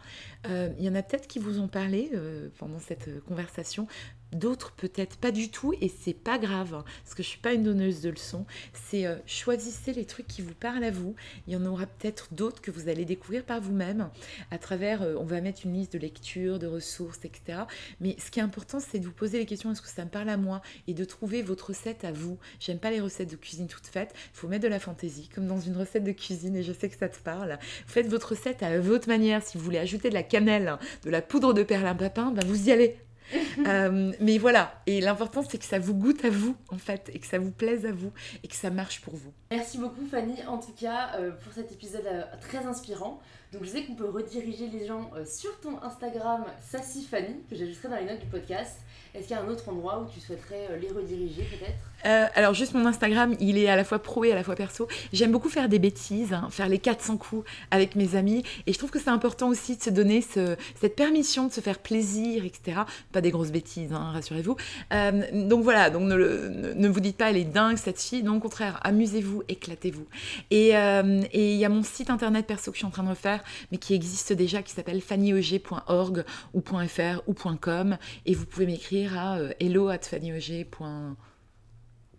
Euh, 0.46 0.70
il 0.78 0.84
y 0.84 0.88
en 0.88 0.94
a 0.94 1.02
peut-être 1.02 1.26
qui 1.26 1.38
vous 1.38 1.60
ont 1.60 1.68
parlé 1.68 2.10
pendant 2.58 2.78
cette 2.78 3.22
conversation, 3.24 3.86
d'autres 4.32 4.72
peut-être 4.72 5.16
pas 5.16 5.30
du 5.30 5.50
tout 5.50 5.74
et 5.80 5.88
c'est 5.88 6.14
pas 6.14 6.38
grave 6.38 6.74
hein, 6.74 6.84
parce 7.04 7.14
que 7.14 7.22
je 7.22 7.28
suis 7.28 7.38
pas 7.38 7.52
une 7.52 7.64
donneuse 7.64 8.00
de 8.00 8.10
leçons. 8.10 8.46
C'est 8.88 9.06
euh, 9.06 9.16
choisissez 9.26 9.92
les 9.92 10.04
trucs 10.04 10.26
qui 10.26 10.42
vous 10.42 10.54
parlent 10.54 10.84
à 10.84 10.90
vous. 10.90 11.14
Il 11.46 11.52
y 11.52 11.56
en 11.56 11.64
aura 11.66 11.86
peut-être 11.86 12.28
d'autres 12.32 12.60
que 12.60 12.70
vous 12.70 12.88
allez 12.88 13.04
découvrir 13.04 13.44
par 13.44 13.60
vous-même. 13.60 14.10
À 14.50 14.58
travers 14.58 15.02
euh, 15.02 15.14
on 15.18 15.24
va 15.24 15.40
mettre 15.40 15.62
une 15.64 15.74
liste 15.74 15.92
de 15.92 15.98
lectures 15.98 16.58
de 16.58 16.66
ressources 16.66 17.20
etc 17.24 17.60
mais 18.00 18.16
ce 18.18 18.30
qui 18.30 18.40
est 18.40 18.42
important 18.42 18.80
c'est 18.80 18.98
de 18.98 19.04
vous 19.04 19.12
poser 19.12 19.38
les 19.38 19.46
questions 19.46 19.72
est-ce 19.72 19.82
que 19.82 19.88
ça 19.88 20.04
me 20.04 20.10
parle 20.10 20.28
à 20.28 20.36
moi? 20.36 20.62
Et 20.86 20.94
de 20.94 21.04
trouver 21.04 21.42
votre 21.42 21.68
recette 21.68 22.04
à 22.04 22.12
vous. 22.12 22.38
J'aime 22.58 22.78
pas 22.78 22.90
les 22.90 23.00
recettes 23.00 23.30
de 23.30 23.36
cuisine 23.36 23.66
toutes 23.66 23.86
faites. 23.86 24.14
Faut 24.32 24.48
mettre 24.48 24.64
de 24.64 24.68
la 24.68 24.80
fantaisie 24.80 25.28
comme 25.34 25.46
dans 25.46 25.60
une 25.60 25.76
recette 25.76 26.04
de 26.04 26.12
cuisine 26.12 26.56
et 26.56 26.62
je 26.62 26.72
sais 26.72 26.88
que 26.88 26.96
ça 26.96 27.08
te 27.08 27.18
parle. 27.18 27.58
Faites 27.86 28.08
votre 28.08 28.30
recette 28.30 28.62
à 28.62 28.78
votre 28.80 29.08
manière. 29.08 29.42
Si 29.42 29.58
vous 29.58 29.64
voulez 29.64 29.78
ajouter 29.78 30.08
de 30.08 30.14
la 30.14 30.22
cannelle 30.22 30.78
de 31.04 31.10
la 31.10 31.22
poudre 31.22 31.52
de 31.52 31.62
perlimpapin 31.62 32.30
ben 32.32 32.44
vous 32.46 32.68
y 32.68 32.72
allez 32.72 32.96
euh, 33.66 34.12
mais 34.20 34.38
voilà, 34.38 34.80
et 34.86 35.00
l'important 35.00 35.42
c'est 35.48 35.58
que 35.58 35.64
ça 35.64 35.78
vous 35.78 35.94
goûte 35.94 36.24
à 36.24 36.30
vous 36.30 36.56
en 36.68 36.78
fait, 36.78 37.10
et 37.14 37.18
que 37.18 37.26
ça 37.26 37.38
vous 37.38 37.50
plaise 37.50 37.86
à 37.86 37.92
vous, 37.92 38.12
et 38.42 38.48
que 38.48 38.56
ça 38.56 38.70
marche 38.70 39.00
pour 39.00 39.16
vous. 39.16 39.32
Merci 39.52 39.78
beaucoup 39.78 40.06
Fanny, 40.06 40.36
en 40.46 40.58
tout 40.58 40.72
cas, 40.78 41.10
euh, 41.16 41.32
pour 41.32 41.52
cet 41.52 41.72
épisode 41.72 42.06
euh, 42.06 42.22
très 42.40 42.66
inspirant. 42.66 43.20
Donc 43.52 43.64
je 43.64 43.68
sais 43.68 43.84
qu'on 43.84 43.96
peut 43.96 44.08
rediriger 44.08 44.68
les 44.68 44.86
gens 44.86 45.10
sur 45.26 45.58
ton 45.58 45.82
Instagram 45.82 46.44
Sassy 46.60 47.04
Fanny, 47.04 47.34
que 47.50 47.56
j'ajouterai 47.56 47.88
dans 47.88 47.96
les 47.96 48.04
notes 48.04 48.20
du 48.20 48.26
podcast. 48.26 48.78
Est-ce 49.12 49.26
qu'il 49.26 49.36
y 49.36 49.38
a 49.40 49.42
un 49.42 49.48
autre 49.48 49.68
endroit 49.68 50.00
où 50.00 50.06
tu 50.08 50.20
souhaiterais 50.20 50.78
les 50.80 50.88
rediriger 50.88 51.42
peut-être? 51.42 51.90
Euh, 52.06 52.26
alors 52.34 52.54
juste 52.54 52.74
mon 52.74 52.86
Instagram, 52.86 53.34
il 53.40 53.58
est 53.58 53.68
à 53.68 53.76
la 53.76 53.84
fois 53.84 53.98
pro 53.98 54.24
et 54.24 54.32
à 54.32 54.34
la 54.34 54.44
fois 54.44 54.54
perso. 54.54 54.88
J'aime 55.12 55.32
beaucoup 55.32 55.48
faire 55.48 55.68
des 55.68 55.78
bêtises, 55.78 56.32
hein, 56.32 56.48
faire 56.50 56.68
les 56.68 56.78
400 56.78 57.16
coups 57.16 57.48
avec 57.70 57.96
mes 57.96 58.14
amis. 58.14 58.42
Et 58.66 58.72
je 58.72 58.78
trouve 58.78 58.90
que 58.90 58.98
c'est 58.98 59.10
important 59.10 59.48
aussi 59.48 59.76
de 59.76 59.82
se 59.82 59.90
donner 59.90 60.22
cette 60.22 60.96
permission 60.96 61.48
de 61.48 61.52
se 61.52 61.60
faire 61.60 61.78
plaisir, 61.78 62.44
etc. 62.44 62.82
Pas 63.12 63.20
des 63.20 63.30
gros 63.30 63.40
grosse 63.40 63.52
bêtise, 63.52 63.90
hein, 63.94 64.10
rassurez-vous. 64.12 64.56
Euh, 64.92 65.48
donc 65.48 65.64
voilà, 65.64 65.88
donc 65.88 66.02
ne, 66.02 66.74
ne, 66.74 66.88
vous 66.88 67.00
dites 67.00 67.16
pas 67.16 67.30
elle 67.30 67.38
est 67.38 67.44
dingue 67.44 67.78
cette 67.78 67.98
fille, 67.98 68.22
non 68.22 68.36
au 68.36 68.40
contraire, 68.40 68.78
amusez-vous, 68.82 69.39
éclatez-vous. 69.48 70.06
Et 70.50 70.70
il 70.70 71.56
y 71.56 71.64
a 71.64 71.68
mon 71.68 71.82
site 71.82 72.10
internet 72.10 72.46
perso 72.46 72.70
que 72.70 72.76
je 72.76 72.80
suis 72.80 72.86
en 72.86 72.90
train 72.90 73.04
de 73.04 73.10
refaire, 73.10 73.42
mais 73.72 73.78
qui 73.78 73.94
existe 73.94 74.32
déjà, 74.32 74.62
qui 74.62 74.72
s'appelle 74.72 75.00
fannyauger.org 75.00 76.24
ou 76.54 76.62
.fr 76.62 77.22
ou 77.26 77.34
.com, 77.34 77.96
et 78.26 78.34
vous 78.34 78.46
pouvez 78.46 78.66
m'écrire 78.66 79.18
à 79.18 79.38
hello 79.58 79.88
at 79.88 80.00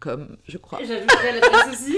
comme, 0.02 0.36
je 0.48 0.58
crois. 0.58 0.80
J'ajouterai 0.84 1.40
l'adresse 1.40 1.74
aussi. 1.74 1.96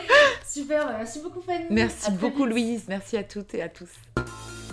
Super, 0.46 0.86
bah, 0.86 0.94
merci 0.98 1.20
beaucoup 1.20 1.40
Fanny. 1.40 1.64
Merci 1.70 2.10
beaucoup 2.10 2.44
Louise, 2.44 2.84
merci 2.88 3.16
à 3.16 3.22
toutes 3.24 3.54
et 3.54 3.62
à 3.62 3.68
tous. 3.68 3.90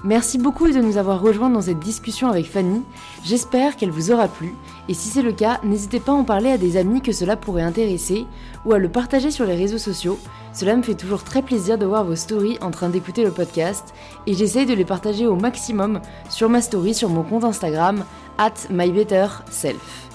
Merci 0.04 0.39
beaucoup 0.39 0.68
de 0.68 0.82
nous 0.82 0.97
avoir 0.97 1.22
rejoints 1.22 1.52
dans 1.52 1.62
cette 1.62 1.78
discussion 1.78 2.28
avec 2.28 2.47
Fanny. 2.47 2.82
J'espère 3.24 3.76
qu'elle 3.76 3.91
vous 3.91 4.12
aura 4.12 4.28
plu. 4.28 4.56
Et 4.89 4.95
si 4.95 5.10
c'est 5.10 5.22
le 5.22 5.32
cas, 5.32 5.60
n'hésitez 5.64 5.99
pas 5.99 6.12
à 6.12 6.16
en 6.16 6.24
parler 6.24 6.49
à 6.49 6.58
des 6.58 6.76
amis 6.76 7.02
que 7.02 7.12
cela 7.12 7.38
pourrait 7.38 7.62
intéresser 7.62 8.26
ou 8.66 8.74
à 8.74 8.80
le 8.80 8.89
partager 8.89 9.30
sur 9.30 9.45
les 9.45 9.56
réseaux 9.56 9.78
sociaux. 9.78 10.18
Cela 10.54 10.76
me 10.76 10.82
fait 10.82 10.95
toujours 10.95 11.24
très 11.24 11.43
plaisir 11.43 11.78
de 11.78 11.86
voir 11.86 12.04
vos 12.04 12.16
stories 12.16 12.58
en 12.62 12.72
train 12.72 12.89
d'écouter 12.89 13.24
le 13.24 13.30
podcast 13.30 13.93
et 14.26 14.34
j'essaye 14.34 14.66
de 14.66 14.74
les 14.74 14.86
partager 14.86 15.28
au 15.28 15.36
maximum 15.36 16.02
sur 16.32 16.49
ma 16.49 16.62
story 16.62 16.95
sur 16.95 17.10
mon 17.10 17.22
compte 17.22 17.43
Instagram 17.43 18.04
at 18.39 18.54
mybetterself. 18.72 20.10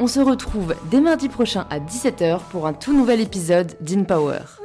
On 0.00 0.08
se 0.08 0.18
retrouve 0.18 0.74
dès 0.90 1.00
mardi 1.00 1.28
prochain 1.28 1.66
à 1.70 1.78
17h 1.78 2.40
pour 2.50 2.66
un 2.66 2.72
tout 2.72 2.92
nouvel 2.92 3.20
épisode 3.20 3.76
d'InPower. 3.80 4.59